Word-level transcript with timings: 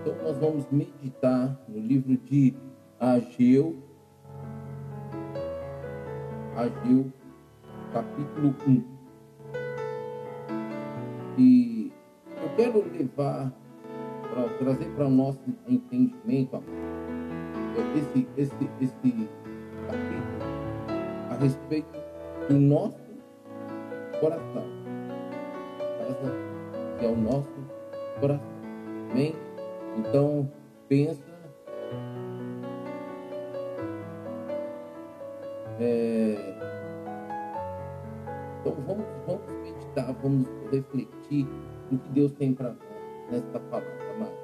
Então 0.00 0.14
nós 0.22 0.38
vamos 0.38 0.66
meditar 0.70 1.58
no 1.68 1.80
livro 1.80 2.16
de 2.16 2.54
Ageu, 3.00 3.76
Ageu, 6.56 7.12
capítulo 7.92 8.54
1. 8.66 8.84
E 11.36 11.92
eu 12.42 12.48
quero 12.56 12.84
levar, 12.92 13.52
para 14.22 14.48
trazer 14.58 14.88
para 14.94 15.06
o 15.06 15.10
nosso 15.10 15.40
entendimento 15.66 16.62
esse, 17.96 18.28
esse, 18.36 18.70
esse 18.80 19.28
capítulo 19.86 20.38
a 21.30 21.34
respeito 21.34 21.98
do 22.48 22.54
nosso 22.54 22.98
coração. 24.20 24.64
Essa 26.08 26.98
que 26.98 27.04
é 27.04 27.08
o 27.08 27.16
nosso 27.16 27.52
coração. 28.20 28.58
Amém? 29.10 29.47
Então, 29.98 30.48
pensa. 30.88 31.22
É, 35.80 36.36
então, 38.60 38.74
vamos, 38.86 39.06
vamos 39.26 39.50
meditar, 39.62 40.12
vamos 40.22 40.48
refletir 40.70 41.46
no 41.90 41.98
que 41.98 42.08
Deus 42.10 42.32
tem 42.32 42.54
para 42.54 42.70
nós 42.70 42.88
nesta 43.30 43.58
palavra, 43.60 44.14
amado. 44.14 44.36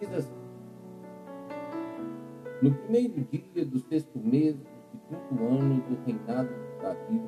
Diz 0.00 0.12
assim: 0.12 0.34
No 2.62 2.74
primeiro 2.74 3.26
dia 3.30 3.64
do 3.64 3.78
sexto 3.78 4.18
mês 4.18 4.56
do 4.56 4.98
segundo 5.08 5.46
ano 5.48 5.82
do 5.82 6.04
reinado 6.04 6.48
de 6.48 6.82
Davi, 6.82 7.22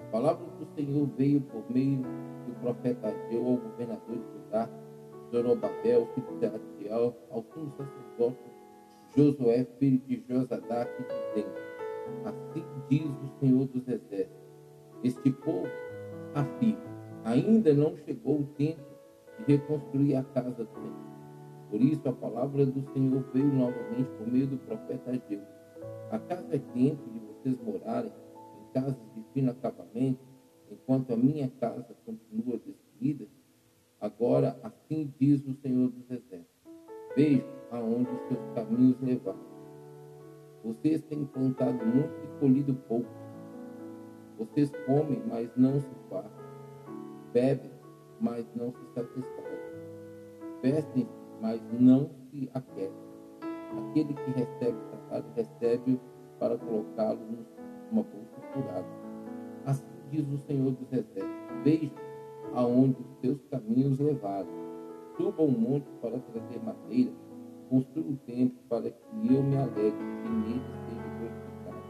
a 0.00 0.10
palavra 0.10 0.46
do 0.58 0.66
Senhor 0.74 1.06
veio 1.16 1.40
por 1.42 1.62
meio 1.70 2.02
do 2.46 2.54
profeta 2.60 3.08
Ageu 3.08 3.46
ao 3.46 3.56
governador 3.56 4.16
de 4.16 4.44
Judá 4.44 4.68
Zorobabel, 5.34 6.06
filho 6.14 6.38
de 6.38 6.46
Adiel, 6.46 7.16
ao 7.28 7.42
sumo 7.52 7.72
sacerdote 7.76 8.38
Josué, 9.16 9.66
filho 9.80 9.98
de 10.06 10.22
Josadac, 10.28 10.88
dizendo: 11.02 11.54
Assim 12.24 12.64
diz 12.88 13.10
o 13.10 13.40
Senhor 13.40 13.66
dos 13.66 13.88
Exércitos: 13.88 14.30
Este 15.02 15.32
povo 15.32 15.66
afirma: 16.36 16.84
Ainda 17.24 17.74
não 17.74 17.96
chegou 17.96 18.42
o 18.42 18.46
tempo 18.56 18.80
de 19.40 19.56
reconstruir 19.56 20.14
a 20.14 20.22
casa 20.22 20.50
do 20.50 20.72
Senhor. 20.72 21.04
Por 21.68 21.80
isso 21.80 22.08
a 22.08 22.12
palavra 22.12 22.64
do 22.64 22.92
Senhor 22.92 23.24
veio 23.32 23.52
novamente 23.52 24.10
por 24.16 24.28
meio 24.28 24.46
do 24.46 24.58
profeta 24.58 25.10
Ageu. 25.10 25.42
Acaso 26.12 26.46
é 26.52 26.58
tempo 26.58 27.10
de 27.10 27.18
vocês 27.18 27.60
morarem 27.60 28.12
em 28.60 28.72
casas 28.72 28.96
de 29.16 29.24
fino 29.32 29.50
acabamento, 29.50 30.20
enquanto 30.70 31.12
a 31.12 31.16
minha 31.16 31.50
casa 31.58 31.92
continua 32.04 32.56
destruída? 32.58 32.83
Diz 35.18 35.46
o 35.46 35.54
Senhor 35.54 35.90
dos 35.90 36.10
Exércitos: 36.10 36.48
Veja 37.16 37.46
aonde 37.70 38.10
os 38.10 38.28
seus 38.28 38.40
caminhos 38.54 39.00
levaram. 39.00 39.54
Vocês 40.64 41.02
têm 41.02 41.24
plantado 41.26 41.84
muito 41.84 42.12
e 42.24 42.40
colhido 42.40 42.74
pouco. 42.88 43.08
Vocês 44.38 44.72
comem, 44.86 45.22
mas 45.26 45.50
não 45.56 45.80
se 45.80 45.94
fartam. 46.08 46.44
Bebem, 47.32 47.70
mas 48.20 48.46
não 48.54 48.72
se 48.72 48.84
satisfazem. 48.94 49.54
Vestem, 50.62 51.08
mas 51.40 51.60
não 51.78 52.10
se 52.30 52.50
aquecem. 52.54 53.04
Aquele 53.90 54.14
que 54.14 54.30
recebe 54.30 54.78
salário, 54.90 55.26
recebe 55.36 56.00
para 56.38 56.56
colocá-lo 56.58 57.20
numa 57.90 58.02
bolsa 58.02 58.40
furada. 58.52 58.88
Assim 59.66 59.84
diz 60.10 60.26
o 60.28 60.38
Senhor 60.38 60.72
dos 60.72 60.92
Exércitos: 60.92 61.62
Veja 61.62 61.92
aonde 62.54 63.00
os 63.00 63.20
seus 63.20 63.42
caminhos 63.50 63.98
levaram. 63.98 64.48
Suba 65.16 65.42
um 65.42 65.50
monte 65.50 65.86
para 66.02 66.18
trazer 66.18 66.60
madeira, 66.64 67.12
construa 67.70 68.04
um 68.04 68.16
templo 68.16 68.58
para 68.68 68.90
que 68.90 69.34
eu 69.34 69.42
me 69.42 69.56
alegre 69.56 70.04
e 70.24 70.28
nele 70.28 70.62
seja 70.88 71.02
glorificado. 71.18 71.82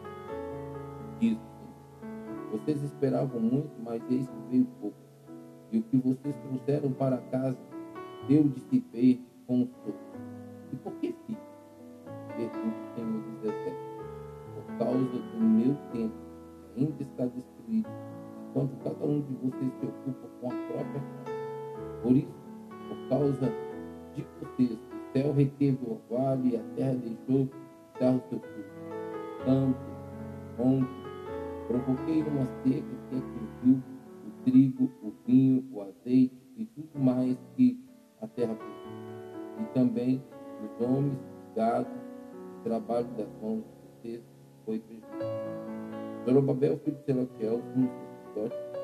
Diz 1.18 1.38
o 1.38 1.40
Senhor. 1.40 2.50
Vocês 2.52 2.82
esperavam 2.82 3.40
muito, 3.40 3.70
mas 3.82 4.02
eis 4.10 4.28
que 4.28 4.50
veio 4.50 4.66
pouco. 4.80 4.96
E 5.72 5.78
o 5.78 5.82
que 5.84 5.96
vocês 5.96 6.36
trouxeram 6.36 6.92
para 6.92 7.16
casa, 7.16 7.58
eu 8.28 8.44
dissipei 8.48 9.20
com 9.46 9.62
o 9.62 9.66
sopro. 9.66 9.94
E 10.72 10.76
por 10.76 10.92
que 10.96 11.14
fica? 11.26 11.40
Pergunta 12.36 12.76
o 12.78 12.94
Senhor 12.94 13.22
dos 13.22 13.44
Exércitos. 13.44 13.94
Por 14.54 14.78
causa 14.78 14.98
do 14.98 15.40
meu 15.40 15.74
templo, 15.92 16.24
ainda 16.76 17.02
está 17.02 17.24
destruído 17.24 17.88
enquanto 18.50 18.76
cada 18.84 19.04
um 19.04 19.20
de 19.20 19.34
vocês 19.34 19.72
se 19.80 19.86
ocupa 19.86 20.28
com 20.40 20.46
a 20.46 20.54
própria 20.54 21.00
casa. 21.00 22.02
Por 22.02 22.12
isso, 22.12 22.43
por 22.94 23.08
causa 23.08 23.52
de 24.14 24.26
vocês, 24.40 24.78
o 24.78 25.12
céu 25.12 25.32
reteve 25.32 25.78
o 25.82 25.92
orvalho 25.92 26.46
e 26.46 26.56
a 26.56 26.62
terra 26.76 26.94
deixou 26.94 27.48
dar 28.00 28.14
o 28.14 28.22
seu 28.28 28.38
fruto. 28.38 29.44
Campo, 29.44 29.78
monte, 30.58 30.88
provoquei 31.68 32.22
uma 32.22 32.46
seca 32.62 32.86
que 33.08 33.16
atingiu 33.16 33.82
o 34.26 34.44
trigo, 34.44 34.90
o 35.02 35.12
vinho, 35.26 35.64
o 35.72 35.82
azeite 35.82 36.36
e 36.56 36.64
tudo 36.66 36.98
mais 36.98 37.36
que 37.56 37.78
a 38.20 38.26
terra 38.28 38.54
produz. 38.54 38.74
E 39.60 39.64
também 39.74 40.22
os 40.62 40.86
homens, 40.86 41.18
gado, 41.54 41.88
o 42.60 42.64
trabalho 42.64 43.08
das 43.16 43.28
mãos 43.42 43.62
de 43.62 44.08
vocês 44.10 44.22
foi 44.64 44.78
prejudicado. 44.80 45.44
Zorobabel, 46.24 46.78
filho 46.78 46.96
de 46.96 47.04
Selatiel, 47.04 47.60
sacerdote 48.34 48.74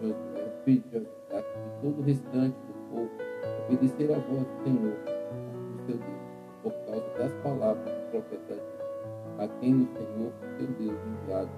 Josué, 0.00 0.62
filho 0.64 0.82
de 0.82 0.90
José, 0.92 1.08
e 1.32 1.82
todo 1.82 1.98
o 1.98 2.02
restante 2.02 2.56
do 2.66 2.77
povo 2.90 3.10
obedecer 3.66 4.12
à 4.12 4.18
voz 4.18 4.44
do 4.44 4.64
Senhor, 4.64 4.96
do 4.96 5.86
seu 5.86 5.96
Deus, 5.98 6.20
por 6.62 6.72
causa 6.86 7.18
das 7.18 7.32
palavras 7.42 7.84
do 7.84 8.10
profeta 8.10 8.78
a 9.38 9.46
quem 9.60 9.82
o 9.82 9.86
Senhor, 9.86 10.32
seu 10.58 10.66
Deus, 10.66 10.98
enviado, 11.06 11.50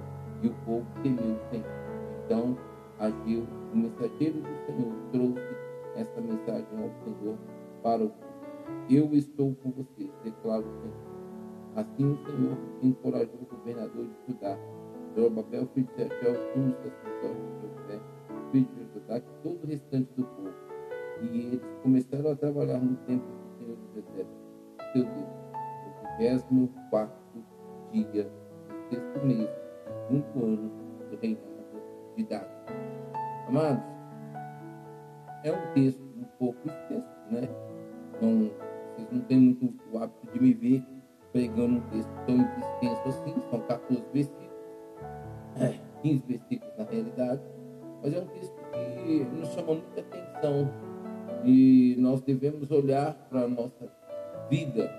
e 0.43 0.49
o 0.49 0.55
povo 0.65 0.87
temeu 1.03 1.35
o 1.35 1.51
Senhor. 1.51 1.67
Então 2.25 2.57
agiu 2.99 3.47
o 3.73 3.77
mensageiro 3.77 4.41
do 4.41 4.67
Senhor, 4.67 4.93
trouxe 5.13 5.57
esta 5.97 6.21
mensagem 6.21 6.69
ao 6.83 6.91
Senhor 7.05 7.39
para 7.83 8.05
o 8.05 8.11
povo. 8.11 8.31
Eu 8.89 9.15
estou 9.15 9.55
com 9.63 9.71
vocês, 9.71 10.11
declara 10.23 10.61
o 10.61 10.81
Senhor. 10.81 11.11
Assim 11.77 12.13
o 12.13 12.17
Senhor 12.27 12.59
encorajou 12.83 13.41
o 13.41 13.57
governador 13.57 14.07
de 14.07 14.33
Judá 14.33 14.59
Zorobabel, 15.15 15.67
filho 15.75 15.87
de 15.87 15.95
Sechel, 15.95 16.35
sumo 16.53 16.75
sacerdote 16.75 17.41
José, 17.63 18.01
filho 18.53 18.69
de 18.77 18.93
José, 18.93 19.23
todo 19.43 19.65
o 19.65 19.67
restante 19.67 20.13
do 20.15 20.25
povo. 20.25 20.70
E 21.23 21.39
eles 21.39 21.63
começaram 21.83 22.31
a 22.31 22.37
trabalhar 22.37 22.79
no 22.79 22.97
templo 23.07 23.29
do 23.29 23.59
Senhor 23.59 23.77
dos 23.77 23.97
Exércitos, 23.97 24.93
seu 24.93 25.05
Deus, 25.05 25.29
no 25.85 26.17
vigésimo 26.19 26.75
quarto 26.91 27.21
dia 27.93 28.25
do 28.69 28.89
sexto 28.89 29.27
mês 29.27 29.49
do 29.49 30.09
quinto 30.09 30.45
ano 30.45 30.71
do 31.11 31.17
reinado 31.21 31.51
de 32.17 32.25
Davi. 32.25 32.47
Amados, 33.49 33.83
é 35.45 35.53
um 35.53 35.75
texto 35.75 36.03
um 36.03 36.25
pouco 36.39 36.69
extenso, 36.69 37.09
né? 37.31 37.49
Então, 38.17 38.51
vocês 38.95 39.09
não 39.11 39.21
têm 39.23 39.41
muito 39.41 39.75
o 39.93 39.99
hábito 39.99 40.33
de 40.33 40.41
me 40.41 40.55
ver 40.55 40.85
pregando 41.33 41.77
um 41.77 41.81
texto 41.91 42.11
tão 42.27 42.37
extenso 42.37 43.09
assim, 43.09 43.35
são 43.51 43.61
14 43.61 44.05
versículos. 44.13 44.51
É, 45.57 45.79
15 46.03 46.25
versículos 46.27 46.79
na 46.79 46.85
realidade, 46.85 47.43
mas 48.03 48.15
é 48.15 48.21
um 48.21 48.27
texto 48.27 48.55
que 48.73 49.25
nos 49.25 49.49
chama 49.49 49.75
muita 49.75 50.01
atenção 50.01 50.71
e 51.45 51.97
nós 51.99 52.21
devemos 52.23 52.71
olhar 52.71 53.15
para 53.29 53.43
a 53.43 53.49
nossa 53.49 53.89
vida 54.51 54.91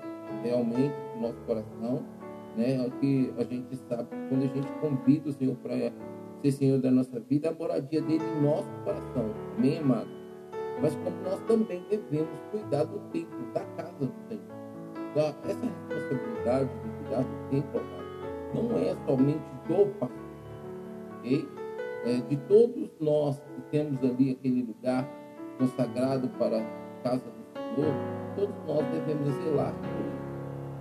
realmente, 0.43 0.95
nosso 1.19 1.37
coração, 1.45 2.03
né? 2.55 2.75
É 2.75 2.81
o 2.81 2.91
que 2.91 3.33
a 3.37 3.43
gente 3.43 3.75
sabe, 3.87 4.09
quando 4.29 4.43
a 4.43 4.47
gente 4.47 4.71
convida 4.79 5.29
o 5.29 5.33
Senhor 5.33 5.55
para 5.57 5.75
ser 6.41 6.51
Senhor 6.51 6.79
da 6.79 6.89
nossa 6.89 7.19
vida, 7.19 7.49
a 7.49 7.53
moradia 7.53 8.01
dele 8.01 8.23
em 8.23 8.41
nosso 8.41 8.69
coração, 8.83 9.33
amém, 9.57 9.79
amado? 9.79 10.09
Mas 10.81 10.95
como 10.95 11.15
nós 11.23 11.39
também 11.41 11.83
devemos 11.89 12.39
cuidar 12.49 12.85
do 12.85 12.99
templo, 13.11 13.53
da 13.53 13.61
casa 13.61 13.93
do 13.99 14.13
Senhor. 14.27 14.61
Da, 15.13 15.35
essa 15.47 15.65
responsabilidade 15.89 16.69
de 16.69 17.03
cuidar 17.03 17.21
do 17.21 17.49
templo, 17.49 17.79
amado, 17.79 18.69
não 18.69 18.77
é 18.77 18.95
somente 19.05 19.43
do 19.67 19.85
pastor, 19.99 20.17
ok? 21.19 21.47
É, 22.03 22.17
de 22.27 22.37
todos 22.47 22.89
nós 22.99 23.39
que 23.39 23.61
temos 23.69 24.03
ali 24.03 24.31
aquele 24.31 24.63
lugar 24.63 25.07
consagrado 25.57 26.27
para 26.29 26.59
a 26.59 26.65
casa 27.03 27.23
do 27.25 27.75
Senhor, 27.75 27.93
todos 28.35 28.55
nós 28.67 28.85
devemos 28.91 29.29
zelar 29.43 29.73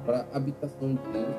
para 0.04 0.26
a 0.32 0.36
habitação 0.36 0.94
de 0.94 1.12
Deus, 1.12 1.34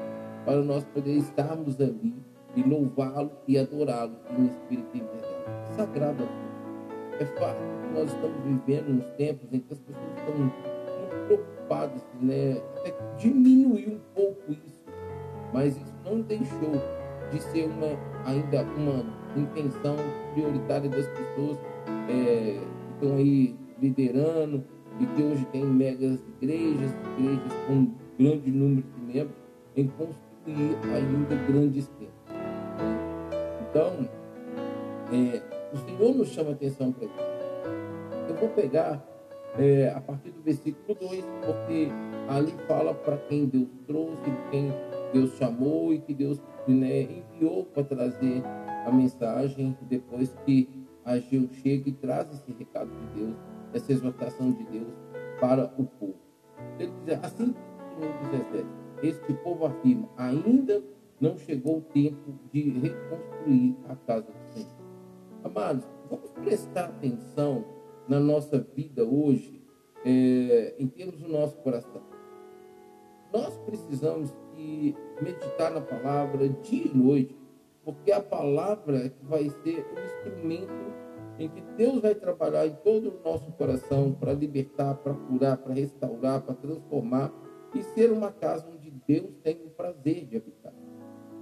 para 0.45 0.61
nós 0.61 0.83
poder 0.85 1.13
estarmos 1.17 1.79
ali 1.79 2.15
e 2.55 2.63
louvá-lo 2.63 3.31
e 3.47 3.57
adorá-lo 3.57 4.15
em 4.37 4.45
espírito 4.45 4.89
e 4.93 4.99
verdade. 4.99 5.75
Sagrado 5.75 6.23
a 6.23 6.27
Deus. 6.27 7.21
É 7.21 7.25
fato 7.39 7.57
que 7.57 7.99
nós 7.99 8.11
estamos 8.11 8.41
vivendo 8.43 8.89
nos 8.89 9.05
tempos 9.11 9.47
em 9.51 9.59
que 9.59 9.73
as 9.73 9.79
pessoas 9.79 10.17
estão 10.17 10.35
muito 10.35 10.71
preocupadas, 11.27 12.01
né? 12.19 12.61
até 12.77 12.93
diminuir 13.17 13.89
um 13.89 13.99
pouco 14.15 14.51
isso, 14.51 14.85
mas 15.53 15.77
isso 15.77 15.93
não 16.03 16.21
deixou 16.21 16.71
de 17.31 17.41
ser 17.41 17.65
uma, 17.65 17.97
ainda 18.25 18.63
uma 18.75 19.05
intenção 19.37 19.95
prioritária 20.33 20.89
das 20.89 21.07
pessoas 21.07 21.57
é, 22.09 22.59
que 22.59 22.80
estão 23.01 23.17
aí 23.17 23.55
liderando, 23.81 24.63
e 24.99 25.05
que 25.07 25.23
hoje 25.23 25.45
tem 25.45 25.65
megas 25.65 26.23
igrejas, 26.41 26.95
igrejas 27.17 27.53
com 27.65 27.73
um 27.73 27.93
grande 28.19 28.51
número 28.51 28.85
de 28.95 29.01
membros, 29.01 29.35
em 29.75 29.87
construir 29.87 30.77
ainda 30.93 31.35
grandes 31.47 31.87
templos. 31.87 32.29
Né? 32.29 32.99
Então, 33.69 34.09
é, 35.11 35.41
o 35.73 35.77
Senhor 35.77 36.15
nos 36.15 36.27
chama 36.29 36.51
atenção 36.51 36.91
para 36.91 37.05
isso. 37.05 37.15
Eu 38.29 38.35
vou 38.35 38.49
pegar 38.49 39.03
é, 39.57 39.91
a 39.95 39.99
partir 39.99 40.29
do 40.31 40.41
versículo 40.41 40.97
2, 40.99 41.25
porque 41.45 41.87
ali 42.27 42.53
fala 42.67 42.93
para 42.93 43.17
quem 43.17 43.45
Deus 43.47 43.69
trouxe, 43.87 44.31
quem 44.51 44.71
Deus 45.13 45.35
chamou 45.37 45.93
e 45.93 45.99
que 45.99 46.13
Deus 46.13 46.39
né, 46.67 47.03
enviou 47.03 47.65
para 47.65 47.83
trazer 47.83 48.43
a 48.85 48.91
mensagem 48.91 49.75
depois 49.89 50.33
que 50.45 50.80
Ageu 51.05 51.49
chega 51.61 51.89
e 51.89 51.93
traz 51.93 52.31
esse 52.31 52.51
recado 52.51 52.89
de 52.89 53.19
Deus, 53.19 53.35
essa 53.73 53.91
exortação 53.91 54.51
de 54.51 54.63
Deus 54.65 54.93
para 55.39 55.73
o 55.77 55.85
povo. 55.85 56.15
Ele 56.79 56.91
diz 57.05 57.19
assim, 57.23 57.55
no 57.99 58.29
17, 58.31 58.67
este 59.03 59.33
povo 59.43 59.65
afirma, 59.65 60.09
ainda 60.17 60.83
não 61.19 61.37
chegou 61.37 61.77
o 61.77 61.81
tempo 61.81 62.33
de 62.51 62.69
reconstruir 62.69 63.75
a 63.87 63.95
casa 63.95 64.27
do 64.27 64.53
Senhor. 64.53 64.81
Amados, 65.43 65.85
vamos 66.09 66.29
prestar 66.31 66.85
atenção 66.85 67.65
na 68.07 68.19
nossa 68.19 68.59
vida 68.59 69.03
hoje, 69.03 69.61
é, 70.05 70.75
em 70.77 70.87
termos 70.87 71.19
do 71.19 71.27
nosso 71.27 71.57
coração. 71.57 72.01
Nós 73.33 73.57
precisamos 73.59 74.31
meditar 75.21 75.71
na 75.71 75.81
palavra 75.81 76.47
dia 76.49 76.85
e 76.85 76.97
noite, 76.97 77.35
porque 77.83 78.11
a 78.11 78.21
palavra 78.21 79.05
é 79.05 79.09
que 79.09 79.25
vai 79.25 79.49
ser 79.49 79.85
o 79.85 79.99
instrumento 79.99 80.91
em 81.39 81.49
que 81.49 81.61
Deus 81.75 82.01
vai 82.01 82.13
trabalhar 82.13 82.67
em 82.67 82.75
todo 82.83 83.09
o 83.09 83.23
nosso 83.23 83.51
coração 83.53 84.13
para 84.13 84.33
libertar, 84.33 84.95
para 84.95 85.13
curar, 85.13 85.57
para 85.57 85.73
restaurar, 85.73 86.41
para 86.41 86.53
transformar 86.55 87.33
e 87.73 87.81
ser 87.81 88.11
uma 88.11 88.31
casa 88.31 88.67
onde 88.69 88.91
Deus 89.07 89.33
tem 89.43 89.55
o 89.65 89.69
prazer 89.69 90.25
de 90.25 90.37
habitar. 90.37 90.73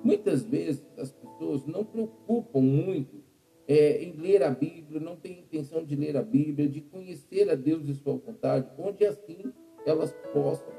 Muitas 0.03 0.43
vezes 0.43 0.85
as 0.97 1.11
pessoas 1.11 1.65
não 1.65 1.83
preocupam 1.83 2.61
muito 2.61 3.21
é, 3.67 4.01
em 4.01 4.13
ler 4.13 4.41
a 4.41 4.49
Bíblia, 4.49 4.99
não 4.99 5.15
têm 5.15 5.39
intenção 5.39 5.83
de 5.83 5.95
ler 5.95 6.15
a 6.15 6.23
Bíblia, 6.23 6.69
de 6.69 6.81
conhecer 6.81 7.49
a 7.49 7.55
Deus 7.55 7.87
e 7.87 7.93
sua 7.93 8.15
vontade, 8.15 8.67
onde 8.77 9.05
assim 9.05 9.53
elas 9.85 10.15
possam 10.33 10.73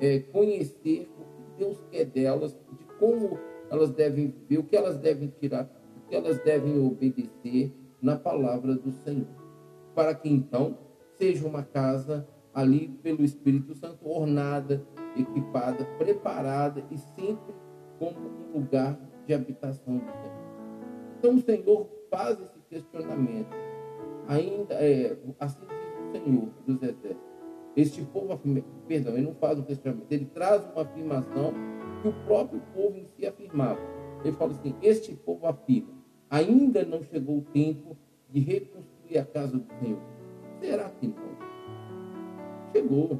é, 0.00 0.20
conhecer 0.20 1.08
o 1.18 1.24
que 1.24 1.58
Deus 1.58 1.84
quer 1.90 2.06
delas, 2.06 2.52
de 2.52 2.84
como 2.98 3.38
elas 3.74 3.90
devem 3.90 4.28
viver, 4.28 4.58
o 4.58 4.64
que 4.64 4.76
elas 4.76 4.96
devem 4.98 5.32
tirar, 5.40 5.70
o 5.96 6.08
que 6.08 6.14
elas 6.14 6.38
devem 6.42 6.78
obedecer 6.78 7.72
na 8.00 8.16
palavra 8.16 8.74
do 8.74 8.90
Senhor. 8.90 9.26
Para 9.94 10.14
que 10.14 10.28
então 10.28 10.78
seja 11.16 11.46
uma 11.46 11.62
casa 11.62 12.26
ali 12.52 12.88
pelo 13.02 13.22
Espírito 13.24 13.74
Santo, 13.74 14.08
ornada, 14.08 14.86
equipada, 15.16 15.84
preparada 15.98 16.84
e 16.90 16.98
sempre 16.98 17.54
como 17.98 18.18
um 18.18 18.58
lugar 18.58 18.98
de 19.26 19.34
habitação 19.34 19.98
do 19.98 20.04
Senhor. 20.04 20.34
Então 21.18 21.34
o 21.36 21.40
Senhor 21.40 21.88
faz 22.10 22.38
esse 22.40 22.60
questionamento. 22.68 23.54
Ainda 24.28 24.74
é, 24.74 25.16
assim 25.40 25.60
diz 25.60 26.08
o 26.08 26.12
Senhor 26.12 26.48
dos 26.66 26.82
Exércitos. 26.82 27.34
Este 27.76 28.02
povo 28.02 28.38
perdão, 28.86 29.14
ele 29.14 29.26
não 29.26 29.34
faz 29.34 29.58
um 29.58 29.62
questionamento, 29.62 30.06
ele 30.10 30.26
traz 30.26 30.62
uma 30.72 30.82
afirmação 30.82 31.52
que 32.04 32.08
o 32.08 32.12
próprio 32.26 32.60
povo 32.74 32.98
em 32.98 33.06
si 33.16 33.26
afirmava. 33.26 33.80
Ele 34.22 34.36
fala 34.36 34.52
assim: 34.52 34.74
Este 34.82 35.14
povo 35.14 35.46
afirma, 35.46 35.94
ainda 36.28 36.84
não 36.84 37.02
chegou 37.02 37.38
o 37.38 37.42
tempo 37.42 37.96
de 38.28 38.40
reconstruir 38.40 39.18
a 39.18 39.24
casa 39.24 39.56
do 39.56 39.66
Senhor. 39.78 40.00
Será 40.60 40.90
que 40.90 41.08
não? 41.08 41.14
Chegou. 42.72 43.18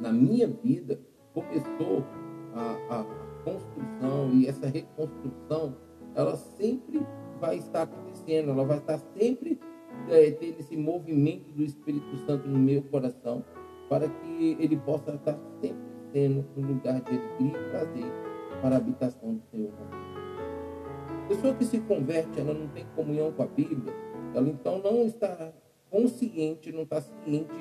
Na 0.00 0.12
minha 0.12 0.48
vida, 0.48 0.98
começou 1.32 2.02
a, 2.54 3.00
a 3.00 3.04
construção 3.44 4.30
e 4.32 4.48
essa 4.48 4.66
reconstrução, 4.66 5.76
ela 6.14 6.36
sempre 6.36 7.06
vai 7.38 7.58
estar 7.58 7.82
acontecendo, 7.82 8.50
ela 8.50 8.64
vai 8.64 8.78
estar 8.78 8.98
sempre 8.98 9.60
é, 10.08 10.30
tendo 10.32 10.58
esse 10.58 10.76
movimento 10.76 11.50
do 11.52 11.62
Espírito 11.62 12.16
Santo 12.26 12.48
no 12.48 12.58
meu 12.58 12.82
coração, 12.84 13.44
para 13.90 14.08
que 14.08 14.56
ele 14.58 14.76
possa 14.78 15.14
estar 15.14 15.38
sempre 15.60 15.89
sendo 16.12 16.44
um 16.56 16.66
lugar 16.66 17.00
de 17.00 17.10
alegria 17.10 17.60
e 17.60 17.70
prazer 17.70 18.12
para 18.60 18.74
a 18.74 18.78
habitação 18.78 19.34
do 19.34 19.42
Senhor. 19.50 19.72
A 21.24 21.28
pessoa 21.28 21.54
que 21.54 21.64
se 21.64 21.80
converte, 21.80 22.40
ela 22.40 22.52
não 22.52 22.68
tem 22.68 22.84
comunhão 22.96 23.32
com 23.32 23.42
a 23.42 23.46
Bíblia, 23.46 23.94
ela 24.34 24.48
então 24.48 24.78
não 24.78 25.04
está 25.04 25.52
consciente, 25.90 26.72
não 26.72 26.82
está 26.82 27.00
ciente 27.00 27.54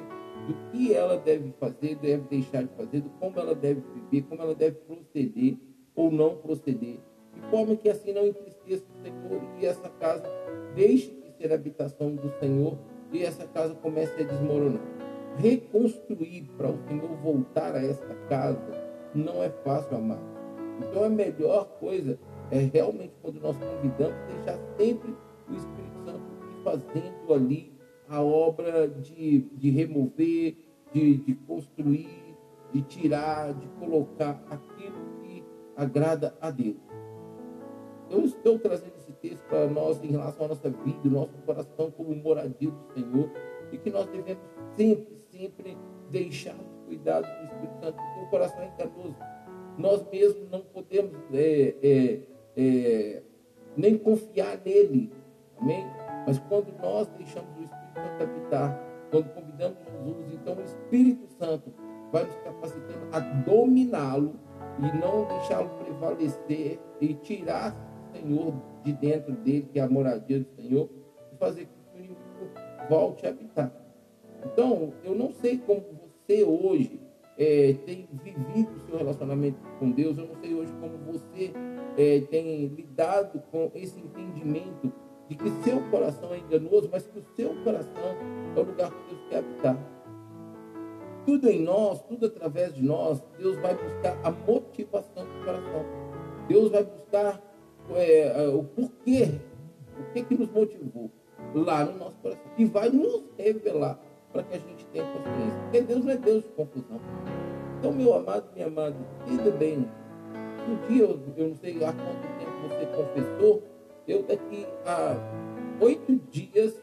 do 0.47 0.71
que 0.71 0.93
ela 0.93 1.17
deve 1.17 1.51
fazer, 1.59 1.95
deve 1.95 2.23
deixar 2.27 2.63
de 2.63 2.73
fazer, 2.75 3.01
do 3.01 3.09
como 3.11 3.39
ela 3.39 3.53
deve 3.53 3.81
viver, 3.93 4.27
como 4.27 4.41
ela 4.41 4.55
deve 4.55 4.77
proceder 4.77 5.57
ou 5.95 6.11
não 6.11 6.37
proceder, 6.37 6.99
de 7.33 7.41
forma 7.49 7.75
que 7.75 7.89
assim 7.89 8.13
não 8.13 8.25
entristeça 8.25 8.83
o 8.83 9.03
Senhor 9.03 9.41
e 9.59 9.65
essa 9.65 9.89
casa 9.89 10.27
deixe 10.75 11.11
de 11.11 11.37
ser 11.37 11.53
habitação 11.53 12.15
do 12.15 12.31
Senhor 12.39 12.77
e 13.11 13.23
essa 13.23 13.45
casa 13.47 13.75
comece 13.75 14.21
a 14.21 14.25
desmoronar 14.25 14.98
reconstruir 15.37 16.49
para 16.57 16.69
o 16.69 16.77
Senhor 16.87 17.09
voltar 17.17 17.75
a 17.75 17.83
esta 17.83 18.13
casa 18.27 18.89
não 19.13 19.41
é 19.43 19.49
fácil, 19.63 19.97
amado. 19.97 20.21
Então 20.79 21.03
a 21.03 21.09
melhor 21.09 21.65
coisa 21.79 22.19
é 22.51 22.59
realmente 22.59 23.13
quando 23.21 23.39
nós 23.39 23.57
convidamos, 23.57 24.15
deixar 24.27 24.59
sempre 24.77 25.15
o 25.49 25.55
Espírito 25.55 25.99
Santo 26.05 26.39
fazendo 26.63 27.33
ali 27.33 27.73
a 28.07 28.21
obra 28.21 28.87
de, 28.87 29.41
de 29.41 29.69
remover, 29.69 30.57
de, 30.91 31.17
de 31.17 31.35
construir, 31.35 32.35
de 32.73 32.81
tirar, 32.81 33.53
de 33.53 33.67
colocar 33.79 34.43
aquilo 34.49 34.97
que 35.21 35.43
agrada 35.75 36.35
a 36.41 36.49
Deus. 36.49 36.77
Eu 38.09 38.25
estou 38.25 38.57
trazendo 38.57 38.95
esse 38.97 39.11
texto 39.13 39.43
para 39.47 39.67
nós 39.67 40.03
em 40.03 40.07
relação 40.07 40.45
à 40.45 40.49
nossa 40.49 40.69
vida, 40.69 40.99
nosso 41.05 41.37
coração 41.45 41.91
como 41.91 42.15
moradia 42.15 42.71
do 42.71 42.93
Senhor, 42.93 43.29
e 43.71 43.77
que 43.77 43.91
nós 43.91 44.07
devemos 44.07 44.43
sempre, 44.75 45.18
sempre 45.39 45.77
deixar 46.11 46.55
os 46.55 46.85
cuidados 46.85 47.29
do 47.29 47.45
Espírito 47.45 47.79
Santo, 47.79 47.95
porque 47.95 48.19
o 48.19 48.29
coração 48.29 48.61
é 48.61 48.67
enganoso. 48.67 49.15
Nós 49.77 50.05
mesmos 50.11 50.49
não 50.51 50.59
podemos 50.59 51.15
é, 51.33 51.75
é, 51.81 52.19
é, 52.57 53.23
nem 53.77 53.97
confiar 53.97 54.59
nele. 54.65 55.13
Amém? 55.57 55.85
Mas 56.27 56.37
quando 56.39 56.73
nós 56.81 57.07
deixamos 57.17 57.49
o 57.57 57.63
Espírito 57.63 57.93
Santo 57.95 58.23
habitar, 58.23 58.89
quando 59.09 59.33
convidamos 59.33 59.77
Jesus, 59.79 60.33
então 60.33 60.55
o 60.55 60.61
Espírito 60.61 61.27
Santo 61.39 61.73
vai 62.11 62.25
nos 62.25 62.35
capacitando 62.35 63.07
a 63.13 63.19
dominá-lo 63.19 64.35
e 64.79 64.97
não 64.99 65.25
deixá-lo 65.25 65.69
prevalecer 65.79 66.79
e 66.99 67.13
tirar 67.13 67.73
o 67.73 68.17
Senhor 68.17 68.53
de 68.83 68.93
dentro 68.93 69.31
dele, 69.33 69.69
que 69.71 69.79
é 69.79 69.83
a 69.83 69.89
moradia 69.89 70.39
do 70.39 70.49
Senhor, 70.55 70.89
e 71.31 71.37
fazer 71.37 71.65
com 71.65 71.91
que 71.91 71.97
o 71.97 71.99
inimigo 71.99 72.19
volte 72.89 73.25
a 73.25 73.29
habitar. 73.29 73.78
Então, 74.45 74.93
eu 75.03 75.15
não 75.15 75.31
sei 75.31 75.57
como 75.57 75.83
você 76.27 76.43
hoje 76.43 76.99
é, 77.37 77.73
tem 77.85 78.07
vivido 78.11 78.75
o 78.75 78.87
seu 78.87 78.97
relacionamento 78.97 79.57
com 79.79 79.91
Deus, 79.91 80.17
eu 80.17 80.27
não 80.27 80.35
sei 80.41 80.53
hoje 80.53 80.73
como 80.73 80.97
você 80.97 81.53
é, 81.97 82.19
tem 82.29 82.67
lidado 82.67 83.41
com 83.49 83.71
esse 83.73 83.97
entendimento 83.97 84.91
de 85.29 85.35
que 85.35 85.49
seu 85.63 85.81
coração 85.89 86.33
é 86.33 86.39
enganoso, 86.39 86.89
mas 86.91 87.07
que 87.07 87.19
o 87.19 87.23
seu 87.35 87.55
coração 87.63 88.15
é 88.55 88.59
o 88.59 88.63
lugar 88.63 88.91
que 88.91 89.15
Deus 89.15 89.29
quer 89.29 89.37
habitar. 89.37 89.77
Tudo 91.25 91.47
em 91.49 91.61
nós, 91.61 92.01
tudo 92.03 92.25
através 92.25 92.73
de 92.73 92.81
nós, 92.81 93.23
Deus 93.37 93.55
vai 93.59 93.75
buscar 93.75 94.19
a 94.23 94.31
motivação 94.31 95.23
do 95.23 95.45
coração. 95.45 95.85
Deus 96.47 96.71
vai 96.71 96.83
buscar 96.83 97.41
é, 97.95 98.47
o 98.49 98.63
porquê, 98.63 99.39
o 99.97 100.11
que 100.13 100.23
que 100.23 100.35
nos 100.35 100.49
motivou 100.49 101.11
lá 101.53 101.85
no 101.85 101.97
nosso 101.97 102.17
coração. 102.17 102.43
E 102.57 102.65
vai 102.65 102.89
nos 102.89 103.23
revelar 103.37 104.08
para 104.31 104.43
que 104.43 104.55
a 104.55 104.59
gente 104.59 104.85
tenha 104.87 105.05
consciência. 105.05 105.59
Porque 105.63 105.81
Deus 105.81 106.05
não 106.05 106.11
é 106.11 106.17
Deus 106.17 106.43
de 106.43 106.49
confusão. 106.49 106.99
Então, 107.77 107.93
meu 107.93 108.13
amado, 108.13 108.49
minha 108.53 108.67
amada, 108.67 108.95
tudo 109.25 109.57
bem. 109.57 109.89
Um 110.67 110.87
dia, 110.87 111.03
eu, 111.03 111.19
eu 111.35 111.47
não 111.49 111.55
sei 111.55 111.83
há 111.83 111.93
quanto 111.93 112.37
tempo 112.37 112.51
você 112.67 112.85
confessou, 112.87 113.63
eu 114.07 114.23
daqui 114.23 114.67
a 114.85 115.15
oito 115.81 116.15
dias, 116.29 116.79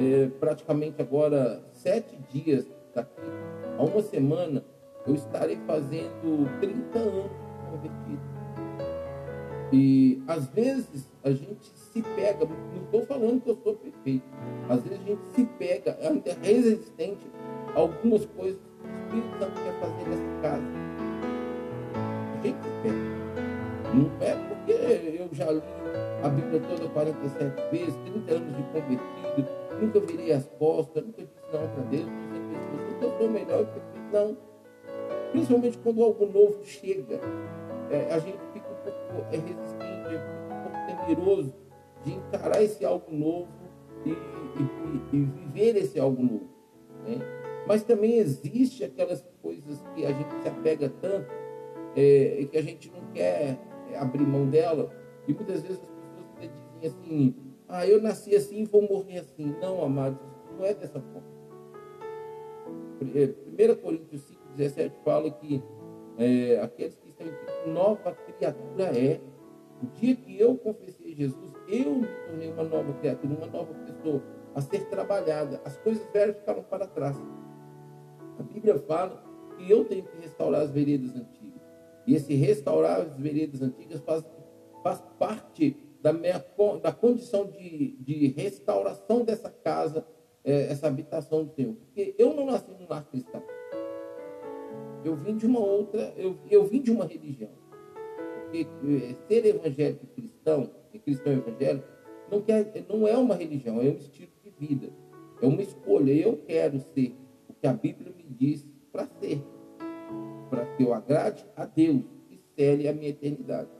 é, 0.00 0.28
praticamente 0.38 1.02
agora 1.02 1.62
sete 1.72 2.16
dias, 2.30 2.66
daqui 2.94 3.20
a 3.78 3.82
uma 3.82 4.00
semana, 4.00 4.64
eu 5.06 5.14
estarei 5.14 5.58
fazendo 5.66 6.48
30 6.60 6.98
anos 6.98 7.32
convertido. 7.70 8.22
E 9.72 10.22
às 10.28 10.46
vezes 10.46 11.11
a 11.24 11.30
gente 11.30 11.64
se 11.64 12.02
pega, 12.02 12.44
não 12.44 12.82
estou 12.84 13.06
falando 13.06 13.40
que 13.40 13.50
eu 13.50 13.58
sou 13.62 13.74
perfeito, 13.74 14.24
às 14.68 14.82
vezes 14.82 15.00
a 15.00 15.04
gente 15.04 15.26
se 15.34 15.44
pega, 15.44 15.96
é 16.00 16.46
resistente 16.46 17.26
a 17.74 17.78
algumas 17.78 18.24
coisas 18.26 18.60
que 18.60 19.16
o 19.16 19.18
Espírito 19.18 19.38
Santo 19.38 19.60
quer 19.60 19.80
fazer 19.80 20.08
nessa 20.08 20.42
casa. 20.42 20.64
A 21.94 22.42
gente 22.42 22.62
se 22.62 22.70
pega. 22.82 23.22
Não 23.94 24.10
é 24.20 24.34
porque 24.48 24.72
eu 25.20 25.28
já 25.32 25.50
li 25.50 25.62
a 26.22 26.28
Bíblia 26.28 26.60
toda 26.60 26.88
47 26.88 27.70
vezes, 27.70 27.94
30 27.96 28.34
anos 28.34 28.56
de 28.56 28.62
convertido, 28.62 29.48
nunca 29.80 30.00
virei 30.00 30.32
as 30.32 30.46
costas, 30.58 31.04
nunca 31.04 31.22
disse 31.22 31.34
não 31.52 31.68
para 31.68 31.82
Deus, 31.84 32.06
não 32.06 32.88
sei 32.88 32.98
que 32.98 33.04
eu 33.04 33.18
sou 33.18 33.30
melhor 33.30 33.62
e 33.62 33.66
perfeito. 33.66 34.12
Não. 34.12 34.36
Principalmente 35.32 35.78
quando 35.78 36.02
algo 36.02 36.26
novo 36.26 36.64
chega, 36.64 37.20
é, 37.90 38.12
a 38.12 38.18
gente 38.18 38.38
fica 38.52 38.66
um 38.68 38.74
pouco 38.84 39.34
é, 39.34 39.36
resistente, 39.36 39.71
de 42.04 42.12
encarar 42.12 42.62
esse 42.62 42.84
algo 42.84 43.12
novo 43.14 43.48
e, 44.04 44.10
e, 44.10 45.16
e 45.16 45.24
viver 45.24 45.76
esse 45.76 45.98
algo 45.98 46.22
novo. 46.22 46.48
Né? 47.06 47.18
Mas 47.66 47.82
também 47.82 48.18
existe 48.18 48.84
aquelas 48.84 49.24
coisas 49.40 49.82
que 49.94 50.04
a 50.04 50.12
gente 50.12 50.42
se 50.42 50.48
apega 50.48 50.88
tanto 51.00 51.30
é, 51.96 52.40
e 52.40 52.46
que 52.46 52.58
a 52.58 52.62
gente 52.62 52.90
não 52.90 53.12
quer 53.12 53.58
é, 53.90 53.98
abrir 53.98 54.26
mão 54.26 54.48
dela. 54.48 54.90
E 55.28 55.32
muitas 55.32 55.62
vezes 55.62 55.80
as 55.80 55.88
pessoas 55.88 56.50
dizem 56.80 56.88
assim: 56.88 57.34
ah, 57.68 57.86
eu 57.86 58.02
nasci 58.02 58.34
assim 58.34 58.62
e 58.62 58.64
vou 58.64 58.82
morrer 58.82 59.18
assim. 59.18 59.54
Não, 59.60 59.82
amados, 59.82 60.18
não 60.58 60.64
é 60.64 60.74
dessa 60.74 61.00
forma. 61.00 61.32
1 63.00 63.54
é, 63.58 63.74
Coríntios 63.74 64.22
5, 64.22 64.40
17 64.56 64.96
fala 65.04 65.30
que 65.30 65.62
é, 66.18 66.60
aqueles 66.60 66.96
que 66.96 67.08
estão 67.08 67.26
em 67.26 67.72
nova 67.72 68.12
criatura 68.12 68.84
é. 68.96 69.20
O 69.82 69.86
dia 69.98 70.14
que 70.14 70.38
eu 70.38 70.56
confessei 70.56 71.14
Jesus, 71.14 71.52
eu 71.66 71.96
me 71.96 72.06
tornei 72.28 72.52
uma 72.52 72.62
nova 72.62 72.92
criatura, 72.94 73.34
uma 73.34 73.46
nova 73.46 73.74
pessoa 73.74 74.22
a 74.54 74.60
ser 74.60 74.88
trabalhada. 74.88 75.60
As 75.64 75.76
coisas 75.78 76.06
velhas 76.12 76.36
ficaram 76.36 76.62
para 76.62 76.86
trás. 76.86 77.16
A 78.38 78.42
Bíblia 78.42 78.78
fala 78.78 79.22
que 79.56 79.70
eu 79.70 79.84
tenho 79.84 80.04
que 80.04 80.18
restaurar 80.18 80.62
as 80.62 80.70
veredas 80.70 81.16
antigas. 81.16 81.60
E 82.06 82.14
esse 82.14 82.34
restaurar 82.34 83.00
as 83.00 83.16
veredas 83.16 83.60
antigas 83.60 84.00
faz, 84.00 84.24
faz 84.82 85.02
parte 85.18 85.76
da, 86.00 86.12
minha, 86.12 86.44
da 86.80 86.92
condição 86.92 87.46
de, 87.46 87.96
de 87.98 88.28
restauração 88.28 89.24
dessa 89.24 89.50
casa, 89.50 90.06
é, 90.44 90.64
essa 90.72 90.86
habitação 90.86 91.44
do 91.44 91.52
Senhor. 91.54 91.74
Porque 91.74 92.14
eu 92.18 92.34
não 92.34 92.46
nasci 92.46 92.70
num 92.70 92.88
lar 92.88 93.04
cristão. 93.06 93.42
Eu 95.04 95.16
vim 95.16 95.36
de 95.36 95.46
uma 95.46 95.60
outra, 95.60 96.12
eu, 96.16 96.38
eu 96.48 96.64
vim 96.64 96.80
de 96.80 96.90
uma 96.92 97.04
religião. 97.04 97.61
Porque 98.52 99.16
ser 99.28 99.46
evangélico 99.46 100.06
cristão, 100.14 100.70
e 100.92 100.98
cristão 100.98 101.32
evangélico, 101.32 101.88
não, 102.30 102.42
quer, 102.42 102.84
não 102.86 103.08
é 103.08 103.16
uma 103.16 103.34
religião, 103.34 103.80
é 103.80 103.84
um 103.84 103.96
estilo 103.96 104.28
de 104.44 104.66
vida. 104.66 104.92
É 105.40 105.46
uma 105.46 105.62
escolha. 105.62 106.12
Eu 106.12 106.36
quero 106.46 106.78
ser 106.78 107.14
o 107.48 107.54
que 107.54 107.66
a 107.66 107.72
Bíblia 107.72 108.12
me 108.14 108.24
diz 108.24 108.68
para 108.92 109.06
ser. 109.20 109.42
Para 110.50 110.66
que 110.76 110.82
eu 110.82 110.92
agrade 110.92 111.46
a 111.56 111.64
Deus 111.64 112.02
e 112.30 112.38
cele 112.54 112.86
a 112.88 112.92
minha 112.92 113.08
eternidade. 113.08 113.70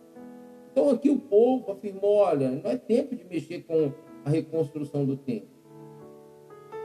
Então 0.71 0.89
aqui 0.89 1.11
o 1.11 1.19
povo 1.19 1.71
afirmou, 1.71 2.17
olha, 2.17 2.51
não 2.51 2.71
é 2.71 2.79
tempo 2.79 3.15
de 3.15 3.25
mexer 3.25 3.65
com 3.65 3.93
a 4.25 4.31
reconstrução 4.31 5.05
do 5.05 5.19
templo. 5.19 5.51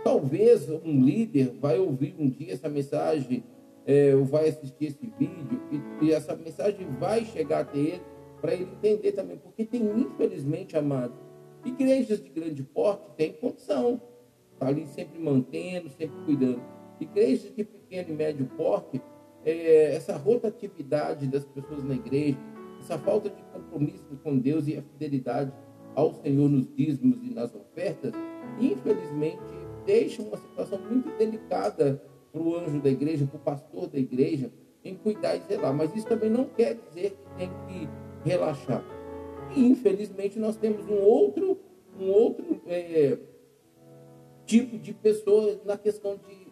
Talvez 0.04 0.70
um 0.70 1.06
líder 1.06 1.54
vai 1.60 1.80
ouvir 1.80 2.16
um 2.20 2.30
dia 2.30 2.52
essa 2.52 2.68
mensagem, 2.68 3.46
é, 3.88 4.14
ou 4.14 4.26
vai 4.26 4.50
assistir 4.50 4.88
esse 4.88 5.14
vídeo, 5.18 5.62
e, 5.72 6.06
e 6.06 6.12
essa 6.12 6.36
mensagem 6.36 6.86
vai 7.00 7.24
chegar 7.24 7.62
até 7.62 7.78
ele, 7.78 8.02
para 8.42 8.54
ele 8.54 8.64
entender 8.66 9.14
também, 9.14 9.38
porque 9.38 9.66
tem, 9.66 9.82
infelizmente, 9.82 10.78
amado, 10.78 11.14
igrejas 11.64 12.22
de 12.22 12.30
grande 12.30 12.62
porte 12.62 13.10
têm 13.16 13.32
condição, 13.32 14.02
está 14.54 14.68
ali 14.68 14.86
sempre 14.88 15.18
mantendo, 15.18 15.90
sempre 15.90 16.16
cuidando. 16.26 16.62
Igrejas 17.00 17.56
de 17.56 17.64
pequeno 17.64 18.10
e 18.10 18.14
médio 18.14 18.46
porte, 18.58 19.02
é, 19.46 19.96
essa 19.96 20.18
rotatividade 20.18 21.26
das 21.28 21.46
pessoas 21.46 21.84
na 21.84 21.96
igreja, 21.96 22.38
essa 22.80 22.98
falta 23.00 23.30
de 23.30 23.42
compromisso 23.54 24.18
com 24.22 24.38
Deus 24.38 24.68
e 24.68 24.78
a 24.78 24.82
fidelidade 24.82 25.54
ao 25.96 26.14
Senhor 26.14 26.50
nos 26.50 26.68
dízimos 26.76 27.24
e 27.24 27.34
nas 27.34 27.56
ofertas, 27.56 28.14
infelizmente 28.60 29.40
deixa 29.86 30.22
uma 30.22 30.38
situação 30.38 30.80
muito 30.80 31.10
delicada 31.18 32.04
para 32.38 32.48
o 32.48 32.56
anjo 32.56 32.80
da 32.80 32.90
igreja, 32.90 33.26
para 33.26 33.38
o 33.38 33.40
pastor 33.40 33.88
da 33.88 33.98
igreja, 33.98 34.52
em 34.84 34.96
cuidar 34.96 35.36
e 35.36 35.40
zelar. 35.42 35.74
Mas 35.74 35.96
isso 35.96 36.08
também 36.08 36.30
não 36.30 36.46
quer 36.46 36.76
dizer 36.76 37.12
que 37.12 37.38
tem 37.38 37.50
que 37.68 37.90
relaxar. 38.24 38.84
E, 39.56 39.66
infelizmente, 39.66 40.40
nós 40.40 40.56
temos 40.56 40.88
um 40.88 41.02
outro, 41.02 41.60
um 42.00 42.10
outro 42.10 42.62
é, 42.68 43.18
tipo 44.46 44.78
de 44.78 44.94
pessoa 44.94 45.60
na 45.66 45.78
questão 45.78 46.18
de 46.18 46.48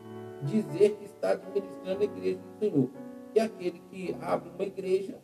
dizer 0.52 0.96
que 0.96 1.06
está 1.06 1.32
administrando 1.32 2.02
a 2.02 2.06
igreja 2.06 2.40
do 2.40 2.60
Senhor. 2.60 2.90
Que 3.34 3.40
é 3.40 3.44
aquele 3.44 3.82
que 3.92 4.16
abre 4.22 4.50
uma 4.50 4.64
igreja, 4.64 5.20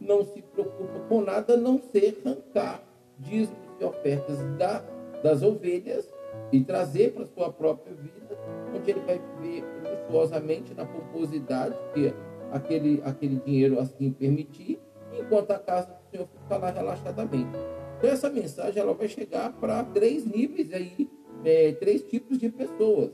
não 0.00 0.24
se 0.24 0.40
preocupa 0.40 1.00
com 1.08 1.20
nada, 1.20 1.54
a 1.54 1.56
não 1.56 1.78
ser 1.78 2.22
arrancar 2.24 2.82
dízimos 3.18 3.58
e 3.80 3.84
ofertas 3.84 4.38
da, 4.58 4.80
das 5.22 5.42
ovelhas 5.42 6.12
e 6.52 6.62
trazer 6.62 7.12
para 7.12 7.24
a 7.24 7.26
sua 7.26 7.52
própria 7.52 7.94
vida, 7.94 8.38
onde 8.74 8.90
ele 8.90 9.00
vai 9.00 9.20
viver 9.40 9.75
luxuosamente 10.06 10.74
na 10.74 10.84
pomposidade 10.86 11.76
que 11.92 12.14
aquele, 12.50 13.02
aquele 13.04 13.36
dinheiro 13.36 13.78
assim 13.80 14.12
permitir, 14.12 14.80
enquanto 15.18 15.50
a 15.50 15.58
casa 15.58 15.88
do 15.88 16.10
Senhor 16.10 16.28
fica 16.28 16.56
lá 16.56 16.70
relaxadamente. 16.70 17.58
Então 17.98 18.10
essa 18.10 18.30
mensagem 18.30 18.80
ela 18.80 18.94
vai 18.94 19.08
chegar 19.08 19.52
para 19.54 19.84
três 19.84 20.24
níveis 20.24 20.72
aí, 20.72 21.10
é, 21.44 21.72
três 21.72 22.02
tipos 22.02 22.38
de 22.38 22.48
pessoas. 22.48 23.10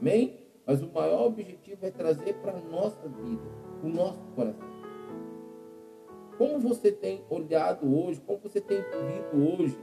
Amém? 0.00 0.38
Mas 0.66 0.82
o 0.82 0.92
maior 0.92 1.26
objetivo 1.26 1.86
é 1.86 1.90
trazer 1.90 2.34
para 2.34 2.52
a 2.52 2.60
nossa 2.60 3.08
vida, 3.08 3.42
o 3.82 3.88
nosso 3.88 4.20
coração. 4.34 4.68
Como 6.36 6.58
você 6.60 6.92
tem 6.92 7.24
olhado 7.30 7.86
hoje, 7.92 8.20
como 8.20 8.38
você 8.38 8.60
tem 8.60 8.78
vivido 8.78 9.62
hoje 9.62 9.78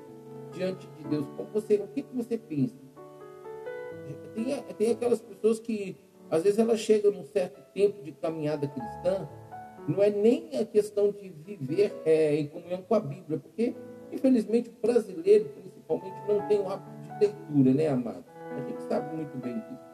diante 0.53 0.87
de 0.87 1.03
Deus, 1.09 1.27
como 1.35 1.49
você, 1.49 1.75
o 1.75 1.87
que, 1.87 2.01
que 2.01 2.15
você 2.15 2.37
pensa? 2.37 2.75
Tem, 4.33 4.63
tem 4.77 4.91
aquelas 4.91 5.21
pessoas 5.21 5.59
que 5.59 5.97
às 6.29 6.43
vezes 6.43 6.59
elas 6.59 6.79
chegam 6.79 7.11
num 7.11 7.25
certo 7.25 7.61
tempo 7.73 8.03
de 8.03 8.11
caminhada 8.11 8.67
cristã, 8.67 9.27
não 9.87 10.01
é 10.01 10.09
nem 10.09 10.49
a 10.59 10.65
questão 10.65 11.11
de 11.11 11.29
viver 11.29 11.93
é, 12.05 12.35
em 12.35 12.47
comunhão 12.47 12.81
com 12.81 12.95
a 12.95 12.99
Bíblia, 12.99 13.39
porque 13.39 13.75
infelizmente 14.11 14.69
o 14.69 14.87
brasileiro 14.87 15.49
principalmente 15.49 16.15
não 16.27 16.47
tem 16.47 16.59
o 16.59 16.69
hábito 16.69 16.97
de 17.03 17.19
leitura, 17.19 17.73
né, 17.73 17.87
amado? 17.87 18.23
A 18.51 18.69
gente 18.69 18.81
sabe 18.83 19.15
muito 19.15 19.37
bem 19.37 19.53
disso. 19.53 19.85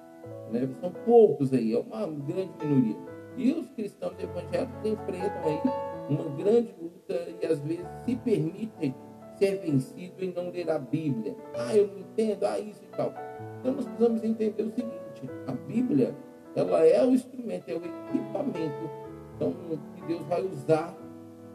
Né? 0.51 0.69
São 0.79 0.91
poucos 1.05 1.53
aí, 1.53 1.73
é 1.73 1.79
uma 1.79 2.07
grande 2.07 2.51
minoria. 2.63 2.97
E 3.37 3.51
os 3.53 3.69
cristãos 3.71 4.13
evangélicos 4.19 4.85
enfrentam 4.85 5.41
aí 5.45 5.61
uma 6.09 6.25
grande 6.35 6.75
luta 6.79 7.27
e 7.41 7.45
às 7.45 7.59
vezes 7.59 7.85
se 8.05 8.15
permitem 8.17 8.93
ser 9.37 9.59
vencido 9.59 10.23
em 10.23 10.33
não 10.33 10.49
ler 10.49 10.69
a 10.69 10.77
Bíblia. 10.77 11.35
Ah, 11.55 11.75
eu 11.75 11.87
não 11.87 11.99
entendo, 11.99 12.45
ah, 12.45 12.59
isso 12.59 12.83
e 12.83 12.95
tal. 12.95 13.13
Então 13.59 13.73
nós 13.73 13.85
precisamos 13.85 14.23
entender 14.23 14.63
o 14.63 14.71
seguinte, 14.71 15.01
a 15.47 15.51
Bíblia, 15.51 16.15
ela 16.55 16.85
é 16.85 17.05
o 17.05 17.11
instrumento, 17.11 17.69
é 17.69 17.73
o 17.73 17.77
equipamento 17.77 19.01
então, 19.41 19.55
que 19.95 20.01
Deus 20.05 20.23
vai 20.25 20.43
usar 20.43 20.95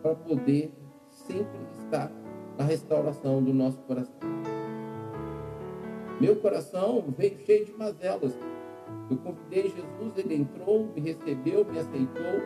para 0.03 0.17
poder 0.17 0.73
sempre 1.09 1.57
estar 1.71 2.11
na 2.59 2.65
restauração 2.65 3.41
do 3.41 3.55
nosso 3.55 3.79
coração. 3.83 4.19
Meu 6.21 6.35
coração 6.37 7.05
veio 7.17 7.39
cheio 7.39 7.65
de 7.65 7.73
mazelas. 7.73 8.37
Eu 9.09 9.17
convidei 9.19 9.71
Jesus, 9.71 10.17
ele 10.17 10.35
entrou, 10.35 10.87
me 10.87 11.01
recebeu, 11.01 11.65
me 11.65 11.79
aceitou. 11.79 12.43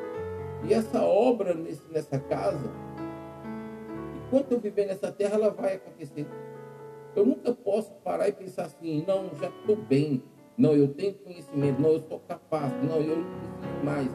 E 0.68 0.74
essa 0.74 1.02
obra 1.02 1.54
nesse, 1.54 1.90
nessa 1.90 2.18
casa, 2.18 2.70
enquanto 4.26 4.52
eu 4.52 4.60
viver 4.60 4.86
nessa 4.86 5.10
terra, 5.10 5.36
ela 5.36 5.50
vai 5.50 5.76
acontecer. 5.76 6.26
Eu 7.16 7.24
nunca 7.24 7.54
posso 7.54 7.92
parar 8.04 8.28
e 8.28 8.32
pensar 8.32 8.64
assim, 8.64 9.04
não, 9.06 9.30
já 9.40 9.48
estou 9.48 9.76
bem. 9.76 10.22
Não, 10.60 10.74
eu 10.74 10.88
tenho 10.88 11.14
conhecimento. 11.14 11.80
Não, 11.80 11.92
eu 11.92 12.00
sou 12.06 12.20
capaz. 12.28 12.70
Não, 12.82 13.00
eu 13.00 13.16
não 13.16 13.24
preciso 13.24 13.82
mais. 13.84 14.10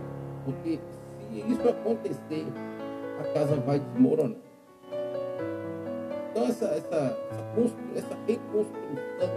Porque 0.45 0.79
se 1.19 1.51
isso 1.51 1.67
acontecer, 1.67 2.45
a 3.19 3.23
casa 3.33 3.55
vai 3.55 3.79
desmoronar. 3.79 4.37
Então, 6.29 6.45
essa, 6.45 6.65
essa, 6.65 7.17
essa, 7.95 8.15
reconstrução, 8.27 9.29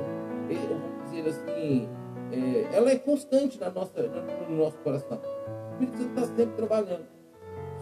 eu 0.51 0.79
vou 0.79 1.05
dizer 1.05 1.31
assim, 1.31 1.89
é, 2.31 2.77
ela 2.77 2.91
é 2.91 2.99
constante 2.99 3.59
na 3.59 3.71
nossa, 3.71 4.03
no 4.47 4.57
nosso 4.57 4.77
coração. 4.79 5.19
O 5.81 5.85
Espírito 5.85 5.97
Santo 5.97 6.09
está 6.11 6.37
sempre 6.37 6.57
trabalhando. 6.57 7.07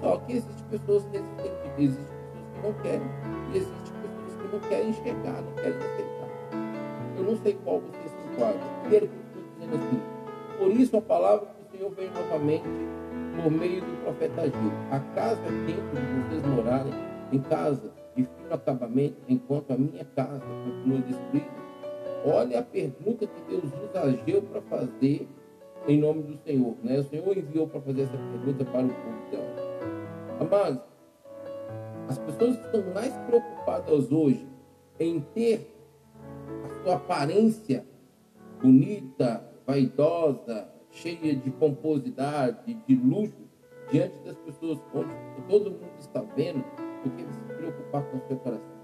Só 0.01 0.19
que 0.19 0.35
existem 0.35 0.69
pessoas 0.71 1.05
resistentes, 1.07 1.73
existem 1.79 2.05
pessoas 2.05 2.47
que 2.53 2.63
não 2.63 2.73
querem, 2.75 3.09
e 3.53 3.57
existem 3.57 3.95
pessoas 4.03 4.37
que 4.37 4.53
não 4.53 4.61
querem 4.69 4.91
enxergar, 4.91 5.43
não 5.43 5.53
querem 5.55 5.79
aceitar. 5.79 6.17
Eu 7.17 7.25
não 7.25 7.37
sei 7.39 7.55
qual 7.65 7.81
você 7.81 8.06
se 8.37 8.43
enquadra. 8.43 8.61
Primeiro 8.83 9.09
que 9.09 9.15
eu 9.15 9.23
estou 9.23 9.43
dizendo 9.59 9.77
assim, 9.77 10.03
por 10.59 10.71
isso 10.71 10.97
a 10.97 11.01
palavra 11.01 11.47
do 11.47 11.77
Senhor 11.77 11.91
vem 11.93 12.11
novamente 12.11 12.65
por 13.43 13.51
meio 13.51 13.81
do 13.81 14.03
profeta 14.03 14.43
Ageu. 14.43 14.73
A 14.91 15.01
casa 15.15 15.41
é 15.41 15.67
tempo 15.67 15.97
de 15.97 16.29
vocês 16.29 16.55
morarem 16.55 16.93
em 17.33 17.39
casa 17.41 17.93
de 18.15 18.25
fino 18.25 18.55
acabamento, 18.55 19.17
enquanto 19.29 19.73
a 19.73 19.77
minha 19.77 20.05
casa 20.05 20.41
continua 20.65 20.99
destruída. 21.01 21.67
Olha 22.25 22.61
a 22.61 22.63
pergunta 22.63 23.27
que 23.27 23.41
Deus 23.49 23.65
usa 23.65 24.01
Ageu 24.01 24.43
para 24.43 24.61
fazer 24.63 25.29
em 25.87 26.01
nome 26.01 26.23
do 26.23 26.37
Senhor. 26.45 26.75
Né? 26.83 26.99
O 26.99 27.05
Senhor 27.05 27.37
enviou 27.37 27.69
para 27.69 27.81
fazer 27.81 28.03
essa 28.03 28.17
pergunta 28.17 28.65
para 28.65 28.87
o 28.87 28.89
povo 28.89 29.31
dela. 29.31 29.67
Amados, 30.41 30.83
as 32.09 32.19
pessoas 32.19 32.57
estão 32.57 32.83
mais 32.95 33.13
preocupadas 33.27 34.11
hoje 34.11 34.47
em 34.99 35.21
ter 35.21 35.73
a 36.65 36.83
sua 36.83 36.97
aparência 36.97 37.85
bonita, 38.61 39.45
vaidosa, 39.67 40.69
cheia 40.91 41.35
de 41.35 41.51
pomposidade, 41.51 42.75
de 42.87 42.95
luxo, 42.95 43.47
diante 43.91 44.17
das 44.25 44.37
pessoas, 44.39 44.79
onde 44.95 45.15
todo 45.49 45.71
mundo 45.71 45.99
está 45.99 46.23
vendo, 46.37 46.65
do 47.05 47.11
que 47.11 47.23
se 47.23 47.41
preocupar 47.57 48.05
com 48.11 48.17
o 48.17 48.21
seu 48.27 48.37
coração. 48.39 48.77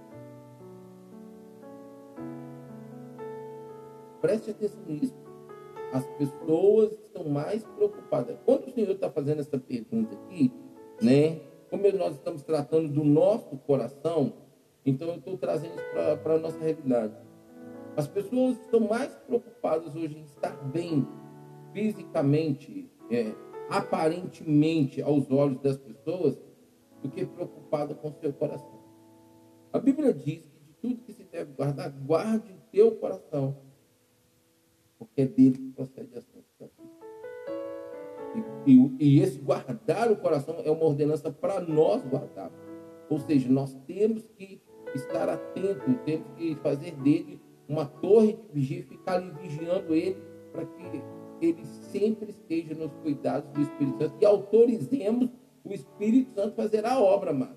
Preste 4.21 4.50
atenção 4.50 4.83
nisso. 4.87 5.14
As 5.93 6.07
pessoas 6.17 6.93
estão 7.05 7.25
mais 7.25 7.64
preocupadas. 7.64 8.38
Quando 8.45 8.69
o 8.69 8.71
Senhor 8.71 8.93
está 8.93 9.11
fazendo 9.11 9.41
essa 9.41 9.59
pergunta 9.59 10.14
aqui, 10.14 10.52
né? 11.02 11.41
Como 11.69 11.91
nós 11.93 12.14
estamos 12.14 12.43
tratando 12.43 12.88
do 12.88 13.02
nosso 13.02 13.57
coração, 13.67 14.33
então 14.87 15.09
eu 15.09 15.17
estou 15.17 15.37
trazendo 15.37 15.75
isso 15.75 16.19
para 16.23 16.35
a 16.35 16.38
nossa 16.38 16.59
realidade. 16.59 17.14
As 17.96 18.08
pessoas 18.08 18.58
estão 18.58 18.80
mais 18.80 19.14
preocupadas 19.26 19.94
hoje 19.94 20.18
em 20.18 20.22
estar 20.22 20.56
bem 20.68 21.06
fisicamente, 21.72 22.90
é, 23.11 23.34
aparentemente 23.68 25.02
aos 25.02 25.30
olhos 25.30 25.61
das 25.61 25.76
pessoas, 25.76 26.38
do 27.02 27.11
que 27.11 27.26
preocupada 27.26 27.94
com 27.94 28.12
seu 28.12 28.32
coração. 28.32 28.80
A 29.72 29.78
Bíblia 29.78 30.14
diz 30.14 30.42
que 30.46 30.58
de 30.61 30.72
tudo 30.80 31.02
que 31.02 31.12
se 31.12 31.25
deve 31.25 31.52
guardar, 31.52 31.90
guarde 31.90 32.52
o 32.52 32.70
teu 32.70 32.92
coração, 32.92 33.56
porque 34.99 35.22
é 35.22 35.26
dele 35.26 35.58
que 35.58 35.72
procede 35.72 36.16
as 36.16 36.25
coisas. 36.25 36.46
E, 38.66 38.70
e, 38.70 38.96
e 38.99 39.20
esse 39.20 39.38
guardar 39.38 40.11
o 40.11 40.16
coração 40.16 40.56
é 40.64 40.70
uma 40.70 40.84
ordenança 40.84 41.30
para 41.30 41.61
nós 41.61 42.02
guardar. 42.04 42.50
Ou 43.11 43.18
seja, 43.18 43.50
nós 43.50 43.75
temos 43.87 44.22
que 44.38 44.62
estar 44.94 45.28
atentos, 45.28 45.82
temos 46.06 46.28
que 46.37 46.54
fazer 46.56 46.92
dele 46.92 47.40
uma 47.69 47.87
torre 47.87 48.35
de 48.35 48.52
vigia, 48.52 48.85
ficar 48.85 49.14
ali 49.14 49.31
vigiando 49.40 49.95
ele, 49.95 50.23
para 50.52 50.64
que 50.66 51.02
ele 51.40 51.64
sempre 51.64 52.31
esteja 52.31 52.75
nos 52.75 52.92
cuidados 53.02 53.50
do 53.50 53.61
Espírito 53.61 53.99
Santo 53.99 54.14
e 54.21 54.25
autorizemos 54.25 55.31
o 55.64 55.73
Espírito 55.73 56.35
Santo 56.35 56.54
fazer 56.54 56.85
a 56.85 57.00
obra, 57.00 57.33
mano. 57.33 57.57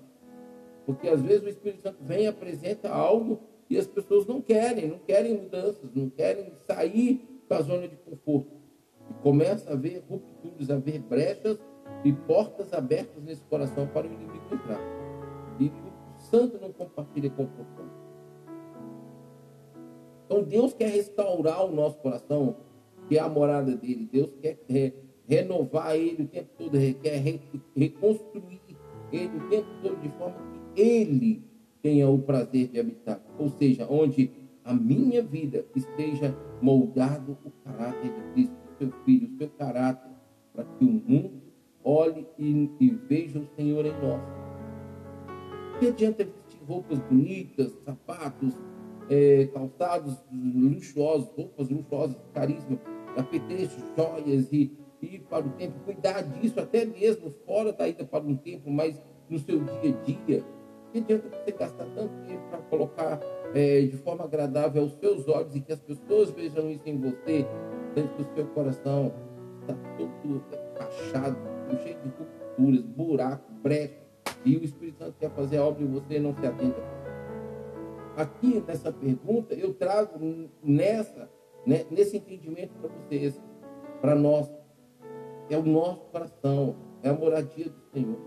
Porque 0.84 1.08
às 1.08 1.20
vezes 1.20 1.44
o 1.44 1.48
Espírito 1.48 1.82
Santo 1.82 1.98
vem 2.02 2.26
apresenta 2.26 2.88
algo 2.88 3.40
e 3.68 3.76
as 3.76 3.86
pessoas 3.86 4.26
não 4.26 4.40
querem, 4.40 4.88
não 4.88 4.98
querem 4.98 5.36
mudanças, 5.36 5.92
não 5.94 6.08
querem 6.08 6.52
sair 6.66 7.42
da 7.48 7.60
zona 7.60 7.88
de 7.88 7.96
conforto. 7.96 8.56
E 9.10 9.14
começa 9.22 9.70
a 9.70 9.72
haver 9.74 10.02
rupturas, 10.08 10.70
a 10.70 10.74
haver 10.74 11.00
brechas 11.00 11.58
e 12.04 12.12
portas 12.12 12.72
abertas 12.72 13.22
nesse 13.22 13.44
coração 13.44 13.86
para 13.88 14.06
o 14.06 14.12
inimigo 14.12 14.44
entrar. 14.52 14.80
E 15.58 15.66
o 15.66 16.20
santo 16.20 16.58
não 16.60 16.72
compartilha 16.72 17.30
com 17.30 17.44
o 17.44 17.48
profundo. 17.48 18.05
Então 20.26 20.42
Deus 20.42 20.74
quer 20.74 20.90
restaurar 20.90 21.64
o 21.64 21.74
nosso 21.74 21.96
coração, 21.98 22.56
que 23.08 23.16
é 23.16 23.20
a 23.20 23.28
morada 23.28 23.74
dele. 23.74 24.08
Deus 24.12 24.30
quer 24.42 24.58
é, 24.68 24.92
renovar 25.28 25.96
ele 25.96 26.24
o 26.24 26.28
tempo 26.28 26.48
todo, 26.58 26.72
quer 27.00 27.22
reconstruir 27.74 28.60
ele 29.12 29.36
o 29.36 29.48
tempo 29.48 29.68
todo 29.82 29.96
de 30.00 30.08
forma 30.10 30.36
que 30.74 30.80
ele 30.80 31.42
tenha 31.80 32.08
o 32.08 32.18
prazer 32.18 32.68
de 32.68 32.80
habitar. 32.80 33.20
Ou 33.38 33.48
seja, 33.48 33.86
onde 33.88 34.30
a 34.64 34.74
minha 34.74 35.22
vida 35.22 35.64
esteja 35.74 36.36
moldado 36.60 37.38
o 37.44 37.50
caráter 37.64 38.12
de 38.12 38.32
Cristo, 38.32 38.56
o 38.74 38.78
seu 38.78 38.92
filho, 39.04 39.28
o 39.32 39.38
seu 39.38 39.48
caráter, 39.50 40.10
para 40.52 40.64
que 40.64 40.84
o 40.84 40.88
mundo 40.88 41.40
olhe 41.84 42.26
e, 42.36 42.68
e 42.80 42.90
veja 43.08 43.38
o 43.38 43.46
Senhor 43.54 43.86
em 43.86 43.92
nós. 44.02 44.20
Que 45.78 45.86
adianta 45.86 46.24
vestir 46.24 46.60
roupas 46.66 46.98
bonitas, 46.98 47.72
sapatos, 47.84 48.54
é, 49.08 49.46
calçados 49.52 50.16
luxuosos, 50.32 51.28
roupas 51.36 51.68
luxuosas, 51.68 52.16
caríssimas, 52.32 52.80
apetrechos, 53.16 53.82
joias 53.96 54.52
e 54.52 54.76
ir 55.02 55.20
para 55.28 55.46
o 55.46 55.50
templo, 55.50 55.80
cuidar 55.84 56.22
disso 56.22 56.58
até 56.60 56.84
mesmo 56.84 57.32
fora 57.46 57.72
da 57.72 57.88
ida 57.88 58.04
para 58.04 58.24
um 58.24 58.36
templo, 58.36 58.70
mas 58.70 59.00
no 59.28 59.38
seu 59.38 59.62
dia 59.62 59.90
a 59.90 60.04
dia. 60.04 60.44
Que 60.92 60.98
adianta 60.98 61.28
você 61.28 61.52
gastar 61.52 61.86
tanto 61.94 62.14
dinheiro 62.22 62.42
para 62.50 62.58
colocar 62.62 63.20
é, 63.54 63.82
de 63.82 63.96
forma 63.98 64.24
agradável 64.24 64.82
aos 64.82 64.92
seus 64.94 65.28
olhos 65.28 65.54
e 65.54 65.60
que 65.60 65.72
as 65.72 65.80
pessoas 65.80 66.30
vejam 66.30 66.70
isso 66.70 66.88
em 66.88 66.98
você, 66.98 67.46
sendo 67.94 68.08
que 68.14 68.22
o 68.22 68.34
seu 68.34 68.46
coração 68.48 69.12
está 69.60 69.74
todo 69.96 70.42
rachado, 70.78 71.36
cheio 71.82 71.98
de 72.00 72.08
rupturas, 72.08 72.82
buraco, 72.82 73.52
brecha, 73.62 74.06
e 74.44 74.56
o 74.56 74.64
Espírito 74.64 74.98
Santo 74.98 75.16
quer 75.18 75.30
fazer 75.30 75.58
a 75.58 75.64
obra 75.64 75.82
e 75.82 75.86
você 75.86 76.18
não 76.20 76.34
se 76.34 76.46
atenta. 76.46 77.05
Aqui 78.16 78.62
nessa 78.66 78.92
pergunta, 78.92 79.54
eu 79.54 79.74
trago 79.74 80.18
nessa, 80.62 81.30
né, 81.66 81.84
nesse 81.90 82.16
entendimento 82.16 82.74
para 82.80 82.88
vocês, 82.88 83.40
para 84.00 84.14
nós. 84.14 84.50
É 85.48 85.56
o 85.56 85.62
nosso 85.62 86.06
coração, 86.06 86.74
é 87.02 87.08
a 87.08 87.14
moradia 87.14 87.66
do 87.66 87.80
Senhor. 87.92 88.18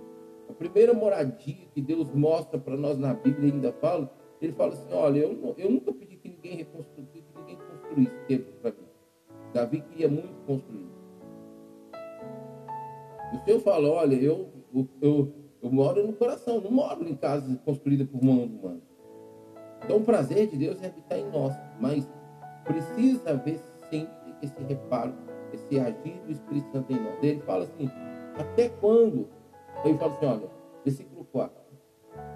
A 0.49 0.54
primeira 0.54 0.93
moradia 0.93 1.67
que 1.73 1.82
Deus 1.82 2.10
mostra 2.13 2.58
para 2.58 2.78
nós 2.78 2.97
na 2.97 3.13
Bíblia 3.13 3.52
ainda 3.52 3.73
fala 3.73 4.10
ele 4.41 4.54
fala 4.54 4.73
assim: 4.73 4.93
olha, 4.93 5.19
eu, 5.19 5.56
eu 5.58 5.71
nunca 5.71 5.91
pedi 5.93 6.15
que 6.15 6.30
ninguém 6.30 6.58
reconstruísse, 6.58 7.21
que 7.21 7.39
ninguém 7.39 7.58
construísse 7.58 8.15
templo 8.28 8.54
para 8.62 8.71
mim. 8.71 8.88
Davi 9.54 9.82
queria 9.82 10.08
muito 10.08 10.34
construir. 10.45 10.89
O 13.34 13.43
Senhor 13.43 13.60
fala: 13.60 13.89
olha, 13.89 14.15
eu, 14.15 14.49
eu, 14.73 14.88
eu, 15.02 15.34
eu 15.62 15.71
moro 15.71 16.06
no 16.06 16.13
coração, 16.13 16.62
não 16.62 16.71
moro 16.71 17.08
em 17.08 17.15
casa 17.15 17.54
construída 17.65 18.06
por 18.06 18.23
mão 18.23 18.45
humana. 18.45 18.82
Então 19.83 19.97
o 19.97 20.03
prazer 20.03 20.47
de 20.47 20.57
Deus 20.57 20.81
é 20.81 20.87
habitar 20.87 21.17
em 21.17 21.29
nós, 21.29 21.53
mas 21.79 22.07
precisa 22.63 23.31
haver 23.31 23.59
sempre 23.89 24.35
esse 24.41 24.61
reparo, 24.63 25.13
esse 25.53 25.79
agir 25.79 26.21
do 26.25 26.31
Espírito 26.31 26.71
Santo 26.71 26.91
em 26.93 26.99
nós. 26.99 27.23
Ele 27.23 27.41
fala 27.41 27.63
assim: 27.63 27.89
até 28.37 28.69
quando? 28.69 29.27
Ele 29.83 29.97
fala 29.97 30.13
assim: 30.13 30.25
olha, 30.25 30.49
versículo 30.83 31.25
4. 31.25 31.59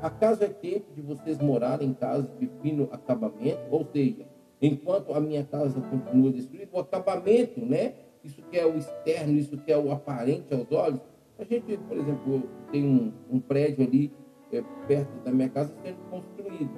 Acaso 0.01 0.43
é 0.43 0.47
tempo 0.47 0.93
de 0.93 1.01
vocês 1.01 1.39
morarem 1.39 1.89
em 1.89 1.93
casas 1.93 2.29
de 2.37 2.49
fino 2.61 2.89
acabamento? 2.91 3.61
Ou 3.71 3.85
seja, 3.85 4.25
enquanto 4.61 5.13
a 5.13 5.19
minha 5.19 5.43
casa 5.43 5.79
continua 5.81 6.31
destruída, 6.31 6.69
o 6.73 6.79
acabamento, 6.79 7.65
né? 7.65 7.93
Isso 8.23 8.41
que 8.43 8.57
é 8.57 8.65
o 8.65 8.77
externo, 8.77 9.33
isso 9.33 9.57
que 9.57 9.71
é 9.71 9.77
o 9.77 9.91
aparente 9.91 10.53
aos 10.53 10.71
olhos. 10.71 10.99
A 11.37 11.43
gente, 11.43 11.77
por 11.77 11.97
exemplo, 11.97 12.43
tem 12.71 12.85
um, 12.85 13.13
um 13.29 13.39
prédio 13.39 13.85
ali 13.85 14.13
é, 14.51 14.63
perto 14.87 15.11
da 15.23 15.31
minha 15.31 15.49
casa 15.49 15.73
sendo 15.83 15.97
construído. 16.09 16.71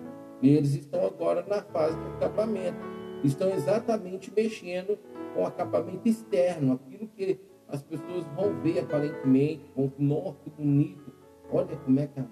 Eles 0.49 0.75
estão 0.75 1.05
agora 1.05 1.43
na 1.47 1.61
fase 1.61 1.97
de 1.97 2.07
acabamento. 2.07 2.77
Estão 3.23 3.49
exatamente 3.51 4.31
mexendo 4.35 4.97
com 5.33 5.41
o 5.41 5.45
acabamento 5.45 6.07
externo, 6.07 6.73
aquilo 6.73 7.07
que 7.07 7.39
as 7.67 7.81
pessoas 7.81 8.25
vão 8.35 8.53
ver 8.61 8.79
aparentemente, 8.79 9.71
com 9.73 9.91
nossa, 9.97 10.37
que 10.43 10.49
bonito. 10.51 11.11
Olha 11.51 11.75
como 11.77 11.99
é 11.99 12.07
que 12.07 12.19
a 12.19 12.25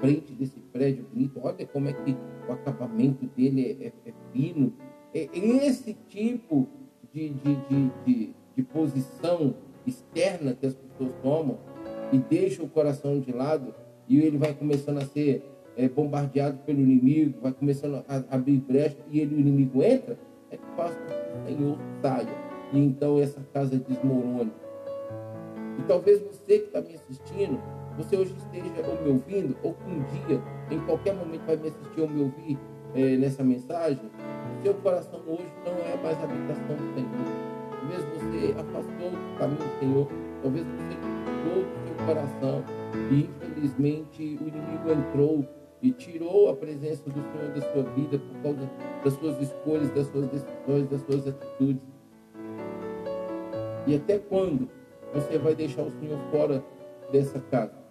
frente 0.00 0.32
desse 0.32 0.58
prédio 0.72 1.06
bonito, 1.12 1.40
olha 1.42 1.66
como 1.66 1.88
é 1.88 1.92
que 1.92 2.16
o 2.48 2.52
acabamento 2.52 3.26
dele 3.36 3.78
é, 3.80 3.86
é, 3.86 3.92
é 4.10 4.14
fino. 4.32 4.72
É 5.14 5.28
esse 5.34 5.94
tipo 6.08 6.66
de, 7.12 7.30
de, 7.30 7.56
de, 7.56 7.90
de, 8.04 8.34
de 8.56 8.62
posição 8.62 9.54
externa 9.86 10.54
que 10.54 10.66
as 10.66 10.74
pessoas 10.74 11.12
tomam 11.22 11.58
e 12.12 12.18
deixam 12.18 12.64
o 12.64 12.68
coração 12.68 13.20
de 13.20 13.32
lado 13.32 13.74
e 14.08 14.20
ele 14.20 14.38
vai 14.38 14.54
começando 14.54 14.98
a 14.98 15.06
ser 15.06 15.42
é, 15.76 15.88
bombardeado 15.88 16.58
pelo 16.58 16.80
inimigo, 16.80 17.40
vai 17.40 17.52
começando 17.52 18.04
a, 18.08 18.24
abrir 18.30 18.58
brecha 18.58 18.98
e 19.10 19.20
ele, 19.20 19.34
o 19.34 19.40
inimigo 19.40 19.82
entra, 19.82 20.18
é 20.50 20.56
que 20.56 20.64
que 20.64 20.82
o 20.82 21.46
Senhor 21.46 21.78
saia 22.00 22.46
e 22.72 22.78
então 22.78 23.18
essa 23.20 23.40
casa 23.52 23.76
desmorone. 23.76 24.52
E 25.78 25.82
talvez 25.86 26.20
você 26.22 26.58
que 26.58 26.66
está 26.66 26.80
me 26.80 26.94
assistindo 26.94 27.60
você 27.96 28.14
hoje 28.16 28.34
esteja 28.36 28.86
ou 28.86 29.02
me 29.02 29.10
ouvindo, 29.10 29.56
ou 29.62 29.74
um 29.86 30.02
dia, 30.02 30.40
em 30.70 30.78
qualquer 30.80 31.14
momento, 31.14 31.46
vai 31.46 31.56
me 31.56 31.68
assistir 31.68 32.00
ou 32.00 32.08
me 32.08 32.22
ouvir 32.22 32.58
é, 32.94 33.16
nessa 33.16 33.42
mensagem, 33.42 34.10
seu 34.62 34.74
coração 34.74 35.20
hoje 35.26 35.46
não 35.64 35.72
é 35.72 35.96
mais 36.02 36.18
a 36.18 36.24
habitação 36.24 36.76
do 36.76 36.94
Senhor. 36.94 37.46
Talvez 37.70 38.04
você 38.04 38.52
afastou 38.52 39.10
do 39.10 39.38
caminho 39.38 39.58
do 39.58 39.78
Senhor, 39.78 40.08
talvez 40.42 40.66
você 40.66 40.94
tirou 40.94 41.64
do 41.64 41.86
seu 41.86 42.06
coração 42.06 42.64
e 43.10 43.20
infelizmente 43.20 44.22
o 44.22 44.48
inimigo 44.48 44.90
entrou 44.90 45.44
e 45.86 45.92
tirou 45.92 46.48
a 46.48 46.56
presença 46.56 47.04
do 47.04 47.20
Senhor 47.20 47.52
da 47.54 47.60
sua 47.72 47.82
vida 47.94 48.18
por 48.18 48.42
causa 48.42 48.70
das 49.04 49.12
suas 49.14 49.40
escolhas, 49.40 49.90
das 49.90 50.06
suas 50.08 50.26
decisões, 50.28 50.88
das 50.88 51.00
suas 51.02 51.28
atitudes. 51.28 51.82
E 53.86 53.94
até 53.94 54.18
quando 54.18 54.68
você 55.14 55.38
vai 55.38 55.54
deixar 55.54 55.82
o 55.82 55.90
Senhor 56.00 56.18
fora 56.30 56.64
dessa 57.12 57.40
casa? 57.40 57.86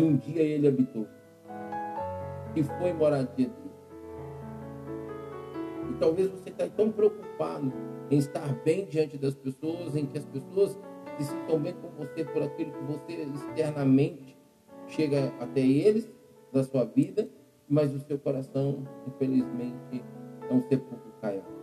que 0.00 0.02
um 0.02 0.16
dia 0.16 0.42
ele 0.42 0.66
habitou, 0.66 1.06
que 2.54 2.62
foi 2.62 2.92
moradia 2.92 3.48
dele. 3.48 3.70
E 5.90 5.92
talvez 5.98 6.30
você 6.30 6.48
está 6.48 6.66
tão 6.68 6.90
preocupado 6.90 7.72
em 8.10 8.16
estar 8.16 8.54
bem 8.64 8.86
diante 8.86 9.18
das 9.18 9.34
pessoas, 9.34 9.94
em 9.94 10.06
que 10.06 10.16
as 10.16 10.24
pessoas 10.24 10.78
se 11.18 11.24
sintam 11.24 11.58
bem 11.58 11.74
com 11.74 11.88
você 11.90 12.24
por 12.24 12.42
aquilo 12.42 12.72
que 12.72 12.84
você 12.84 13.12
externamente 13.22 14.36
chega 14.88 15.32
até 15.38 15.60
eles, 15.60 16.10
da 16.52 16.64
sua 16.64 16.84
vida, 16.84 17.28
mas 17.68 17.94
o 17.94 18.00
seu 18.00 18.18
coração, 18.18 18.84
infelizmente, 19.06 20.02
é 20.48 20.52
um 20.52 20.60
sepulcro 20.62 21.12
caiado. 21.20 21.60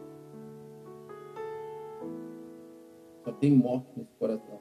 Só 3.23 3.32
tem 3.34 3.52
morte 3.52 3.88
nesse 3.97 4.13
coração, 4.17 4.60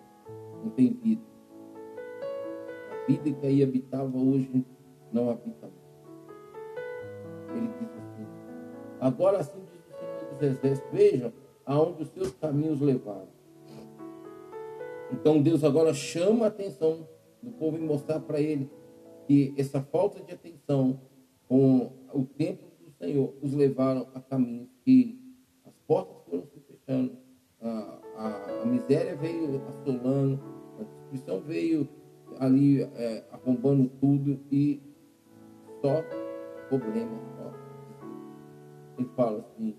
não 0.65 0.71
tem 0.71 0.93
vida. 0.93 1.23
A 2.91 3.07
vida 3.07 3.33
que 3.33 3.47
aí 3.47 3.63
habitava 3.63 4.19
hoje 4.19 4.65
não 5.13 5.31
habita 5.31 5.69
mais. 5.69 7.57
Ele 7.57 7.69
diz 7.79 7.91
assim: 7.91 8.27
Agora 9.01 9.39
assim 9.39 9.61
diz 9.71 9.81
o 9.87 9.99
Senhor 9.99 10.33
dos 10.33 10.43
Exércitos: 10.43 10.93
Vejam 10.93 11.33
aonde 11.65 12.03
os 12.03 12.09
seus 12.09 12.33
caminhos 12.33 12.81
levaram. 12.81 13.29
Então 15.13 15.41
Deus 15.41 15.63
agora 15.63 15.95
chama 15.95 16.47
a 16.47 16.49
atenção 16.49 17.07
do 17.41 17.53
povo 17.53 17.77
e 17.77 17.81
mostrar 17.81 18.19
para 18.19 18.41
ele 18.41 18.69
que 19.27 19.55
essa 19.57 19.83
falta 19.83 20.23
de 20.23 20.33
atenção 20.33 21.01
com 21.49 21.93
o 22.13 22.25
templo 22.25 22.67
do 22.81 22.91
Senhor 22.93 23.35
os 23.43 23.53
levaram 23.53 24.09
a 24.15 24.21
caminhos 24.21 24.69
que 24.85 25.21
as 25.65 25.75
portas 25.87 26.17
foram 26.29 26.47
se 26.47 26.61
fechando, 26.61 27.17
a, 27.61 28.01
a, 28.17 28.63
a 28.63 28.67
miséria 28.67 29.17
veio 29.17 29.63
assolando, 29.69 30.41
a 30.79 30.85
destruição 30.85 31.41
veio 31.41 31.89
ali 32.39 32.83
é, 32.83 33.25
arrombando 33.31 33.89
tudo 34.01 34.41
e 34.51 34.81
só 35.81 36.03
problemas. 36.69 37.21
Só. 37.37 37.55
Ele 38.99 39.09
fala 39.17 39.39
assim: 39.41 39.77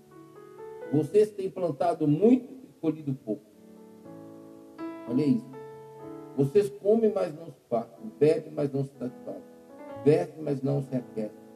vocês 0.92 1.30
têm 1.32 1.50
plantado 1.50 2.06
muito 2.06 2.52
e 2.52 2.72
colhido 2.80 3.14
pouco. 3.14 3.44
Olha 5.08 5.24
isso. 5.24 5.57
Vocês 6.38 6.70
comem, 6.70 7.12
mas 7.12 7.34
não 7.34 7.46
se 7.46 7.60
fartam. 7.68 8.12
Bebem, 8.16 8.52
mas 8.54 8.72
não 8.72 8.84
se 8.84 8.92
satisfazem. 8.96 9.42
Vestem, 10.04 10.40
mas 10.40 10.62
não 10.62 10.80
se 10.80 10.94
aquecem. 10.94 11.48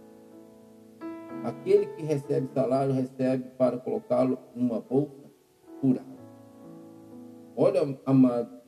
Aquele 1.44 1.86
que 1.86 2.02
recebe 2.02 2.48
salário, 2.52 2.92
recebe 2.92 3.44
para 3.56 3.78
colocá-lo 3.78 4.36
numa 4.56 4.80
bolsa 4.80 5.30
furada. 5.80 6.06
Olha, 7.56 7.96
amado, 8.04 8.60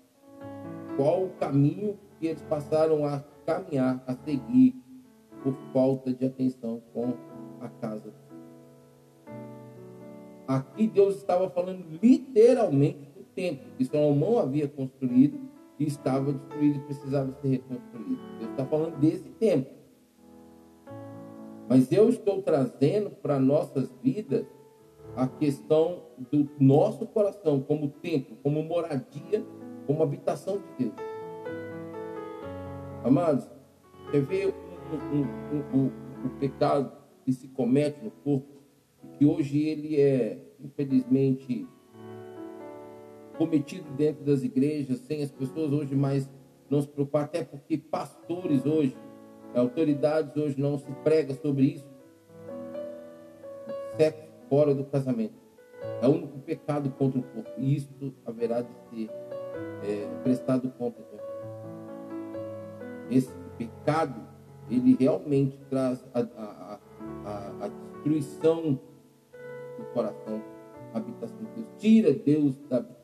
qual 0.97 1.25
o 1.25 1.31
caminho 1.31 1.99
que 2.21 2.29
eles 2.29 2.43
passaram 2.43 3.05
a 3.05 3.19
caminhar, 3.45 4.01
a 4.07 4.15
seguir, 4.15 4.77
por 5.43 5.55
falta 5.73 6.13
de 6.13 6.27
atenção 6.27 6.81
com 6.93 7.13
a 7.61 7.69
casa. 7.69 8.15
Aqui 10.47 10.87
Deus 10.87 11.17
estava 11.17 11.51
falando 11.51 11.85
literalmente 12.01 13.11
do 13.11 13.25
templo 13.35 13.67
que 13.77 13.85
Salomão 13.85 14.39
havia 14.39 14.69
construído 14.69 15.39
e 15.85 15.89
estava 15.89 16.33
destruído 16.33 16.79
e 16.79 16.81
precisava 16.81 17.33
ser 17.41 17.49
reconstruído. 17.49 18.21
Deus 18.39 18.51
está 18.51 18.65
falando 18.65 18.99
desse 18.99 19.29
templo. 19.31 19.73
Mas 21.69 21.93
eu 21.93 22.09
estou 22.09 22.43
trazendo 22.43 23.11
para 23.11 23.39
nossas 23.39 23.93
vidas 24.03 24.47
a 25.17 25.27
questão 25.27 26.03
do 26.31 26.49
nosso 26.59 27.07
coração 27.07 27.61
como 27.61 27.89
templo, 27.89 28.37
como 28.43 28.63
moradia, 28.63 29.45
como 29.87 30.03
habitação 30.03 30.59
de 30.59 30.85
Deus. 30.85 30.95
Amados, 33.05 33.49
você 34.07 34.21
vê 34.21 34.47
o 34.47 36.29
pecado 36.41 36.93
que 37.25 37.33
se 37.33 37.49
comete 37.49 38.03
no 38.03 38.11
corpo, 38.11 38.63
que 39.19 39.25
hoje 39.25 39.59
ele 39.61 40.01
é, 40.01 40.39
infelizmente, 40.59 41.67
cometido 43.37 43.91
dentro 43.93 44.25
das 44.25 44.43
igrejas, 44.43 44.99
sem 45.01 45.23
as 45.23 45.31
pessoas 45.31 45.73
hoje 45.73 45.95
mais 45.95 46.31
não 46.71 46.81
se 46.81 46.89
preocupar, 46.89 47.25
até 47.25 47.45
porque 47.45 47.77
pastores 47.77 48.65
hoje, 48.65 48.97
autoridades 49.55 50.37
hoje 50.37 50.61
não 50.61 50.79
se 50.79 50.91
prega 51.03 51.35
sobre 51.35 51.65
isso. 51.65 51.89
Sexo 53.97 54.25
fora 54.49 54.75
do 54.75 54.85
casamento. 54.85 55.35
É 56.01 56.09
o 56.09 56.13
único 56.13 56.39
pecado 56.39 56.91
contra 56.91 57.21
o 57.21 57.23
corpo. 57.23 57.51
E 57.59 57.77
isso 57.77 58.15
haverá 58.25 58.63
de 58.63 58.73
ser 58.91 59.11
é, 59.85 60.23
prestado 60.23 60.71
conta. 60.71 61.03
Esse 63.11 63.33
pecado, 63.59 64.21
ele 64.71 64.97
realmente 64.99 65.59
traz 65.69 66.05
a, 66.15 66.21
a, 66.21 66.81
a, 67.25 67.65
a 67.65 67.69
destruição 67.69 68.81
do 69.79 69.85
coração, 69.93 70.43
a 70.93 70.99
habitação 70.99 71.39
de 71.39 71.51
Deus. 71.55 71.67
Tira 71.79 72.13
Deus 72.13 72.57
da 72.69 72.79
habitação, 72.79 73.04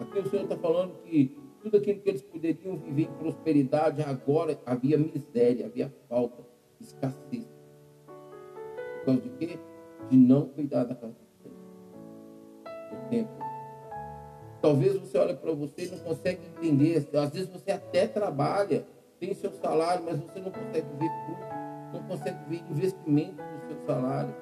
Aqui 0.00 0.18
o 0.18 0.28
Senhor 0.28 0.42
está 0.44 0.56
falando 0.56 0.94
que 1.02 1.36
tudo 1.62 1.76
aquilo 1.78 2.00
que 2.00 2.08
eles 2.10 2.22
poderiam 2.22 2.76
viver 2.76 3.04
em 3.04 3.12
prosperidade, 3.14 4.02
agora 4.02 4.60
havia 4.66 4.98
miséria, 4.98 5.66
havia 5.66 5.92
falta, 6.08 6.44
escassez. 6.80 7.48
Por 8.06 9.04
causa 9.06 9.20
de 9.22 9.30
quê? 9.30 9.58
De 10.10 10.16
não 10.16 10.48
cuidar 10.48 10.84
da 10.84 10.94
casa 10.94 11.14
do 11.14 11.42
Senhor. 11.42 11.56
Do 12.90 13.08
tempo. 13.08 13.32
Talvez 14.60 14.96
você 14.96 15.18
olhe 15.18 15.34
para 15.34 15.52
você 15.52 15.86
e 15.86 15.90
não 15.90 15.98
consegue 15.98 16.40
entender. 16.46 17.08
Às 17.16 17.30
vezes 17.30 17.48
você 17.48 17.70
até 17.70 18.06
trabalha, 18.06 18.86
tem 19.18 19.34
seu 19.34 19.52
salário, 19.52 20.04
mas 20.04 20.18
você 20.18 20.40
não 20.40 20.50
consegue 20.50 20.88
ver 20.98 21.10
fruto, 21.24 21.42
não 21.92 22.02
consegue 22.08 22.38
ver 22.48 22.62
investimento 22.70 23.36
do 23.36 23.68
seu 23.68 23.86
salário. 23.86 24.34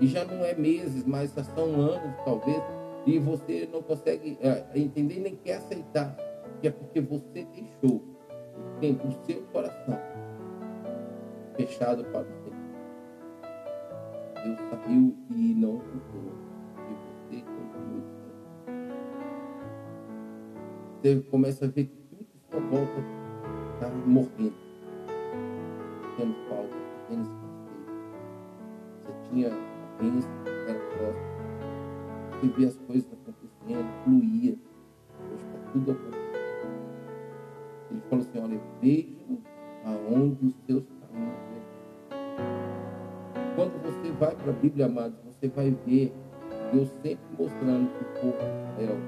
E 0.00 0.06
já 0.06 0.24
não 0.24 0.44
é 0.44 0.54
meses, 0.54 1.04
mas 1.06 1.34
já 1.34 1.44
são 1.44 1.80
anos, 1.80 2.14
talvez, 2.24 2.62
e 3.06 3.18
você 3.18 3.68
não 3.72 3.82
consegue 3.82 4.38
é, 4.40 4.64
entender 4.74 5.20
nem 5.20 5.36
quer 5.36 5.56
aceitar, 5.56 6.16
que 6.60 6.68
é 6.68 6.70
porque 6.70 7.00
você 7.00 7.44
deixou 7.44 7.96
o 7.96 8.80
tempo, 8.80 9.06
o 9.08 9.12
seu 9.26 9.42
coração 9.52 9.98
fechado 11.56 12.04
para 12.04 12.22
o. 12.22 12.44
Deus 14.44 14.58
saiu 14.70 15.16
e 15.30 15.54
não 15.54 15.78
voltou. 15.78 16.32
E 16.76 17.36
você 17.36 17.42
continua 17.42 18.02
Você 21.00 21.20
começa 21.30 21.64
a 21.64 21.68
ver 21.68 21.84
que 21.84 21.96
tudo 22.10 22.26
sua 22.50 22.60
volta 22.60 23.04
está 23.74 23.88
morrendo. 24.06 24.54
Tendo 26.16 26.34
falta, 26.48 26.76
tendo 27.08 27.22
escassez. 27.22 27.86
Você 29.04 29.12
tinha 29.30 29.73
a 29.98 30.02
bênção, 30.02 30.30
era. 30.68 30.80
Você 32.40 32.48
via 32.48 32.68
as 32.68 32.76
coisas 32.76 33.06
acontecendo, 33.12 34.04
fluía. 34.04 34.56
Hoje 35.32 35.44
está 35.44 35.72
tudo 35.72 35.92
acontecendo. 35.92 36.24
Ele 37.90 38.00
falou 38.10 38.24
assim, 38.24 38.38
olha, 38.40 38.60
vejam 38.80 39.38
aonde 39.84 40.46
os 40.46 40.54
seus 40.66 40.84
quando 43.54 43.80
você 43.84 44.10
vai 44.12 44.34
para 44.34 44.50
a 44.50 44.54
Bíblia, 44.54 44.86
amados, 44.86 45.16
você 45.24 45.46
vai 45.48 45.70
ver 45.86 46.12
Deus 46.72 46.88
sempre 47.02 47.24
mostrando 47.38 47.88
que 47.88 48.02
o 48.02 48.20
povo 48.20 48.36
de 48.36 48.82
Israel 48.82 48.98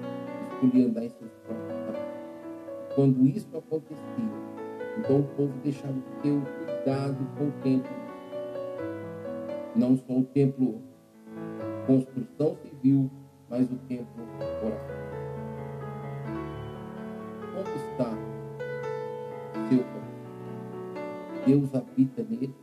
escolhia 0.52 0.86
andar 0.86 1.04
em 1.04 1.08
seus 1.08 1.32
próprios 1.44 1.72
caminhos. 1.84 2.94
Quando 2.94 3.26
isso 3.26 3.56
acontecia, 3.56 4.30
então 4.98 5.20
o 5.20 5.24
povo 5.24 5.52
deixava 5.64 5.94
de 5.94 6.22
ter 6.22 6.30
o 6.30 6.42
cuidado 6.42 7.26
com 7.36 7.48
o 7.48 7.52
templo. 7.62 8.05
Não 9.76 9.94
só 9.96 10.14
o 10.14 10.24
templo 10.24 10.80
construção 11.86 12.56
civil, 12.62 13.10
mas 13.50 13.70
o 13.70 13.76
templo 13.88 14.24
coração. 14.60 14.96
Como 17.52 17.76
está 17.76 18.10
o 19.52 19.68
seu 19.68 19.84
coração? 19.84 20.06
Deus 21.46 21.74
habita 21.74 22.22
nele. 22.22 22.54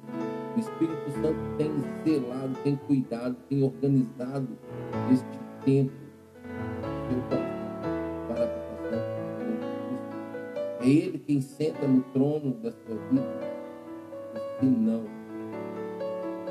O 0.56 0.60
Espírito 0.60 1.12
Santo 1.12 1.58
tem 1.58 1.72
zelado, 2.04 2.54
tem 2.64 2.76
cuidado, 2.76 3.36
tem 3.48 3.64
organizado 3.64 4.50
este 5.12 5.40
tempo 5.66 5.92
para 8.28 8.40
a 8.40 8.44
habitação 8.44 9.00
É 10.82 10.88
Ele 10.88 11.20
quem 11.20 11.42
senta 11.42 11.88
no 11.88 12.02
trono 12.12 12.54
da 12.56 12.72
sua 12.72 12.96
vida. 13.10 13.54
Se 14.60 14.66
não, 14.66 15.04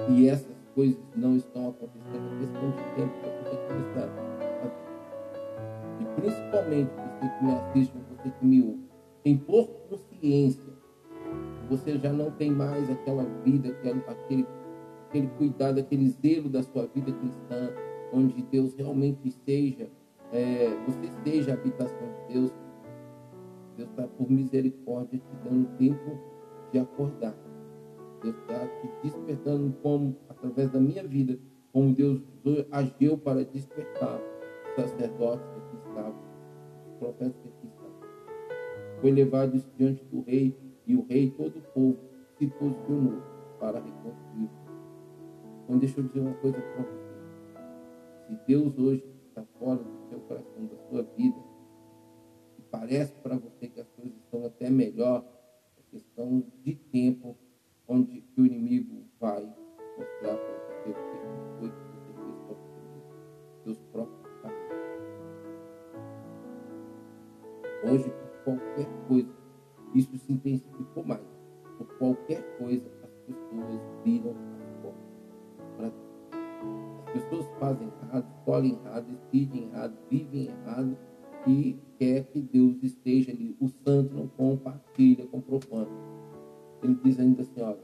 e 0.09 0.29
essas 0.29 0.52
coisas 0.75 0.99
não 1.17 1.37
estão 1.37 1.71
acontecendo, 1.71 2.35
é 2.35 2.39
questão 2.41 2.71
de 2.71 2.77
tempo 2.97 3.13
para 3.21 3.31
você 3.43 3.57
começar 3.69 4.09
a 4.09 4.73
E 6.01 6.05
principalmente 6.21 6.91
você 6.91 7.39
que 7.39 7.45
me 7.45 7.53
assiste, 7.53 7.95
você 8.11 8.31
que 8.31 8.47
me 8.47 8.63
ouve, 8.63 8.89
tem 9.23 9.37
por 9.39 9.67
consciência 9.89 10.73
você 11.69 11.99
já 11.99 12.13
não 12.13 12.31
tem 12.31 12.51
mais 12.51 12.91
aquela 12.91 13.25
vida, 13.45 13.71
aquele, 14.07 14.47
aquele 15.09 15.27
cuidado, 15.39 15.81
aquele 15.81 16.09
zelo 16.09 16.49
da 16.49 16.63
sua 16.63 16.87
vida 16.87 17.13
cristã, 17.13 17.71
onde 18.13 18.43
Deus 18.43 18.75
realmente 18.75 19.31
seja, 19.31 19.89
é, 20.33 20.69
você 20.87 21.11
seja 21.25 21.53
a 21.53 21.55
habitação 21.55 22.09
de 22.29 22.35
Deus. 22.35 22.53
Deus 23.77 23.89
está 23.89 24.07
por 24.07 24.31
misericórdia 24.31 25.19
te 25.19 25.49
dando 25.49 25.67
tempo 25.79 26.19
de 26.73 26.79
acordar. 26.79 27.35
Deus 28.23 28.37
está 28.37 28.69
despertando 29.03 29.75
como, 29.83 30.17
através 30.29 30.71
da 30.71 30.81
minha 30.81 31.03
vida, 31.03 31.39
como 31.73 31.95
Deus 31.95 32.23
agiu 32.71 33.19
para 33.19 33.45
despertar 33.45 34.21
os 34.69 34.75
sacerdotes 34.83 35.47
que 35.47 35.59
aqui 35.59 35.89
estavam, 35.89 36.23
os 36.87 36.99
profetas 36.99 37.37
que 37.43 37.49
aqui 37.49 37.67
estavam. 37.67 39.01
Foi 39.01 39.11
levado 39.11 39.57
isso 39.57 39.69
diante 39.77 40.05
do 40.05 40.23
rei 40.23 40.57
e 40.87 40.95
o 40.95 41.05
rei 41.07 41.31
todo 41.31 41.59
o 41.59 41.63
povo 41.73 41.99
se 42.39 42.47
posicionou 42.47 43.23
para 43.59 43.81
reconstruir. 43.81 44.51
Então 45.65 45.79
deixa 45.79 46.01
eu 46.01 46.05
dizer 46.05 46.21
uma 46.21 46.35
coisa 46.35 46.61
para 46.61 46.83
você. 46.83 47.03
Se 48.29 48.39
Deus 48.47 48.79
hoje 48.79 49.05
está 49.29 49.45
fora 49.59 49.83
do 49.83 50.09
seu 50.09 50.21
coração, 50.21 50.67
da 50.67 50.77
sua 50.89 51.03
vida, 51.17 51.39
e 52.59 52.63
parece 52.71 53.15
para 53.17 53.37
você 53.37 53.69
que 53.69 53.81
as 53.81 53.89
coisas 53.91 54.15
estão 54.17 54.45
até 54.45 54.71
melhor, 54.71 55.25
é 55.77 55.83
questão 55.91 56.45
de 56.63 56.75
tempo 56.75 57.37
onde 57.88 58.25
o 58.37 58.47
inimigo 58.47 59.05
vai 59.21 59.42
mostrar 59.99 60.37
para 60.37 60.55
você 60.75 60.90
o 60.90 60.95
que 60.95 61.59
foi 61.59 61.68
que 61.68 61.75
você 61.92 62.12
fez 62.14 62.37
para 62.47 62.55
você 62.55 62.83
seus 63.64 63.79
próprios 63.92 64.33
caminhos. 64.42 64.73
Hoje, 67.85 68.11
por 68.11 68.45
qualquer 68.45 68.88
coisa, 69.09 69.33
isso 69.95 70.16
se 70.18 70.33
intensificou 70.33 71.05
mais. 71.05 71.23
Por 71.79 71.87
qualquer 71.99 72.42
coisa, 72.59 72.90
as 73.03 73.11
pessoas 73.27 73.81
viram 74.05 74.35
as 74.61 74.73
portas 74.83 75.92
As 77.07 77.12
pessoas 77.12 77.47
fazem 77.59 77.88
errado, 78.03 78.27
escolhem 78.38 78.79
errado, 78.85 79.07
decidem 79.07 79.64
errado, 79.64 79.99
vivem 80.09 80.47
errado 80.47 80.97
e 81.47 81.77
quer 81.99 82.25
que 82.25 82.40
Deus 82.40 82.83
esteja 82.83 83.33
ali. 83.33 83.57
O 83.61 83.68
santo 83.68 84.14
não 84.14 84.29
compartilha 84.29 85.27
com 85.27 85.38
o 85.38 85.42
profano. 85.42 86.22
Ele 86.83 86.99
diz 87.03 87.18
ainda 87.21 87.42
assim, 87.42 87.62
olha, 87.62 87.79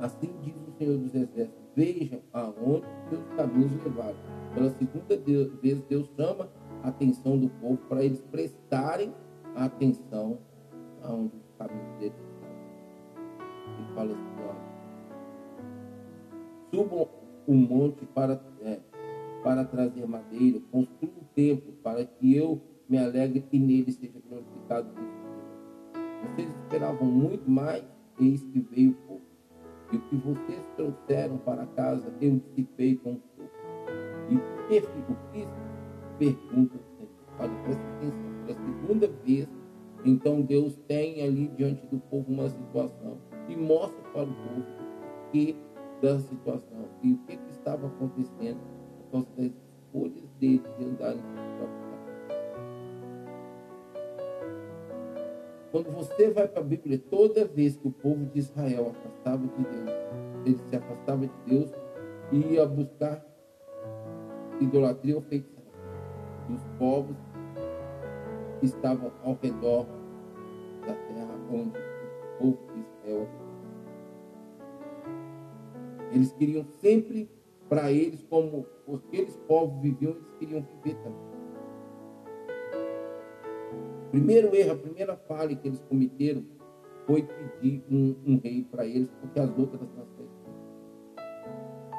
assim 0.00 0.34
diz 0.42 0.54
o 0.56 0.72
Senhor 0.78 0.98
dos 0.98 1.14
Exércitos, 1.14 1.64
vejam 1.74 2.20
aonde 2.32 2.86
seus 3.08 3.24
caminhos 3.36 3.72
levaram. 3.84 4.16
Pela 4.54 4.70
segunda 4.70 5.16
vez 5.62 5.82
Deus 5.88 6.10
chama 6.16 6.48
a 6.82 6.88
atenção 6.88 7.38
do 7.38 7.48
povo 7.48 7.78
para 7.88 8.04
eles 8.04 8.20
prestarem 8.22 9.14
atenção 9.54 10.38
aonde 11.02 11.36
o 11.36 11.58
caminho 11.58 11.98
deles 11.98 12.14
está. 12.16 12.46
Ele 13.78 13.94
fala 13.94 14.12
assim, 14.12 14.42
olha, 14.48 14.66
subam 16.70 17.08
o 17.46 17.52
um 17.52 17.56
monte 17.56 18.04
para, 18.06 18.40
é, 18.62 18.80
para 19.42 19.64
trazer 19.64 20.06
madeira, 20.06 20.60
construam 20.72 21.12
um 21.20 21.24
templo 21.34 21.72
para 21.82 22.04
que 22.04 22.36
eu 22.36 22.60
me 22.88 22.98
alegre 22.98 23.44
e 23.52 23.58
nele 23.58 23.92
seja 23.92 24.20
glorificado 24.28 24.90
Vocês 26.22 26.48
esperavam 26.48 27.06
muito 27.06 27.48
mais, 27.50 27.84
eis 28.20 28.42
que 28.44 28.60
veio 28.60 28.92
pouco. 29.06 29.22
E 29.92 29.96
o 29.96 30.00
que 30.00 30.16
vocês 30.16 30.66
trouxeram 30.76 31.38
para 31.38 31.66
casa, 31.66 32.12
eu 32.20 32.38
dissipei 32.38 32.96
com 32.96 33.20
fogo. 33.36 33.50
E 34.30 34.36
por 34.36 34.68
que 34.68 34.80
fico 34.80 35.16
triste? 35.30 35.52
Pergunta 36.18 36.76
o 36.76 36.96
Senhor. 36.96 37.10
Olha, 37.38 37.62
presta 37.62 37.84
atenção. 37.96 38.36
Pela 38.46 38.58
segunda 38.58 39.08
vez, 39.24 39.48
então 40.04 40.40
Deus 40.40 40.76
tem 40.88 41.22
ali 41.22 41.48
diante 41.48 41.86
do 41.86 41.98
povo 41.98 42.32
uma 42.32 42.48
situação 42.48 43.18
e 43.48 43.56
mostra 43.56 44.00
para 44.12 44.22
o 44.22 44.34
povo 44.34 44.60
o 44.60 45.30
que 45.32 45.56
da 46.02 46.18
situação 46.18 46.88
e 47.02 47.12
o 47.12 47.18
que, 47.18 47.36
que 47.36 47.50
estava 47.50 47.86
acontecendo 47.86 48.60
por 48.98 49.10
causa 49.10 49.28
das 49.36 49.52
escolhas 49.52 50.30
deles 50.38 50.62
de 50.78 50.84
andarem 50.84 51.22
Quando 55.76 55.90
você 55.90 56.30
vai 56.30 56.48
para 56.48 56.60
a 56.60 56.64
Bíblia, 56.64 56.98
toda 57.10 57.44
vez 57.44 57.76
que 57.76 57.86
o 57.86 57.90
povo 57.90 58.24
de 58.24 58.38
Israel 58.38 58.94
afastava 58.96 59.46
de 59.46 59.62
Deus, 59.62 59.90
ele 60.46 60.58
se 60.70 60.74
afastava 60.74 61.26
de 61.26 61.34
Deus 61.46 61.70
e 62.32 62.54
ia 62.54 62.64
buscar 62.64 63.22
idolatria 64.58 65.16
ou 65.16 65.20
feitiçaria. 65.20 65.70
Os 66.48 66.64
povos 66.78 67.14
estavam 68.62 69.12
ao 69.22 69.34
redor 69.34 69.84
da 70.86 70.94
terra 70.94 71.38
onde 71.52 71.78
o 71.78 72.38
povo 72.38 72.58
de 72.72 72.80
Israel 72.80 73.28
Eles 76.10 76.32
queriam 76.32 76.64
sempre 76.80 77.30
para 77.68 77.92
eles, 77.92 78.24
como 78.30 78.66
aqueles 78.94 79.36
povos 79.46 79.78
viviam, 79.82 80.12
eles 80.12 80.30
queriam 80.38 80.62
viver 80.62 80.96
também 81.02 81.35
primeiro 84.16 84.56
erro, 84.56 84.72
a 84.72 84.76
primeira 84.76 85.14
falha 85.14 85.54
que 85.54 85.68
eles 85.68 85.82
cometeram 85.82 86.42
foi 87.06 87.22
pedir 87.22 87.84
um, 87.90 88.16
um 88.26 88.40
rei 88.42 88.66
para 88.70 88.86
eles, 88.86 89.10
porque 89.20 89.38
as 89.38 89.50
outras 89.58 89.88
nações. 89.90 90.30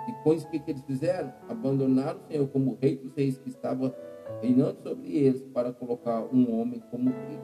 E 0.07 0.23
com 0.23 0.33
isso, 0.33 0.47
o 0.47 0.49
que, 0.49 0.59
que 0.59 0.71
eles 0.71 0.81
fizeram? 0.83 1.31
Abandonaram 1.47 2.19
o 2.19 2.27
Senhor 2.27 2.47
como 2.47 2.77
rei 2.81 2.95
dos 2.95 3.13
reis 3.13 3.37
que 3.37 3.49
estava 3.49 3.95
reinando 4.41 4.81
sobre 4.81 5.15
eles 5.15 5.43
para 5.53 5.71
colocar 5.71 6.23
um 6.33 6.59
homem 6.59 6.81
como 6.89 7.09
rei, 7.09 7.39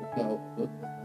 porque 0.00 0.20
as 0.20 0.40
outras. 0.58 0.96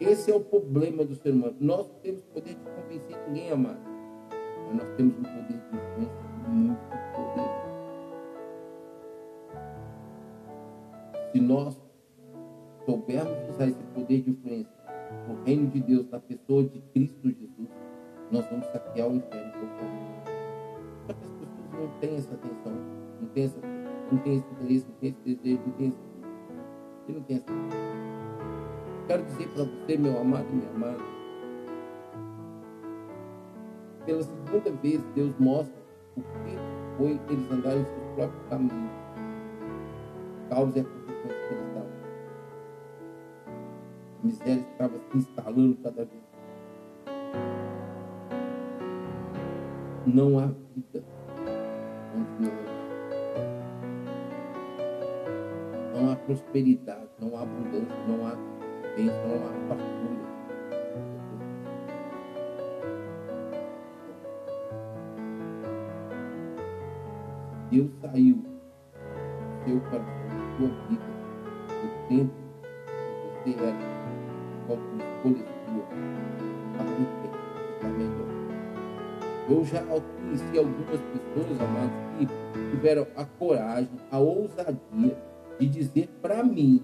Esse 0.00 0.30
é 0.30 0.34
o 0.34 0.40
problema 0.40 1.04
do 1.04 1.16
ser 1.16 1.30
humano. 1.32 1.56
Nós 1.58 1.90
temos 2.00 2.22
poder 2.26 2.54
de 2.54 2.64
convencer 2.64 3.18
ninguém, 3.28 3.50
amado. 3.50 3.80
Mas 4.68 4.76
nós 4.76 4.96
temos 4.96 5.18
um 5.18 5.22
poder 5.22 5.46
de 5.46 5.76
influência 5.76 6.48
muito 6.48 6.80
poderoso. 7.12 7.60
Se 11.32 11.40
nós 11.40 11.89
soubermos 12.84 13.36
usar 13.50 13.68
esse 13.68 13.82
poder 13.94 14.22
de 14.22 14.30
influência 14.30 14.80
no 15.28 15.42
reino 15.44 15.68
de 15.68 15.80
Deus, 15.80 16.08
na 16.10 16.20
pessoa 16.20 16.64
de 16.64 16.80
Cristo 16.92 17.28
Jesus, 17.28 17.68
nós 18.30 18.44
vamos 18.48 18.66
saquear 18.66 19.08
o 19.08 19.16
inferno 19.16 19.52
Só 21.06 21.12
que 21.12 21.24
as 21.24 21.32
pessoas 21.32 21.72
não 21.72 21.88
têm 22.00 22.16
essa 22.16 22.34
atenção, 22.34 22.72
não 23.20 23.28
têm, 23.28 23.44
essa, 23.44 23.60
não 24.10 24.18
têm 24.18 24.36
esse 24.36 24.46
interesse, 24.52 24.86
não 24.86 24.94
têm 24.96 25.10
esse 25.10 25.20
desejo, 25.22 25.62
não 25.66 25.72
têm 25.72 25.88
esse. 25.88 25.98
E 27.08 27.12
não 27.12 27.22
tem 27.22 27.36
essa. 27.36 27.46
Quero 29.06 29.24
dizer 29.24 29.48
para 29.48 29.64
você, 29.64 29.96
meu 29.96 30.20
amado 30.20 30.46
e 30.52 30.54
minha 30.54 30.70
amada, 30.70 31.02
pela 34.06 34.22
segunda 34.22 34.70
vez, 34.82 35.02
Deus 35.14 35.34
mostra 35.38 35.74
o 36.16 36.20
que 36.20 36.96
foi 36.96 37.20
eles 37.28 37.50
andarem 37.50 37.80
em 37.80 37.84
seus 37.84 38.06
próprios 38.14 38.48
caminhos. 38.48 38.90
Causa 40.48 40.78
e 40.78 40.80
a 40.80 40.84
consequência 40.84 41.69
miséria 44.22 44.60
estava 44.72 44.98
se 45.10 45.18
instalando 45.18 45.76
cada 45.82 46.04
vez. 46.04 46.22
Não 50.06 50.38
há 50.38 50.46
vida 50.46 51.04
onde 52.16 52.30
não 52.40 52.52
há. 52.52 52.70
Não 55.94 56.12
há 56.12 56.16
prosperidade, 56.16 57.08
não 57.20 57.36
há 57.36 57.42
abundância, 57.42 57.96
não 58.08 58.26
há 58.26 58.34
bênção, 58.96 59.28
não 59.28 59.46
há 59.46 59.52
fartura. 59.68 60.30
Deus 67.70 67.90
saiu 68.00 68.36
do 68.36 68.48
seu 69.64 69.80
coração, 69.82 70.28
da 70.28 70.56
sua 70.56 70.68
vida, 70.88 71.08
do 71.68 71.88
tempo 72.08 72.34
que 73.44 73.52
você 73.52 73.64
era 73.64 73.99
sua 75.22 75.40
para 76.76 76.84
ficar 77.74 77.88
melhor. 77.88 78.30
Eu 79.48 79.64
já 79.64 79.82
conheci 79.82 80.58
algumas 80.58 81.00
pessoas, 81.00 81.60
amados, 81.60 81.92
que 82.18 82.70
tiveram 82.70 83.06
a 83.16 83.24
coragem, 83.24 83.90
a 84.10 84.18
ousadia 84.18 85.16
de 85.58 85.66
dizer 85.66 86.08
para 86.22 86.42
mim, 86.42 86.82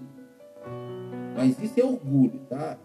mas 1.35 1.61
isso 1.61 1.79
é 1.79 1.83
orgulho, 1.83 2.39
tá? 2.49 2.77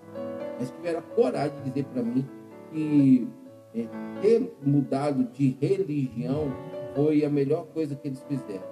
Mas 0.58 0.70
tiveram 0.70 1.00
a 1.00 1.02
coragem 1.02 1.56
de 1.64 1.70
dizer 1.70 1.84
para 1.86 2.02
mim 2.02 2.26
que 2.70 3.28
é, 3.74 3.86
ter 4.20 4.56
mudado 4.62 5.24
de 5.32 5.56
religião 5.60 6.52
foi 6.94 7.24
a 7.24 7.30
melhor 7.30 7.66
coisa 7.66 7.96
que 7.96 8.08
eles 8.08 8.22
fizeram. 8.28 8.64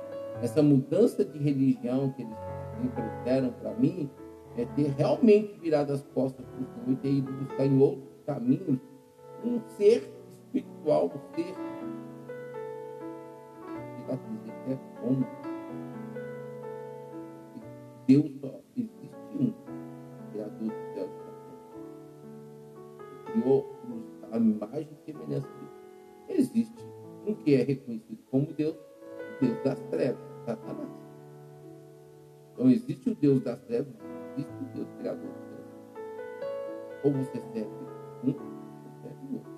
Essa 0.43 0.63
mudança 0.63 1.25
de 1.25 1.39
religião 1.39 2.13
que 2.13 2.23
eles 2.23 2.93
trouxeram 2.95 3.53
para 3.53 3.75
mim 3.75 4.11
é 4.57 4.65
ter 4.65 4.89
realmente 4.91 5.59
virado 5.61 5.93
as 5.93 6.03
costas 6.15 6.45
para 6.45 6.61
o 6.61 6.67
Senhor 6.67 6.91
e 6.93 6.97
ter 6.97 7.13
ido 7.13 7.33
buscar 7.33 7.67
em 7.67 7.81
outros 7.81 8.21
caminhos 8.27 8.79
um 9.45 9.61
ser 9.77 10.13
espiritual, 10.31 11.07
um 11.07 11.35
ser 11.35 11.55
que 13.95 14.01
está 14.01 14.15
dizendo 14.17 14.43
que 14.45 14.73
é 14.73 14.79
como 15.01 15.27
Deus 18.07 18.33
só 18.41 18.61
existe 18.77 19.17
um, 19.39 19.53
Criador 20.33 20.59
do 20.59 20.95
céu 20.95 21.07
e 21.07 21.19
da 21.25 21.33
terra. 21.47 21.71
Criou-nos 23.27 24.05
a 24.33 24.37
imagem 24.37 24.89
e 24.93 25.05
semelhança 25.05 25.49
dele. 25.49 26.41
Existe 26.41 26.85
um 27.27 27.35
que 27.35 27.55
é 27.55 27.63
reconhecido 27.63 28.19
como 28.31 28.47
Deus, 28.53 28.77
Deus 29.41 29.63
das 29.63 29.81
trevas, 29.91 30.21
Satanás. 30.45 30.89
Então 32.53 32.69
existe 32.69 33.11
o 33.11 33.15
Deus 33.15 33.43
das 33.43 33.61
trevas, 33.63 33.95
existe 34.41 34.53
o 34.63 34.75
Deus 34.75 34.89
Criador 34.99 35.29
do 35.29 35.41
céu. 35.49 35.65
Ou 37.05 37.13
você 37.13 37.41
serve 37.53 37.71
um, 37.71 38.29
ou 38.29 38.93
serve 39.03 39.27
o 39.27 39.35
outro. 39.35 39.53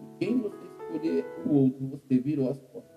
E 0.00 0.18
quem 0.18 0.40
você 0.40 0.64
escolher 0.64 1.24
o 1.46 1.54
outro, 1.54 1.86
você 1.86 2.18
virou 2.18 2.50
as 2.50 2.58
portas. 2.58 2.96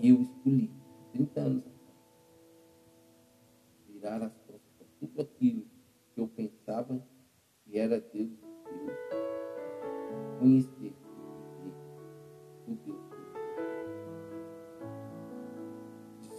E 0.00 0.08
eu 0.08 0.20
escolhi, 0.20 0.70
30 1.12 1.40
anos 1.40 1.66
atrás, 1.66 1.98
virar 3.88 4.22
as 4.22 4.36
costas 4.38 4.72
para 4.76 4.86
tudo 5.00 5.22
aquilo 5.22 5.64
que 6.14 6.20
eu 6.20 6.28
pensava 6.28 7.02
que 7.64 7.78
era 7.78 8.00
Deus. 8.00 8.30
Deus. 8.30 8.98
conhecer 10.38 10.94
o 12.68 12.74
Deus. 12.84 13.04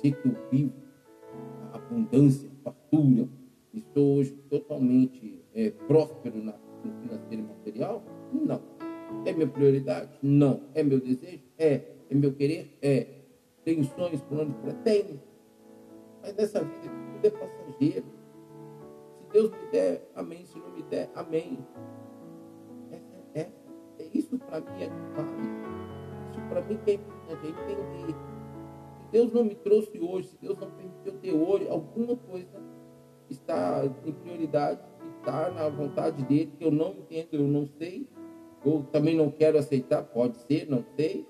Que 0.02 0.10
eu 0.10 0.50
vivo 0.52 0.85
abundância, 1.86 2.50
fartura, 2.64 3.28
estou 3.74 4.18
hoje 4.18 4.32
totalmente 4.50 5.44
é, 5.54 5.70
próspero 5.70 6.44
na, 6.44 6.54
no 6.84 6.94
financeiro 7.02 7.44
e 7.44 7.46
material? 7.46 8.04
Não. 8.34 8.62
É 9.26 9.34
minha 9.34 9.48
prioridade? 9.48 10.12
Não. 10.22 10.62
É 10.74 10.84
meu 10.84 11.00
desejo? 11.00 11.44
É. 11.58 11.82
É 12.10 12.16
meu 12.16 12.34
querer? 12.34 12.78
É. 12.82 13.08
Tenho 13.64 13.84
sonhos, 13.84 14.22
planos 14.22 14.56
para? 14.58 14.74
Tenho. 14.74 15.20
Mas 16.22 16.36
nessa 16.36 16.64
vida 16.64 16.92
tudo 17.14 17.26
é 17.26 17.30
passageiro. 17.30 18.06
Se 19.18 19.32
Deus 19.32 19.52
me 19.52 19.72
der, 19.72 20.12
amém. 20.16 20.46
Se 20.46 20.60
não 20.60 20.72
me 20.72 20.84
der, 20.84 21.10
amém. 21.16 21.60
É, 22.92 23.40
é, 23.40 23.52
é 24.00 24.10
isso 24.14 24.38
para 24.38 24.60
mim 24.60 24.84
é 24.84 24.90
vale. 24.90 26.30
Isso 26.32 26.42
para 26.50 26.62
mim 26.62 26.80
é 26.86 26.94
importante, 26.94 27.46
é 27.46 27.72
entender. 27.72 28.35
Deus 29.12 29.32
não 29.34 29.44
me 29.44 29.56
trouxe 29.56 30.00
hoje, 30.00 30.30
se 30.30 30.38
Deus 30.42 30.58
não 30.58 30.70
permitiu 30.72 31.14
ter 31.22 31.34
hoje, 31.34 31.68
alguma 31.70 32.16
coisa 32.16 32.62
está 33.30 33.84
em 34.06 34.12
prioridade, 34.12 34.82
está 35.20 35.50
na 35.50 35.70
vontade 35.70 36.24
dele, 36.24 36.52
que 36.58 36.66
eu 36.66 36.72
não 36.72 36.92
entendo, 36.92 37.30
eu 37.34 37.48
não 37.48 37.66
sei, 37.66 38.08
ou 38.64 38.84
também 38.84 39.16
não 39.16 39.30
quero 39.30 39.58
aceitar, 39.58 40.04
pode 40.04 40.38
ser, 40.38 40.70
não 40.70 40.84
sei. 40.96 41.28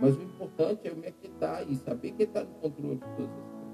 Mas 0.00 0.16
o 0.16 0.22
importante 0.22 0.86
é 0.86 0.90
eu 0.90 0.96
me 0.96 1.06
aquietar 1.06 1.64
e 1.68 1.76
saber 1.76 2.12
que 2.12 2.24
está 2.24 2.42
no 2.42 2.54
controle 2.54 2.96
de 2.96 3.00
todas 3.16 3.30
as 3.30 3.50
coisas. 3.50 3.64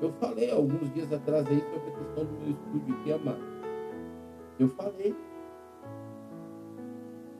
Eu 0.00 0.12
falei 0.14 0.50
alguns 0.50 0.92
dias 0.92 1.12
atrás 1.12 1.46
aí 1.46 1.60
sobre 1.60 1.90
a 1.90 1.98
questão 1.98 2.24
do 2.24 2.32
meu 2.32 2.50
estúdio 2.50 2.94
aqui, 3.00 3.12
amado. 3.12 3.40
Eu 4.58 4.68
falei. 4.68 5.14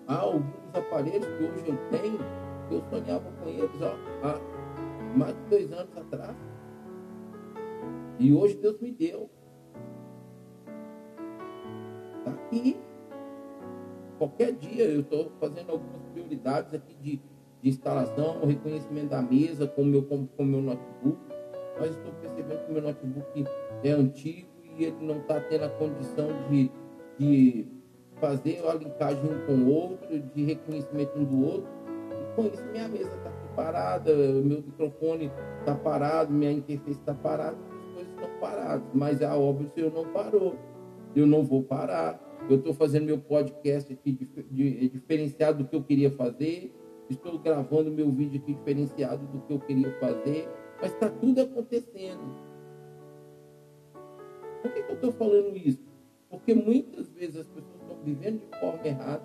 Há 0.06 0.18
alguns 0.18 0.74
aparelhos 0.74 1.26
que 1.26 1.44
hoje 1.44 1.64
eu 1.66 1.76
tenho, 1.90 2.18
eu 2.70 2.82
sonhava 2.90 3.30
com 3.32 3.48
eles 3.48 3.80
ó, 3.80 3.94
há 4.26 5.16
mais 5.16 5.34
de 5.34 5.42
dois 5.50 5.72
anos 5.72 5.96
atrás. 5.96 6.36
E 8.18 8.32
hoje 8.32 8.56
Deus 8.56 8.80
me 8.80 8.90
deu. 8.90 9.30
Está 12.18 12.30
aqui. 12.32 12.76
Qualquer 14.18 14.52
dia 14.52 14.84
eu 14.84 15.00
estou 15.00 15.30
fazendo 15.38 15.72
algumas 15.72 16.02
prioridades 16.12 16.72
aqui 16.72 16.94
de, 16.94 17.20
de 17.62 17.68
instalação, 17.68 18.40
reconhecimento 18.46 19.10
da 19.10 19.20
mesa 19.20 19.66
com 19.66 19.82
o 19.82 19.84
meu, 19.84 20.02
com, 20.02 20.26
com 20.26 20.44
meu 20.44 20.62
notebook. 20.62 21.18
Mas 21.78 21.90
estou 21.90 22.12
percebendo 22.14 22.64
que 22.64 22.70
o 22.70 22.74
meu 22.74 22.82
notebook 22.82 23.44
é 23.84 23.90
antigo 23.90 24.48
e 24.78 24.84
ele 24.84 24.96
não 25.00 25.18
está 25.18 25.40
tendo 25.40 25.64
a 25.64 25.68
condição 25.68 26.28
de, 26.48 26.70
de 27.18 27.66
fazer 28.16 28.64
a 28.66 28.74
linkagem 28.74 29.22
um 29.24 29.46
com 29.46 29.52
o 29.52 29.74
outro, 29.74 30.18
de 30.18 30.44
reconhecimento 30.44 31.18
um 31.18 31.24
do 31.24 31.44
outro. 31.44 31.75
E 32.38 32.54
isso 32.54 32.64
minha 32.66 32.88
mesa 32.88 33.14
está 33.16 33.30
parada, 33.54 34.14
meu 34.14 34.62
microfone 34.62 35.32
está 35.60 35.74
parado, 35.74 36.32
minha 36.32 36.52
interface 36.52 36.98
está 36.98 37.14
parada, 37.14 37.56
as 37.56 37.94
coisas 37.94 38.12
estão 38.12 38.28
paradas. 38.38 38.86
Mas 38.92 39.22
a 39.22 39.34
obra 39.36 39.66
o 39.66 39.70
Senhor 39.70 39.92
não 39.92 40.06
parou. 40.12 40.54
Eu 41.14 41.26
não 41.26 41.42
vou 41.42 41.62
parar. 41.62 42.22
Eu 42.48 42.58
estou 42.58 42.74
fazendo 42.74 43.06
meu 43.06 43.18
podcast 43.18 43.92
aqui 43.92 44.12
diferenciado 44.12 45.64
do 45.64 45.68
que 45.68 45.74
eu 45.74 45.82
queria 45.82 46.10
fazer. 46.10 46.74
Estou 47.08 47.38
gravando 47.38 47.90
meu 47.90 48.10
vídeo 48.10 48.40
aqui 48.40 48.52
diferenciado 48.52 49.26
do 49.26 49.40
que 49.40 49.52
eu 49.52 49.58
queria 49.60 49.98
fazer. 49.98 50.48
Mas 50.80 50.92
está 50.92 51.08
tudo 51.08 51.40
acontecendo. 51.40 52.20
Por 54.62 54.72
que, 54.72 54.82
que 54.82 54.90
eu 54.90 54.94
estou 54.96 55.12
falando 55.12 55.56
isso? 55.56 55.86
Porque 56.28 56.54
muitas 56.54 57.08
vezes 57.10 57.36
as 57.36 57.46
pessoas 57.46 57.80
estão 57.80 57.96
vivendo 58.04 58.40
de 58.40 58.60
forma 58.60 58.86
errada, 58.86 59.24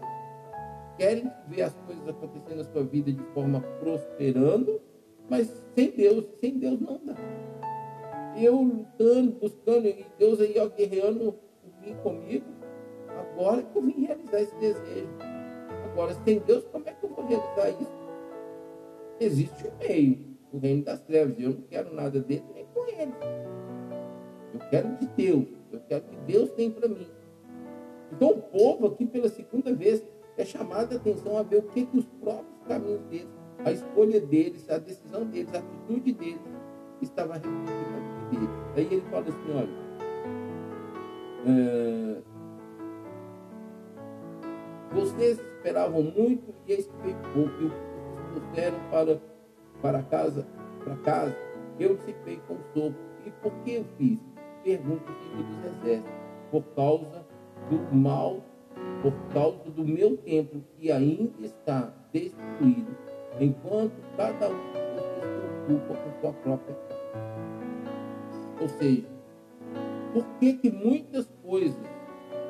querem 0.97 1.31
ver 1.47 1.63
as 1.63 1.73
coisas 1.85 2.07
acontecendo 2.07 2.57
na 2.57 2.63
sua 2.65 2.83
vida 2.83 3.11
de 3.11 3.23
forma 3.33 3.61
prosperando, 3.79 4.81
mas 5.29 5.47
sem 5.75 5.91
Deus, 5.91 6.25
sem 6.39 6.57
Deus 6.57 6.79
não 6.79 6.99
dá. 7.03 7.15
Eu 8.37 8.61
lutando, 8.61 9.31
buscando, 9.31 9.87
e 9.87 10.05
Deus 10.17 10.39
aí 10.39 10.55
ó, 10.57 10.67
guerreando 10.67 11.35
comigo, 12.03 12.45
agora 13.07 13.63
que 13.63 13.77
eu 13.77 13.81
vim 13.81 14.05
realizar 14.05 14.41
esse 14.41 14.55
desejo. 14.57 15.09
Agora, 15.91 16.13
sem 16.23 16.39
Deus, 16.39 16.63
como 16.71 16.87
é 16.87 16.93
que 16.93 17.05
eu 17.05 17.09
vou 17.09 17.25
realizar 17.25 17.69
isso? 17.69 18.01
Existe 19.19 19.67
um 19.67 19.85
meio, 19.85 20.37
o 20.53 20.57
reino 20.57 20.83
das 20.83 21.01
trevas. 21.01 21.35
Eu 21.37 21.49
não 21.49 21.61
quero 21.63 21.93
nada 21.93 22.19
dele 22.19 22.45
nem 22.53 22.65
com 22.73 22.87
ele. 22.87 23.11
Eu 24.53 24.59
quero 24.69 24.95
de 24.97 25.07
Deus. 25.07 25.47
Eu 25.71 25.79
quero 25.87 26.03
que 26.03 26.15
Deus 26.27 26.49
tem 26.51 26.71
para 26.71 26.87
mim. 26.87 27.07
Então, 28.11 28.29
o 28.29 28.41
povo 28.41 28.87
aqui, 28.87 29.05
pela 29.05 29.29
segunda 29.29 29.73
vez, 29.73 30.03
é 30.41 30.45
chamado 30.45 30.93
a 30.93 30.95
atenção 30.95 31.37
a 31.37 31.43
ver 31.43 31.59
o 31.59 31.63
que, 31.63 31.85
que 31.85 31.97
os 31.97 32.05
próprios 32.05 32.63
caminhos 32.67 33.01
deles, 33.03 33.29
a 33.63 33.71
escolha 33.71 34.19
deles, 34.19 34.69
a 34.69 34.79
decisão 34.79 35.25
deles, 35.25 35.53
a 35.53 35.59
atitude 35.59 36.13
deles 36.13 36.41
estava 37.01 37.33
refletindo 37.35 38.29
deles. 38.31 38.49
Aí 38.75 38.85
ele 38.85 39.01
fala 39.09 39.25
assim: 39.27 39.51
olha. 39.55 39.91
É, 41.43 42.21
vocês 44.91 45.39
esperavam 45.39 46.03
muito 46.03 46.53
e 46.67 46.73
eis 46.73 46.87
que 46.87 46.97
veio 47.03 47.17
pouco. 47.33 47.61
E 47.61 47.65
o 47.65 47.69
que 47.69 48.39
trouxeram 48.39 48.79
para, 48.89 49.21
para 49.81 50.03
casa, 50.03 50.47
para 50.83 50.95
casa, 50.97 51.37
eu 51.79 51.95
dissipei 51.97 52.41
com 52.47 52.57
sopro. 52.73 52.99
E 53.25 53.31
por 53.31 53.51
que 53.63 53.75
eu 53.75 53.85
fiz? 53.97 54.19
Pergunta 54.63 55.11
o 55.11 55.15
Senhor 55.15 55.43
dos 55.43 55.65
Exércitos. 55.65 56.11
Por 56.51 56.63
causa 56.75 57.25
do 57.69 57.95
mal, 57.95 58.43
por 59.01 59.13
causa 59.33 59.69
do 59.71 59.83
meu 59.83 60.15
templo 60.17 60.63
que 60.77 60.91
ainda 60.91 61.45
está 61.45 61.91
destruído, 62.13 62.95
enquanto 63.39 63.93
cada 64.15 64.49
um 64.49 64.73
se 64.73 65.73
ocupa 65.73 65.95
com 65.95 66.21
sua 66.21 66.33
própria 66.33 66.75
casa. 66.75 67.01
Ou 68.61 68.69
seja, 68.69 69.07
por 70.13 70.23
que, 70.39 70.53
que 70.53 70.71
muitas 70.71 71.27
coisas 71.43 71.81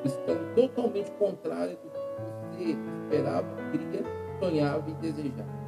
estão 0.04 0.36
totalmente 0.54 1.10
contrárias 1.12 1.78
do 1.78 1.88
que 1.90 2.64
você 2.64 2.78
esperava, 3.04 3.48
queria, 3.70 4.02
sonhava 4.38 4.90
e 4.90 4.94
desejava? 4.94 5.62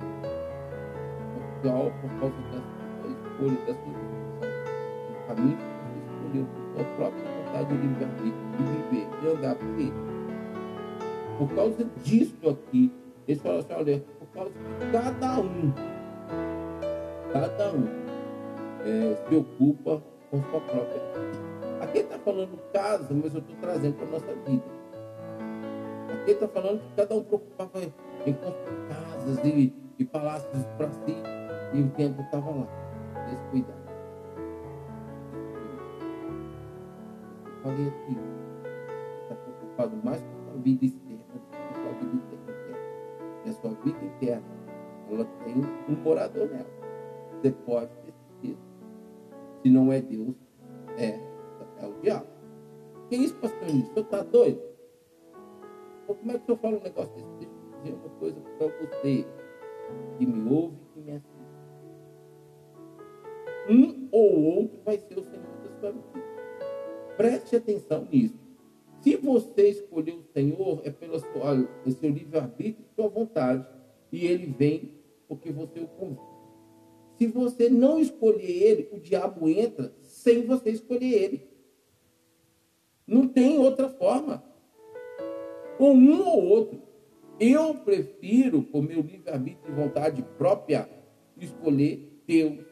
Por, 1.62 1.70
causa 2.20 2.36
da 2.52 2.60
sua 3.00 3.10
escolha, 3.10 3.58
da 3.66 3.74
sua 3.74 3.92
decisão, 3.94 4.40
do 5.08 5.26
caminho 5.26 5.56
que 5.56 5.64
você 5.80 5.96
escolheu, 6.12 6.46
por 6.52 6.62
sua 6.74 6.84
própria 6.96 7.24
vontade 7.24 7.68
de 7.74 7.88
de 7.88 8.62
viver, 8.90 9.20
de 9.20 9.28
andar 9.28 9.54
por 9.54 9.80
ele. 9.80 10.13
Por 11.38 11.48
causa 11.54 11.84
disso 12.02 12.48
aqui, 12.48 12.92
eles 13.26 13.42
falam 13.42 13.58
assim, 13.58 13.72
olha, 13.72 14.04
por 14.18 14.28
causa 14.28 14.52
que 14.52 14.92
cada 14.92 15.40
um, 15.40 15.72
cada 17.32 17.72
um 17.72 17.86
é, 18.84 19.16
se 19.28 19.36
ocupa 19.36 20.02
com 20.30 20.42
sua 20.42 20.60
própria 20.60 21.00
vida. 21.00 21.54
Aqui 21.80 21.98
está 21.98 22.18
falando 22.18 22.58
casa, 22.72 23.12
mas 23.12 23.34
eu 23.34 23.40
estou 23.40 23.56
trazendo 23.60 23.94
para 23.96 24.06
a 24.06 24.10
nossa 24.10 24.34
vida. 24.46 24.64
Aqui 26.12 26.30
está 26.30 26.48
falando 26.48 26.80
que 26.80 26.94
cada 26.96 27.14
um 27.14 27.22
preocupava 27.24 27.80
em 28.26 28.32
construir 28.32 28.88
casas 28.88 29.44
e, 29.44 29.74
e 29.98 30.04
palácios 30.04 30.64
para 30.76 30.90
si, 30.90 31.16
e 31.72 31.82
o 31.82 31.90
tempo 31.90 32.22
estava 32.22 32.50
lá, 32.50 32.68
descuidado. 33.28 33.84
Eu 37.46 37.62
falei 37.62 37.88
aqui, 37.88 38.16
está 39.22 39.34
preocupado 39.34 39.96
mais 40.04 40.22
com 40.22 40.58
a 40.58 40.62
vida 40.62 40.84
vida 42.04 42.34
interna. 42.34 42.78
E 43.44 43.48
a 43.48 43.52
sua 43.52 43.70
vida 43.70 44.04
interna, 44.04 44.56
ela 45.10 45.24
tem 45.44 45.56
um 45.88 46.02
morador 46.02 46.48
nela. 46.48 46.66
Você 47.40 47.50
pode 47.50 47.90
ter 48.04 48.12
certeza. 48.12 48.60
Se 49.62 49.70
não 49.70 49.92
é 49.92 50.00
Deus, 50.00 50.34
é 50.96 51.34
é 51.84 51.86
o 51.86 52.00
diabo. 52.00 52.26
Que 53.08 53.16
isso, 53.16 53.34
pastor? 53.36 53.62
O 53.62 53.70
senhor 53.70 53.98
está 53.98 54.22
doido? 54.22 54.62
Como 56.06 56.30
é 56.30 56.34
que 56.34 56.42
o 56.42 56.46
senhor 56.46 56.58
fala 56.58 56.76
um 56.76 56.82
negócio 56.82 57.14
desse? 57.14 57.30
Deixa 57.38 57.52
eu 57.52 57.82
dizer 57.82 57.94
uma 57.94 58.08
coisa 58.18 58.40
para 58.40 58.66
você 58.66 59.26
que 60.18 60.26
me 60.26 60.52
ouve 60.52 60.76
e 60.76 60.92
que 60.92 61.00
me 61.00 61.12
assiste. 61.12 61.34
Um 63.68 64.08
ou 64.12 64.42
outro 64.56 64.78
vai 64.84 64.98
ser 64.98 65.18
o 65.18 65.24
Senhor 65.24 65.42
da 65.62 65.80
sua 65.80 65.92
vida. 65.92 66.24
Preste 67.16 67.56
atenção 67.56 68.06
nisso. 68.10 68.43
Se 69.04 69.16
você 69.16 69.68
escolher 69.68 70.14
o 70.14 70.24
Senhor, 70.32 70.80
é 70.82 70.88
pelo 70.88 71.20
seu, 71.20 71.42
é 71.86 71.90
seu 71.90 72.08
livre-arbítrio 72.08 72.86
e 72.90 72.94
sua 72.94 73.06
vontade. 73.06 73.66
E 74.10 74.24
ele 74.24 74.46
vem 74.46 74.94
porque 75.28 75.52
você 75.52 75.80
o 75.80 75.86
convida. 75.86 76.22
Se 77.18 77.26
você 77.26 77.68
não 77.68 78.00
escolher 78.00 78.50
ele, 78.50 78.88
o 78.92 78.98
diabo 78.98 79.46
entra 79.46 79.94
sem 80.00 80.46
você 80.46 80.70
escolher 80.70 81.12
ele. 81.12 81.46
Não 83.06 83.28
tem 83.28 83.58
outra 83.58 83.90
forma. 83.90 84.42
Ou 85.78 85.92
um 85.92 86.26
ou 86.26 86.42
outro. 86.42 86.80
Eu 87.38 87.74
prefiro, 87.74 88.62
com 88.62 88.80
meu 88.80 89.02
livre-arbítrio 89.02 89.70
e 89.70 89.74
vontade 89.76 90.22
própria, 90.38 90.88
escolher 91.36 92.22
Deus, 92.26 92.64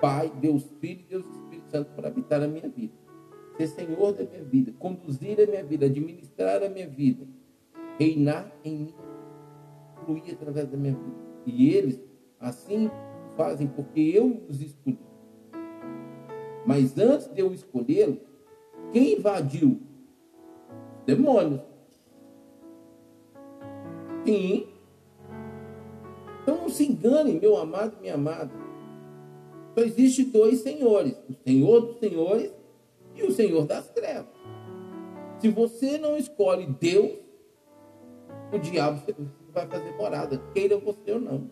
Pai, 0.00 0.32
Deus 0.40 0.64
Filho 0.80 1.00
e 1.00 1.10
Deus 1.10 1.26
Espírito 1.26 1.70
Santo 1.70 1.90
para 1.94 2.08
habitar 2.08 2.40
na 2.40 2.48
minha 2.48 2.70
vida. 2.70 3.01
Ser 3.56 3.66
Senhor 3.66 4.12
da 4.12 4.24
minha 4.24 4.42
vida, 4.42 4.72
conduzir 4.78 5.40
a 5.40 5.46
minha 5.46 5.64
vida, 5.64 5.86
administrar 5.86 6.62
a 6.62 6.68
minha 6.68 6.88
vida. 6.88 7.26
reinar 7.98 8.50
em 8.64 8.76
mim, 8.78 8.94
fluir 10.04 10.32
através 10.32 10.68
da 10.68 10.76
minha 10.76 10.94
vida. 10.94 11.16
E 11.46 11.70
eles 11.70 12.00
assim 12.40 12.90
fazem 13.36 13.66
porque 13.66 14.00
eu 14.00 14.42
os 14.48 14.60
escolhi. 14.60 14.98
Mas 16.66 16.96
antes 16.98 17.28
de 17.28 17.40
eu 17.40 17.52
escolhê-lo, 17.52 18.18
quem 18.92 19.14
invadiu? 19.18 19.80
Demônios. 21.06 21.60
Sim. 24.24 24.66
Então 26.42 26.56
não 26.56 26.68
se 26.68 26.86
engane, 26.86 27.38
meu 27.38 27.56
amado 27.56 28.00
minha 28.00 28.14
amada. 28.14 28.52
Só 29.74 29.84
existe 29.84 30.24
dois 30.24 30.60
senhores: 30.60 31.16
o 31.28 31.34
Senhor 31.44 31.80
dos 31.80 31.98
senhores 31.98 32.52
e 33.14 33.22
o 33.22 33.32
Senhor 33.32 33.66
das 33.66 33.88
trevas. 33.90 34.32
Se 35.38 35.48
você 35.48 35.98
não 35.98 36.16
escolhe 36.16 36.66
Deus, 36.66 37.18
o 38.52 38.58
diabo 38.58 39.02
vai 39.52 39.66
fazer 39.66 39.96
morada, 39.96 40.38
queira 40.54 40.78
você 40.78 41.12
ou 41.12 41.20
não. 41.20 41.50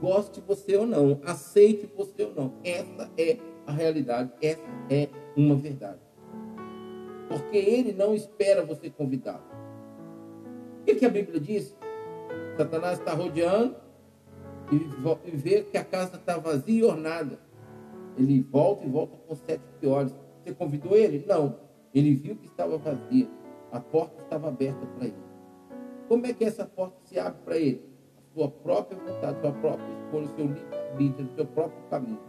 Goste 0.00 0.40
você 0.40 0.76
ou 0.76 0.86
não, 0.86 1.20
aceite 1.24 1.88
você 1.96 2.24
ou 2.24 2.34
não. 2.34 2.52
Essa 2.64 3.10
é 3.16 3.38
a 3.66 3.72
realidade, 3.72 4.32
essa 4.42 4.62
é 4.90 5.08
uma 5.36 5.54
verdade. 5.54 6.00
Porque 7.28 7.56
ele 7.56 7.92
não 7.92 8.14
espera 8.14 8.64
você 8.64 8.90
convidá-lo. 8.90 9.42
O 10.80 10.84
que, 10.84 10.94
que 10.96 11.06
a 11.06 11.10
Bíblia 11.10 11.40
diz? 11.40 11.76
Satanás 12.56 12.98
está 12.98 13.12
rodeando 13.12 13.76
e 14.72 15.30
vê 15.36 15.62
que 15.62 15.76
a 15.76 15.84
casa 15.84 16.16
está 16.16 16.38
vazia 16.38 16.80
e 16.80 16.84
ornada. 16.84 17.38
Ele 18.18 18.40
volta 18.42 18.84
e 18.84 18.88
volta 18.88 19.16
com 19.16 19.34
sete 19.34 19.62
piores. 19.80 20.12
Você 20.46 20.54
convidou 20.54 20.96
ele? 20.96 21.24
Não. 21.26 21.56
Ele 21.92 22.14
viu 22.14 22.36
que 22.36 22.46
estava 22.46 22.78
vazia. 22.78 23.28
A 23.72 23.80
porta 23.80 24.22
estava 24.22 24.46
aberta 24.46 24.86
para 24.86 25.06
ele. 25.06 25.16
Como 26.06 26.24
é 26.24 26.32
que 26.32 26.44
essa 26.44 26.64
porta 26.64 26.94
se 27.02 27.18
abre 27.18 27.40
para 27.44 27.58
ele? 27.58 27.82
A 28.16 28.32
sua 28.32 28.48
própria 28.48 28.96
vontade, 28.96 29.38
a 29.38 29.40
sua 29.40 29.52
própria 29.52 29.86
escolha, 30.04 30.24
o 30.24 30.36
seu 30.36 30.46
livre-arbítrio, 30.46 31.26
o 31.26 31.34
seu 31.34 31.46
próprio 31.46 31.82
caminho. 31.90 32.20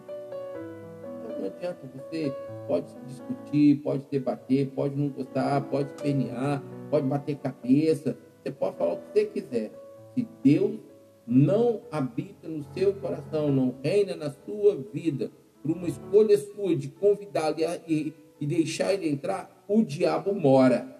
Então, 1.20 1.39
não 1.39 1.45
adianta, 1.45 1.88
você 1.93 2.36
pode 2.68 2.88
discutir, 3.05 3.84
pode 3.84 4.03
debater, 4.09 4.72
pode 4.72 4.95
não 4.95 5.09
gostar, 5.09 5.61
pode 5.70 5.88
espernear, 5.89 6.63
pode 6.89 7.05
bater 7.05 7.38
cabeça, 7.38 8.18
você 8.41 8.49
pode 8.49 8.78
falar 8.78 8.93
o 8.93 8.97
que 8.97 9.13
você 9.13 9.26
quiser. 9.26 9.72
Se 10.15 10.28
Deus 10.43 10.80
não 11.28 11.82
habita 11.91 12.47
no 12.47 12.63
seu 12.74 12.95
coração, 12.95 13.51
não 13.51 13.76
reina 13.84 14.15
na 14.15 14.32
sua 14.32 14.76
vida, 14.91 15.30
por 15.68 15.76
uma 15.76 15.88
escolha 15.88 16.38
sua 16.38 16.76
de 16.76 16.88
convidá-lo 16.88 17.57
e, 17.86 18.13
e 18.39 18.47
deixar 18.47 18.93
ele 18.93 19.09
entrar, 19.09 19.65
o 19.68 19.84
diabo 19.84 20.34
mora. 20.34 20.95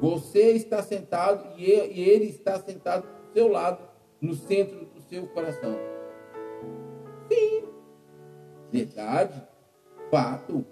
Você 0.00 0.50
está 0.50 0.82
sentado 0.82 1.58
e 1.58 1.70
ele 1.70 2.26
está 2.26 2.60
sentado 2.60 3.02
do 3.02 3.32
seu 3.32 3.48
lado, 3.48 3.82
no 4.20 4.34
centro 4.34 4.84
do 4.84 5.00
seu 5.00 5.26
coração. 5.28 5.74
Sim, 7.32 7.64
verdade, 8.70 9.42
fato. 10.10 10.66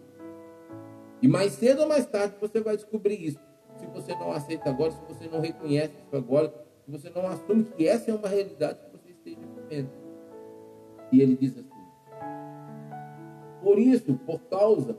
E 1.23 1.29
mais 1.29 1.53
cedo 1.53 1.83
ou 1.83 1.89
mais 1.89 2.05
tarde 2.05 2.35
você 2.39 2.61
vai 2.61 2.77
descobrir 2.77 3.15
isso. 3.15 3.41
Se 3.79 3.87
você 3.87 4.15
não 4.15 4.33
aceita 4.33 4.69
agora, 4.69 4.91
se 4.91 5.01
você 5.09 5.27
não 5.27 5.41
reconhece 5.41 5.95
isso 6.07 6.17
agora, 6.17 6.53
se 6.85 6.91
você 6.91 7.09
não 7.09 7.27
assume 7.27 7.65
que 7.65 7.89
essa 7.89 8.11
é 8.11 8.15
uma 8.15 8.29
realidade 8.29 8.79
que 8.81 8.99
você 8.99 9.11
esteja 9.11 9.41
vivendo. 9.57 10.02
E 11.13 11.21
ele 11.21 11.37
diz 11.37 11.57
assim: 11.59 11.69
Por 13.63 13.79
isso, 13.79 14.15
por 14.27 14.41
causa 14.49 14.97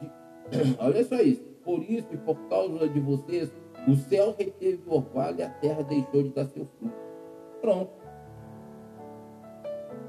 de. 0.00 0.76
Olha 0.78 1.04
só 1.04 1.16
isso. 1.16 1.42
Por 1.64 1.82
isso 1.82 2.08
e 2.12 2.16
por 2.16 2.36
causa 2.48 2.88
de 2.88 2.98
vocês, 2.98 3.52
o 3.86 3.94
céu 3.94 4.34
reteve 4.38 4.80
o 4.86 4.94
orvalho 4.94 5.40
e 5.40 5.42
a 5.42 5.50
terra 5.50 5.82
deixou 5.82 6.22
de 6.22 6.30
dar 6.30 6.46
seu 6.46 6.64
fruto. 6.64 6.96
Pronto. 7.60 7.92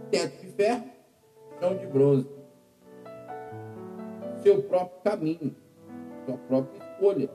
Teto 0.10 0.40
de 0.40 0.48
ferro, 0.54 0.86
chão 1.60 1.76
de 1.76 1.86
bronze. 1.88 2.30
Seu 4.42 4.64
próprio 4.64 5.02
caminho, 5.04 5.56
sua 6.26 6.38
própria 6.38 6.78
escolha. 6.78 7.30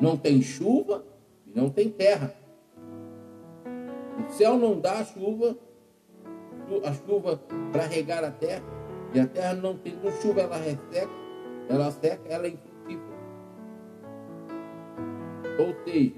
Não 0.00 0.16
tem 0.16 0.40
chuva 0.40 1.04
e 1.46 1.52
não 1.54 1.68
tem 1.68 1.90
terra. 1.90 2.34
O 4.26 4.32
céu 4.32 4.56
não 4.56 4.80
dá 4.80 5.04
chuva, 5.04 5.56
a 6.84 6.92
chuva 6.92 7.40
para 7.72 7.86
regar 7.86 8.24
a 8.24 8.30
terra, 8.30 8.62
e 9.12 9.20
a 9.20 9.26
terra 9.26 9.54
não 9.54 9.76
tem 9.76 9.98
chuva, 10.20 10.40
ela 10.40 10.56
resseca, 10.56 11.10
ela 11.68 11.90
seca, 11.90 12.22
ela 12.28 12.46
é 12.46 12.50
infrutífera. 12.50 13.20
Ou 15.58 15.74
seja, 15.84 16.14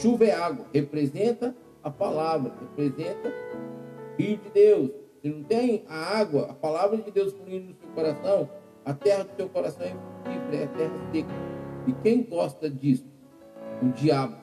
chuva 0.00 0.24
é 0.24 0.32
água, 0.32 0.66
representa 0.72 1.54
a 1.82 1.90
palavra, 1.90 2.52
representa 2.60 3.32
rio 4.18 4.36
de 4.38 4.50
Deus. 4.50 4.90
Se 5.20 5.28
não 5.28 5.42
tem 5.44 5.84
a 5.88 6.18
água, 6.18 6.50
a 6.50 6.54
palavra 6.54 6.96
de 6.98 7.10
Deus 7.10 7.32
fluindo 7.32 7.68
no 7.68 7.74
seu 7.74 7.88
coração, 7.90 8.48
a 8.84 8.94
terra 8.94 9.24
do 9.24 9.36
seu 9.36 9.48
coração 9.48 9.86
é 9.86 9.90
infrutífera, 9.90 10.56
é 10.56 10.64
a 10.64 10.68
terra 10.68 11.10
seca. 11.12 11.28
E 11.86 11.92
quem 12.02 12.22
gosta 12.22 12.70
disso? 12.70 13.06
O 13.82 13.88
diabo. 13.88 14.36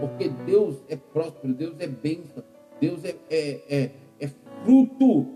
Porque 0.00 0.28
Deus 0.28 0.82
é 0.88 0.96
próspero, 0.96 1.54
Deus 1.54 1.76
é 1.78 1.86
bênção, 1.86 2.42
Deus 2.80 3.04
é, 3.04 3.16
é, 3.30 3.62
é, 3.68 3.90
é 4.20 4.28
fruto. 4.62 5.26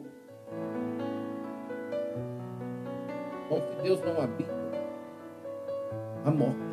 Então, 3.46 3.62
se 3.66 3.82
Deus 3.82 4.00
não 4.02 4.20
habita, 4.20 4.54
a 6.24 6.30
morte. 6.30 6.68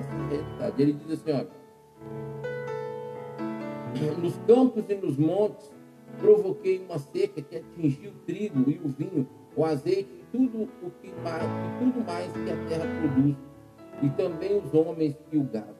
Essa 0.00 0.12
é 0.12 0.16
a 0.16 0.28
realidade. 0.28 0.82
Ele 0.82 0.92
diz 0.92 1.10
assim: 1.12 1.32
olha, 1.32 1.48
nos 4.18 4.36
campos 4.46 4.84
e 4.88 4.94
nos 4.94 5.16
montes 5.16 5.74
provoquei 6.18 6.78
uma 6.78 6.98
seca 6.98 7.42
que 7.42 7.56
atingiu 7.56 8.10
o 8.10 8.14
trigo 8.26 8.70
e 8.70 8.78
o 8.78 8.88
vinho, 8.88 9.28
o 9.56 9.64
azeite 9.64 10.24
tudo 10.32 10.68
o 10.82 10.90
que 11.00 11.12
mais, 11.22 11.44
e 11.44 11.84
tudo 11.84 12.04
mais 12.04 12.32
que 12.32 12.50
a 12.50 12.68
terra 12.68 12.86
produz, 13.00 13.36
e 14.02 14.08
também 14.10 14.58
os 14.58 14.74
homens 14.74 15.16
e 15.32 15.38
o 15.38 15.44
gado. 15.44 15.77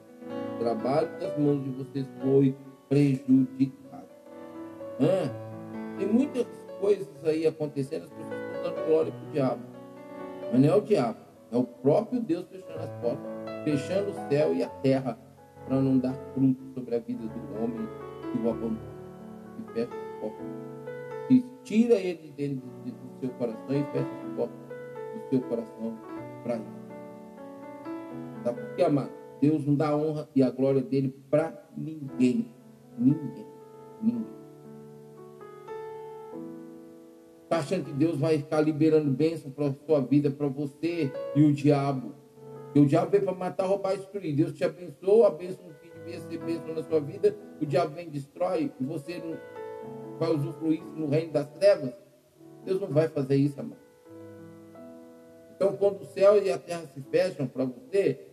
Trabalho 0.59 1.07
das 1.19 1.37
mãos 1.37 1.63
de 1.63 1.69
vocês 1.69 2.05
foi 2.21 2.53
prejudicado. 2.89 4.09
Ah, 4.99 5.95
tem 5.97 6.05
muitas 6.05 6.45
coisas 6.81 7.07
aí 7.23 7.47
acontecendo, 7.47 8.03
as 8.03 8.09
pessoas 8.09 8.41
estão 8.45 8.63
dando 8.63 8.85
glória 8.85 9.11
para 9.11 9.29
o 9.29 9.31
diabo. 9.31 9.61
Mas 10.51 10.61
não 10.61 10.69
é 10.69 10.75
o 10.75 10.81
diabo, 10.81 11.19
é 11.51 11.57
o 11.57 11.63
próprio 11.63 12.19
Deus 12.19 12.45
fechando 12.49 12.79
as 12.79 12.89
portas, 13.01 13.63
fechando 13.63 14.11
o 14.11 14.29
céu 14.29 14.53
e 14.53 14.61
a 14.61 14.67
terra, 14.67 15.17
para 15.65 15.81
não 15.81 15.97
dar 15.97 16.13
fruto 16.33 16.61
sobre 16.73 16.95
a 16.95 16.99
vida 16.99 17.25
do 17.25 17.63
homem 17.63 17.87
que 18.31 18.37
o 18.39 18.49
abandona, 18.49 18.79
que 19.55 19.73
fecha 19.73 19.93
as 19.93 20.19
portas. 20.19 20.45
Que 21.29 21.45
tira 21.63 21.95
ele 21.95 22.21
de 22.21 22.31
dentro 22.31 22.67
do 22.67 23.19
seu 23.21 23.29
coração 23.29 23.69
e 23.69 23.83
fecha 23.91 24.09
as 24.09 24.49
do 24.49 25.29
seu 25.29 25.41
coração 25.41 25.97
para 26.43 26.55
ele. 26.55 26.65
Sabe 28.43 28.61
por 28.61 28.75
que, 28.75 28.83
amado? 28.83 29.18
Deus 29.41 29.65
não 29.65 29.75
dá 29.75 29.89
a 29.89 29.95
honra 29.95 30.29
e 30.35 30.43
a 30.43 30.49
glória 30.49 30.81
dele 30.81 31.15
para 31.29 31.69
ninguém. 31.75 32.53
Ninguém. 32.97 33.45
Ninguém. 34.01 34.39
Está 37.43 37.57
achando 37.57 37.85
que 37.85 37.93
Deus 37.93 38.17
vai 38.19 38.37
ficar 38.37 38.61
liberando 38.61 39.09
bênção 39.09 39.49
para 39.49 39.67
a 39.67 39.73
sua 39.73 40.01
vida, 40.01 40.29
para 40.29 40.47
você 40.47 41.11
e 41.35 41.43
o 41.43 41.51
diabo? 41.51 42.13
Que 42.71 42.79
o 42.79 42.85
diabo 42.85 43.09
veio 43.09 43.23
para 43.23 43.33
matar, 43.33 43.65
roubar 43.65 43.95
e 43.95 43.97
destruir. 43.97 44.35
Deus 44.35 44.53
te 44.53 44.63
abençoou, 44.63 45.25
a 45.25 45.31
bênção 45.31 45.65
que 45.81 45.89
devia 45.89 46.19
ser 46.19 46.37
bênção 46.37 46.75
na 46.75 46.83
sua 46.83 46.99
vida, 46.99 47.35
o 47.59 47.65
diabo 47.65 47.95
vem 47.95 48.05
e 48.05 48.11
destrói, 48.11 48.71
e 48.79 48.83
você 48.83 49.17
não 49.17 49.35
vai 50.19 50.31
usufruir 50.31 50.83
no 50.95 51.07
reino 51.07 51.33
das 51.33 51.49
trevas. 51.49 51.91
Deus 52.63 52.79
não 52.79 52.89
vai 52.89 53.07
fazer 53.07 53.35
isso, 53.37 53.59
amado. 53.59 53.81
Então, 55.55 55.75
quando 55.75 56.01
o 56.01 56.05
céu 56.05 56.41
e 56.41 56.51
a 56.51 56.57
terra 56.59 56.85
se 56.93 57.01
fecham 57.01 57.47
para 57.47 57.65
você, 57.65 58.28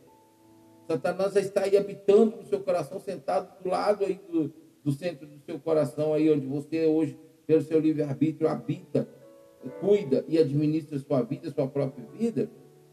Satanás 0.86 1.32
já 1.34 1.40
está 1.40 1.62
aí 1.62 1.76
habitando 1.76 2.36
no 2.36 2.46
seu 2.46 2.60
coração, 2.60 3.00
sentado 3.00 3.62
do 3.62 3.68
lado 3.68 4.04
aí 4.04 4.20
do, 4.30 4.52
do 4.84 4.92
centro 4.92 5.26
do 5.26 5.38
seu 5.40 5.58
coração, 5.58 6.14
aí 6.14 6.30
onde 6.30 6.46
você 6.46 6.86
hoje, 6.86 7.18
pelo 7.46 7.62
seu 7.62 7.80
livre-arbítrio, 7.80 8.48
habita, 8.48 9.08
cuida 9.80 10.24
e 10.28 10.38
administra 10.38 10.98
sua 10.98 11.22
vida, 11.22 11.50
sua 11.50 11.66
própria 11.66 12.06
vida. 12.12 12.50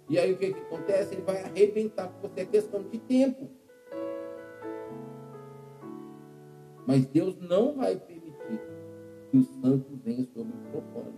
E 0.09 0.17
aí 0.17 0.33
o 0.33 0.37
que, 0.37 0.53
que 0.53 0.59
acontece? 0.59 1.15
Ele 1.15 1.21
vai 1.21 1.43
arrebentar 1.43 2.07
com 2.09 2.27
você. 2.27 2.41
É 2.41 2.45
questão 2.45 2.83
de 2.83 2.97
tempo. 2.99 3.49
Mas 6.85 7.05
Deus 7.05 7.39
não 7.39 7.75
vai 7.75 7.95
permitir 7.95 8.59
que 9.31 9.37
o 9.37 9.43
santo 9.43 9.95
venha 10.03 10.25
sobre 10.33 10.53
o 10.53 10.71
profano 10.71 11.13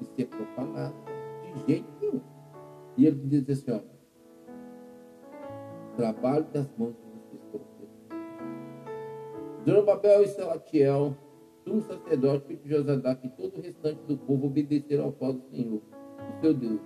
e 0.00 0.04
ser 0.04 0.26
profanado. 0.26 0.94
De 1.42 1.72
jeito 1.72 1.88
nenhum. 2.00 2.20
E 2.96 3.06
ele 3.06 3.20
diz 3.24 3.48
assim, 3.50 3.72
ó, 3.72 3.97
trabalho 5.98 6.46
das 6.52 6.70
mãos 6.78 6.94
de 6.94 7.02
vocês 7.02 7.42
foram 7.50 7.64
Zorobabel 9.64 10.22
e 10.22 10.28
Selatiel 10.28 11.16
sumo 11.64 11.82
sacerdote, 11.82 12.56
de 12.56 12.68
Josadac 12.70 13.26
e 13.26 13.30
todo 13.30 13.58
o 13.58 13.60
restante 13.60 14.00
do 14.06 14.16
povo 14.16 14.46
obedeceram 14.46 15.06
ao 15.06 15.10
voz 15.10 15.34
do 15.34 15.42
Senhor, 15.50 15.82
o 15.82 16.40
seu 16.40 16.54
Deus, 16.54 16.80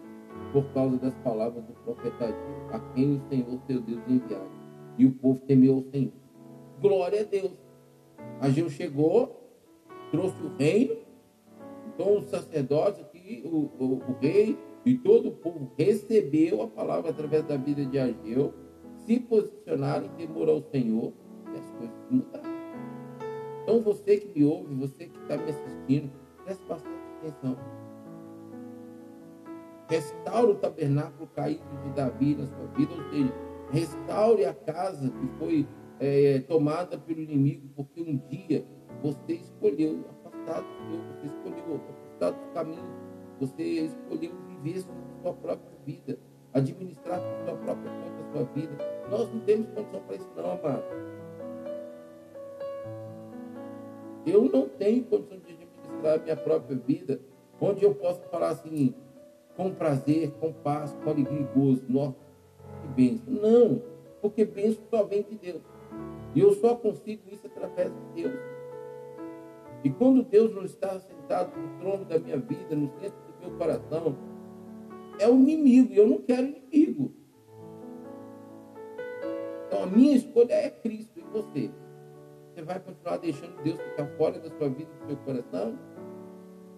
por 0.52 0.64
causa 0.72 0.96
das 0.96 1.14
palavras 1.16 1.62
do 1.62 1.74
profeta 1.84 2.34
a 2.72 2.80
quem 2.94 3.16
o 3.16 3.28
Senhor, 3.28 3.60
seu 3.66 3.80
Deus, 3.82 4.00
enviara. 4.08 4.50
E 4.98 5.04
o 5.04 5.12
povo 5.12 5.40
temeu 5.42 5.76
o 5.76 5.90
Senhor. 5.90 6.12
Glória 6.80 7.20
a 7.20 7.24
Deus. 7.24 7.52
Ageu 8.40 8.68
chegou, 8.70 9.52
trouxe 10.10 10.42
o 10.42 10.56
reino, 10.56 10.96
então 11.94 12.18
os 12.18 12.24
sacerdotes 12.30 13.00
aqui, 13.00 13.42
o, 13.44 13.70
o, 13.78 14.02
o 14.08 14.16
rei 14.20 14.58
e 14.84 14.96
todo 14.96 15.28
o 15.28 15.32
povo 15.32 15.70
recebeu 15.78 16.62
a 16.62 16.66
palavra 16.66 17.10
através 17.10 17.44
da 17.44 17.56
vida 17.56 17.84
de 17.84 17.98
Ageu, 17.98 18.52
se 19.04 19.20
posicionaram 19.20 20.06
em 20.06 20.10
temor 20.10 20.48
ao 20.48 20.62
Senhor 20.62 21.12
e 21.52 21.58
as 21.58 21.70
coisas 21.72 21.96
mudaram. 22.10 22.52
Então 23.62 23.80
você 23.80 24.18
que 24.18 24.38
me 24.38 24.44
ouve, 24.44 24.74
você 24.74 25.06
que 25.06 25.18
está 25.18 25.36
me 25.36 25.50
assistindo, 25.50 26.10
preste 26.44 26.64
bastante 26.66 26.96
atenção. 27.20 27.56
Restaure 29.88 30.52
o 30.52 30.54
tabernáculo 30.54 31.28
caído 31.28 31.62
de 31.84 31.90
Davi 31.90 32.34
na 32.34 32.46
sua 32.46 32.66
vida, 32.76 32.92
ou 32.94 33.10
seja, 33.10 33.34
restaure 33.70 34.44
a 34.44 34.54
casa 34.54 35.10
que 35.10 35.26
foi 35.38 35.68
é, 36.00 36.40
tomada 36.40 36.98
pelo 36.98 37.20
inimigo, 37.20 37.68
porque 37.76 38.00
um 38.00 38.16
dia 38.28 38.64
você 39.02 39.34
escolheu 39.34 40.04
afastar 40.10 40.62
do 40.62 40.68
Senhor, 40.68 41.04
você 41.14 41.26
escolheu 41.26 41.76
afastar 41.76 42.30
dos 42.32 42.52
caminhos, 42.52 42.84
você 43.38 43.62
escolheu 43.62 44.32
viver 44.48 44.80
sua 45.22 45.32
própria 45.34 45.78
vida, 45.84 46.18
administrar 46.54 47.18
a 47.18 47.44
sua 47.44 47.56
própria 47.56 47.90
conta 47.90 48.28
a 48.28 48.32
sua 48.32 48.44
vida. 48.54 48.72
Nós 49.10 49.32
não 49.32 49.40
temos 49.40 49.68
condição 49.68 50.00
para 50.00 50.16
isso, 50.16 50.30
não, 50.36 50.50
amado. 50.52 50.84
Eu 54.26 54.44
não 54.44 54.68
tenho 54.68 55.04
condição 55.04 55.38
de 55.38 55.52
administrar 55.52 56.14
a 56.14 56.22
minha 56.22 56.36
própria 56.36 56.76
vida, 56.76 57.20
onde 57.60 57.84
eu 57.84 57.94
posso 57.94 58.20
falar 58.28 58.50
assim, 58.50 58.94
com 59.56 59.72
prazer, 59.74 60.30
com 60.40 60.52
paz, 60.52 60.96
com 61.02 61.10
alegria 61.10 61.40
e 61.40 61.58
gozo. 61.58 61.84
Nossa, 61.88 62.16
que 62.80 62.88
bênção. 62.88 63.32
Não, 63.32 63.82
porque 64.20 64.44
bênção 64.44 64.84
só 64.90 65.04
vem 65.04 65.22
de 65.22 65.36
Deus. 65.36 65.62
E 66.34 66.40
eu 66.40 66.52
só 66.54 66.74
consigo 66.74 67.22
isso 67.30 67.46
através 67.46 67.92
de 67.92 68.22
Deus. 68.22 68.34
E 69.84 69.90
quando 69.90 70.22
Deus 70.22 70.54
não 70.54 70.64
está 70.64 70.98
sentado 71.00 71.58
no 71.58 71.78
trono 71.80 72.04
da 72.04 72.18
minha 72.18 72.38
vida, 72.38 72.74
no 72.74 72.88
centro 73.00 73.18
do 73.26 73.48
meu 73.48 73.58
coração, 73.58 74.16
é 75.22 75.28
o 75.28 75.34
inimigo, 75.34 75.92
e 75.92 75.96
eu 75.96 76.06
não 76.06 76.18
quero 76.18 76.42
inimigo. 76.42 77.14
Então 79.66 79.84
a 79.84 79.86
minha 79.86 80.16
escolha 80.16 80.52
é 80.52 80.70
Cristo 80.70 81.20
e 81.20 81.22
você. 81.22 81.70
Você 82.48 82.62
vai 82.62 82.80
continuar 82.80 83.16
deixando 83.18 83.62
Deus 83.62 83.80
ficar 83.80 84.06
fora 84.18 84.38
da 84.38 84.50
sua 84.50 84.68
vida, 84.68 84.90
do 85.00 85.06
seu 85.06 85.16
coração? 85.18 85.78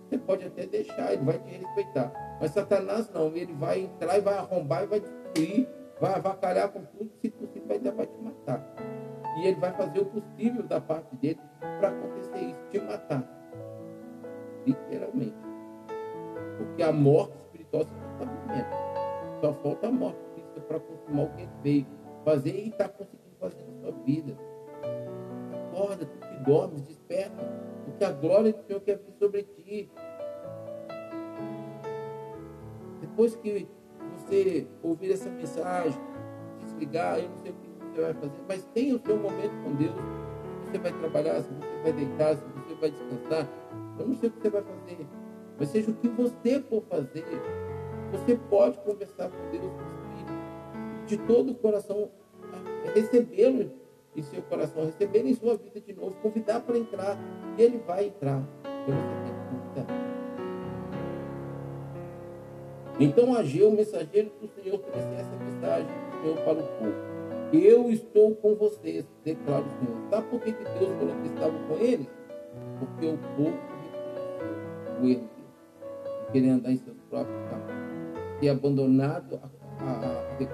Você 0.08 0.18
pode 0.18 0.44
até 0.44 0.66
deixar, 0.66 1.12
ele 1.12 1.24
vai 1.24 1.38
te 1.38 1.50
respeitar. 1.50 2.12
Mas 2.40 2.50
Satanás 2.52 3.10
não, 3.10 3.34
ele 3.34 3.52
vai 3.54 3.80
entrar 3.80 4.18
e 4.18 4.20
vai 4.20 4.34
arrombar 4.34 4.84
e 4.84 4.86
vai 4.86 5.00
destruir, 5.00 5.68
vai 6.00 6.14
avacalhar 6.14 6.70
com 6.70 6.84
tudo, 6.84 7.10
se 7.20 7.30
possível, 7.30 7.66
vai, 7.66 7.78
vai 7.78 8.06
te 8.06 8.18
matar. 8.18 8.74
E 9.38 9.46
ele 9.46 9.58
vai 9.58 9.72
fazer 9.72 10.00
o 10.00 10.06
possível 10.06 10.62
da 10.62 10.80
parte 10.80 11.16
dele 11.16 11.40
para 11.60 11.88
acontecer 11.88 12.40
isso, 12.40 12.60
te 12.70 12.78
matar. 12.78 13.28
Literalmente. 14.64 15.34
Porque 16.58 16.82
a 16.82 16.92
morte 16.92 17.43
está 17.82 18.24
vivendo. 18.24 19.40
Só 19.40 19.52
falta 19.54 19.88
a 19.88 19.92
morte 19.92 20.18
física 20.34 20.60
para 20.62 20.80
consumar 20.80 21.24
o 21.24 21.30
que 21.30 21.42
ele 21.42 21.50
veio 21.62 21.86
fazer 22.24 22.54
e 22.54 22.68
está 22.68 22.88
conseguindo 22.88 23.36
fazer 23.38 23.62
na 23.62 23.80
sua 23.80 23.92
vida. 24.04 24.36
Acorda, 25.68 26.06
tu 26.06 26.18
que 26.18 26.36
dormes, 26.44 26.82
desperta, 26.82 27.42
porque 27.84 28.04
a 28.04 28.12
glória 28.12 28.52
do 28.52 28.62
Senhor 28.64 28.80
quer 28.80 28.98
vir 28.98 29.12
sobre 29.18 29.42
ti. 29.42 29.90
Depois 33.00 33.36
que 33.36 33.68
você 34.16 34.66
ouvir 34.82 35.12
essa 35.12 35.28
mensagem, 35.28 36.00
desligar, 36.60 37.18
eu 37.18 37.28
não 37.28 37.38
sei 37.38 37.52
o 37.52 37.54
que 37.54 37.68
você 37.68 38.00
vai 38.00 38.14
fazer, 38.14 38.42
mas 38.48 38.64
tenha 38.74 38.96
o 38.96 38.98
seu 38.98 39.16
momento 39.16 39.62
com 39.62 39.74
Deus. 39.74 39.94
Você 40.64 40.78
vai 40.78 40.92
trabalhar, 40.92 41.42
se 41.42 41.50
você 41.52 41.82
vai 41.82 41.92
deitar, 41.92 42.36
se 42.36 42.44
você 42.44 42.74
vai 42.74 42.90
descansar. 42.90 43.48
Eu 43.98 44.08
não 44.08 44.16
sei 44.16 44.28
o 44.28 44.32
que 44.32 44.40
você 44.40 44.50
vai 44.50 44.62
fazer, 44.62 45.06
mas 45.58 45.68
seja 45.68 45.90
o 45.90 45.94
que 45.94 46.08
você 46.08 46.60
for 46.62 46.82
fazer, 46.88 47.24
você 48.14 48.36
pode 48.48 48.78
conversar 48.78 49.28
com 49.28 49.50
Deus, 49.50 49.72
com 49.72 51.02
o 51.02 51.06
de 51.06 51.18
todo 51.18 51.52
o 51.52 51.54
coração, 51.54 52.10
recebê-lo 52.94 53.70
em 54.16 54.22
seu 54.22 54.40
coração, 54.42 54.84
receber 54.86 55.26
em 55.26 55.34
sua 55.34 55.56
vida 55.56 55.80
de 55.80 55.92
novo, 55.92 56.14
convidar 56.22 56.60
para 56.60 56.78
entrar, 56.78 57.18
e 57.58 57.62
ele 57.62 57.78
vai 57.86 58.06
entrar. 58.06 58.42
Então 58.86 58.94
você. 59.74 59.86
Então 63.00 63.34
Ageu, 63.34 63.70
o 63.70 63.72
mensageiro 63.72 64.30
do 64.40 64.48
Senhor, 64.48 64.78
trouxe 64.78 65.08
essa 65.14 65.36
mensagem 65.36 65.86
do 65.86 66.22
Senhor 66.22 66.36
para 66.44 66.58
o 66.60 66.66
povo. 66.78 67.14
Eu 67.52 67.90
estou 67.90 68.34
com 68.36 68.54
vocês, 68.54 69.04
declara 69.24 69.62
o 69.62 69.70
Senhor. 69.70 70.10
Sabe 70.10 70.28
por 70.28 70.40
que, 70.40 70.52
que 70.52 70.64
Deus 70.64 70.92
falou 70.98 71.14
que 71.22 71.28
estava 71.28 71.58
com 71.68 71.74
eles? 71.76 72.08
Porque 72.78 73.06
o 73.06 73.18
povo 73.36 73.58
reconheceu 73.74 75.02
o 75.02 75.08
erro 75.08 75.20
dele. 75.20 75.28
De 76.26 76.32
querer 76.32 76.50
andar 76.50 76.72
em 76.72 76.76
seus 76.78 76.96
próprios 77.10 77.42
caminhos. 77.50 77.83
Ter 78.40 78.48
abandonado 78.48 79.40
a, 79.42 79.84
a, 79.84 79.92
a. 79.92 80.36
De 80.38 80.46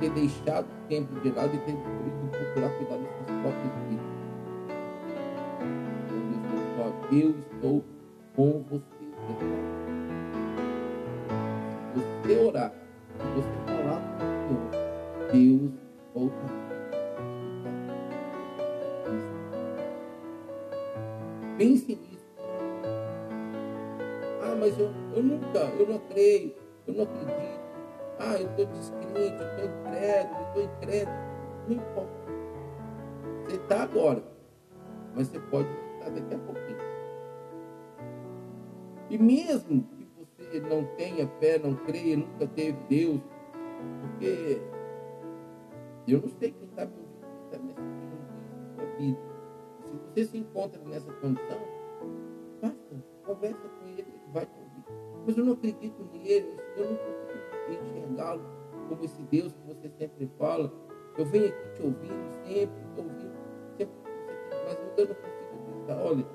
ter 0.00 0.10
deixado 0.10 0.66
o 0.66 0.88
templo 0.88 1.20
de 1.20 1.30
lado 1.30 1.54
e 1.54 1.58
ter 1.58 1.72
ido 1.72 2.30
procurar 2.30 2.70
cuidar 2.76 2.96
dos 2.96 3.08
seus 3.08 3.40
próprios 3.40 3.72
filhos. 3.88 4.16
Então 6.72 6.92
eu 7.12 7.30
estou 7.30 7.84
com 8.34 8.62
vocês. 8.68 8.86
Se 11.94 12.00
você 12.00 12.38
orar, 12.44 12.72
se 12.72 13.26
você 13.34 13.48
falar 13.66 14.02
com 14.48 14.54
o 14.54 15.30
Senhor, 15.30 15.60
Deus 15.60 15.72
voltará. 16.14 16.66
Pense 21.56 21.94
nisso. 21.94 22.26
Ah, 24.42 24.56
mas 24.60 24.78
eu, 24.78 24.90
eu 25.16 25.22
nunca, 25.22 25.58
eu 25.78 25.88
não 25.88 25.98
creio, 26.10 26.54
eu 26.86 26.94
não 26.94 27.04
acredito. 27.04 27.66
Ah, 28.18 28.36
eu 28.38 28.48
estou 28.50 28.66
descrente, 28.66 29.42
eu 29.42 29.48
estou 29.48 29.64
incrédulo, 29.64 30.36
eu 30.36 30.46
estou 30.46 30.62
incrédulo. 30.62 31.16
Não 31.68 31.76
importa. 31.76 32.26
Você 33.44 33.56
está 33.56 33.82
agora, 33.82 34.22
mas 35.14 35.28
você 35.28 35.40
pode 35.40 35.68
estar 35.94 36.10
daqui 36.10 36.34
a 36.34 36.38
pouquinho. 36.38 36.78
E 39.08 39.18
mesmo 39.18 39.82
que 39.84 40.08
você 40.18 40.60
não 40.60 40.84
tenha 40.96 41.26
fé, 41.40 41.58
não 41.58 41.74
creia, 41.76 42.16
nunca 42.16 42.46
teve 42.48 42.78
Deus, 42.88 43.20
porque 44.00 44.60
eu 46.08 46.20
não 46.20 46.28
sei 46.28 46.52
quem 46.52 46.68
está 46.68 46.84
me 46.84 46.92
ouvindo, 46.92 47.44
está 47.44 47.58
me 47.58 47.72
assistindo 47.72 48.74
sua 48.74 48.84
vida. 48.98 49.20
Se 49.80 49.96
você 49.96 50.24
se 50.24 50.38
encontra 50.38 50.80
nessa 50.84 51.12
condição, 51.14 51.60
basta, 52.60 53.04
conversa 53.24 53.68
com 53.68 53.86
ele, 53.86 54.00
ele 54.02 54.32
vai 54.32 54.44
te. 54.44 54.65
Mas 55.26 55.36
eu 55.36 55.44
não 55.44 55.54
acredito 55.54 56.02
nele, 56.12 56.56
eu 56.76 56.90
não 56.90 56.96
consigo 56.96 57.82
enxergá-lo 57.82 58.42
como 58.88 59.04
esse 59.04 59.22
Deus 59.24 59.52
que 59.52 59.66
você 59.66 59.90
sempre 59.98 60.30
fala. 60.38 60.72
Eu 61.18 61.24
venho 61.26 61.48
aqui 61.48 61.74
te 61.74 61.82
ouvindo, 61.82 62.32
sempre 62.44 62.84
te 62.94 63.00
ouvindo, 63.00 63.36
sempre 63.76 63.94
mas 64.64 64.78
eu 64.96 65.08
não 65.08 65.14
consigo 65.14 65.54
acreditar. 65.62 66.02
Olha, 66.02 66.26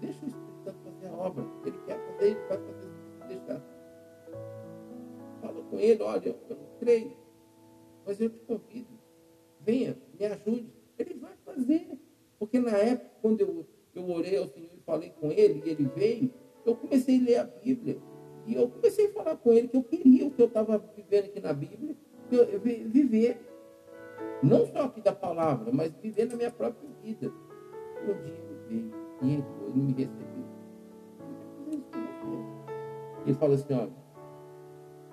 deixa 0.00 0.24
o 0.24 0.28
Espírito 0.28 0.64
Santo 0.64 0.78
fazer 0.84 1.06
a 1.06 1.12
obra. 1.16 1.44
Ele 1.64 1.78
quer 1.86 1.98
fazer, 1.98 2.26
ele 2.26 2.40
vai 2.48 2.58
fazer 2.58 2.94
deixar. 3.28 3.62
Fala 5.40 5.62
com 5.62 5.78
ele, 5.78 6.02
olha, 6.02 6.36
eu 6.48 6.56
não 6.56 6.78
creio 6.78 7.24
mas 8.06 8.20
eu 8.20 8.28
te 8.28 8.38
convido, 8.40 8.98
venha, 9.60 9.96
me 10.18 10.26
ajude. 10.26 10.70
Ele 10.98 11.14
vai 11.14 11.32
fazer. 11.44 11.88
Porque 12.38 12.58
na 12.58 12.76
época, 12.76 13.10
quando 13.22 13.40
eu, 13.40 13.66
eu 13.94 14.10
orei 14.10 14.36
ao 14.36 14.46
Senhor 14.48 14.70
e 14.74 14.80
falei 14.84 15.10
com 15.10 15.30
ele, 15.30 15.62
e 15.64 15.70
ele 15.70 15.84
veio, 15.86 16.32
eu 16.64 16.76
comecei 16.76 17.18
a 17.18 17.22
ler 17.22 17.36
a 17.38 17.44
Bíblia. 17.44 17.98
E 18.46 18.54
eu 18.54 18.68
comecei 18.68 19.08
a 19.08 19.12
falar 19.12 19.36
com 19.36 19.52
ele 19.52 19.68
que 19.68 19.76
eu 19.76 19.82
queria 19.82 20.26
o 20.26 20.30
que 20.30 20.42
eu 20.42 20.46
estava 20.46 20.78
vivendo 20.94 21.24
aqui 21.24 21.40
na 21.40 21.52
Bíblia, 21.52 21.96
eu, 22.30 22.44
eu, 22.44 22.60
viver. 22.60 23.40
Não 24.42 24.66
só 24.66 24.82
aqui 24.82 25.00
da 25.00 25.12
palavra, 25.12 25.72
mas 25.72 25.92
viver 26.02 26.26
na 26.26 26.36
minha 26.36 26.50
própria 26.50 26.88
vida. 27.02 27.32
Um 28.02 28.22
dia 28.22 28.34
ele 28.34 28.58
veio 28.68 28.92
e 29.22 29.32
ele 29.32 29.80
me 29.80 29.92
recebeu. 29.92 30.44
Ele 33.24 33.34
falou 33.34 33.54
assim, 33.54 33.72
olha, 33.72 34.04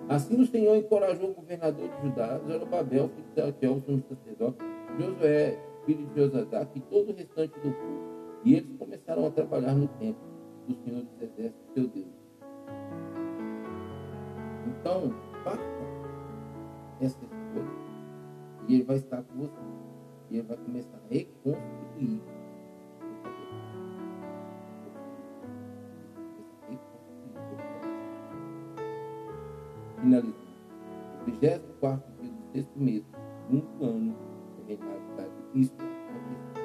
Assim 0.08 0.40
o 0.40 0.46
Senhor 0.46 0.76
encorajou 0.76 1.30
o 1.30 1.34
governador 1.34 1.88
de 1.88 2.02
Judá, 2.02 2.38
Zorobabel, 2.46 3.08
filho 3.08 3.28
de 3.28 3.40
Saltiel, 3.40 3.80
sumo 3.80 4.02
sacerdote, 4.08 4.58
Josué, 4.98 5.58
filho 5.86 6.06
de 6.06 6.20
Josadac, 6.20 6.70
e 6.76 6.80
todo 6.80 7.10
o 7.10 7.14
restante 7.14 7.54
do 7.60 7.72
povo. 7.72 8.12
E 8.44 8.56
eles 8.56 8.76
começaram 8.76 9.26
a 9.26 9.30
trabalhar 9.30 9.74
no 9.74 9.86
templo 9.88 10.31
do 10.66 10.74
Senhor 10.74 11.02
dos 11.02 11.22
Exércitos, 11.22 11.74
seu 11.74 11.88
Deus. 11.88 12.22
Então, 14.66 15.12
faça 15.44 15.62
essa 17.00 17.24
escolha. 17.24 17.82
E 18.68 18.74
ele 18.74 18.84
vai 18.84 18.96
estar 18.96 19.22
com 19.22 19.38
você. 19.38 19.60
E 20.30 20.38
ele 20.38 20.46
vai 20.46 20.56
começar 20.56 20.96
a 20.96 21.08
reconstruir. 21.08 22.22
Finalizando. 30.00 30.42
O 31.22 31.30
24 31.30 32.12
dia 32.20 32.32
do 32.32 32.52
sexto 32.52 32.78
mês, 32.78 33.04
muito 33.48 33.84
ano, 33.84 34.16
o 34.58 34.66
reinado 34.66 35.00
está 35.10 35.28
Isso 35.54 35.72
pode 35.74 35.90
acontecer. 35.92 36.60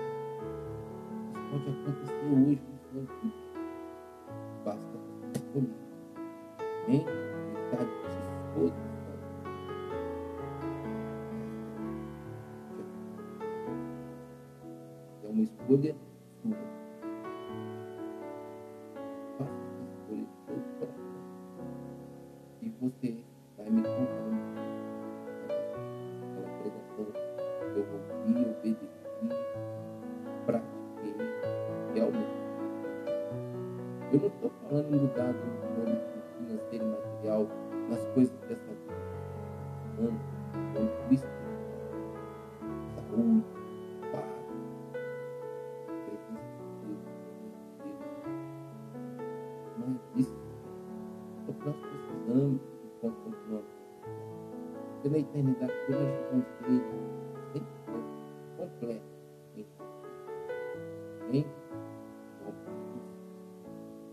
Isso 1.34 1.44
pode 1.52 1.70
acontecer 1.70 2.26
hoje 2.26 2.62
no 2.94 3.06
seu 3.06 3.47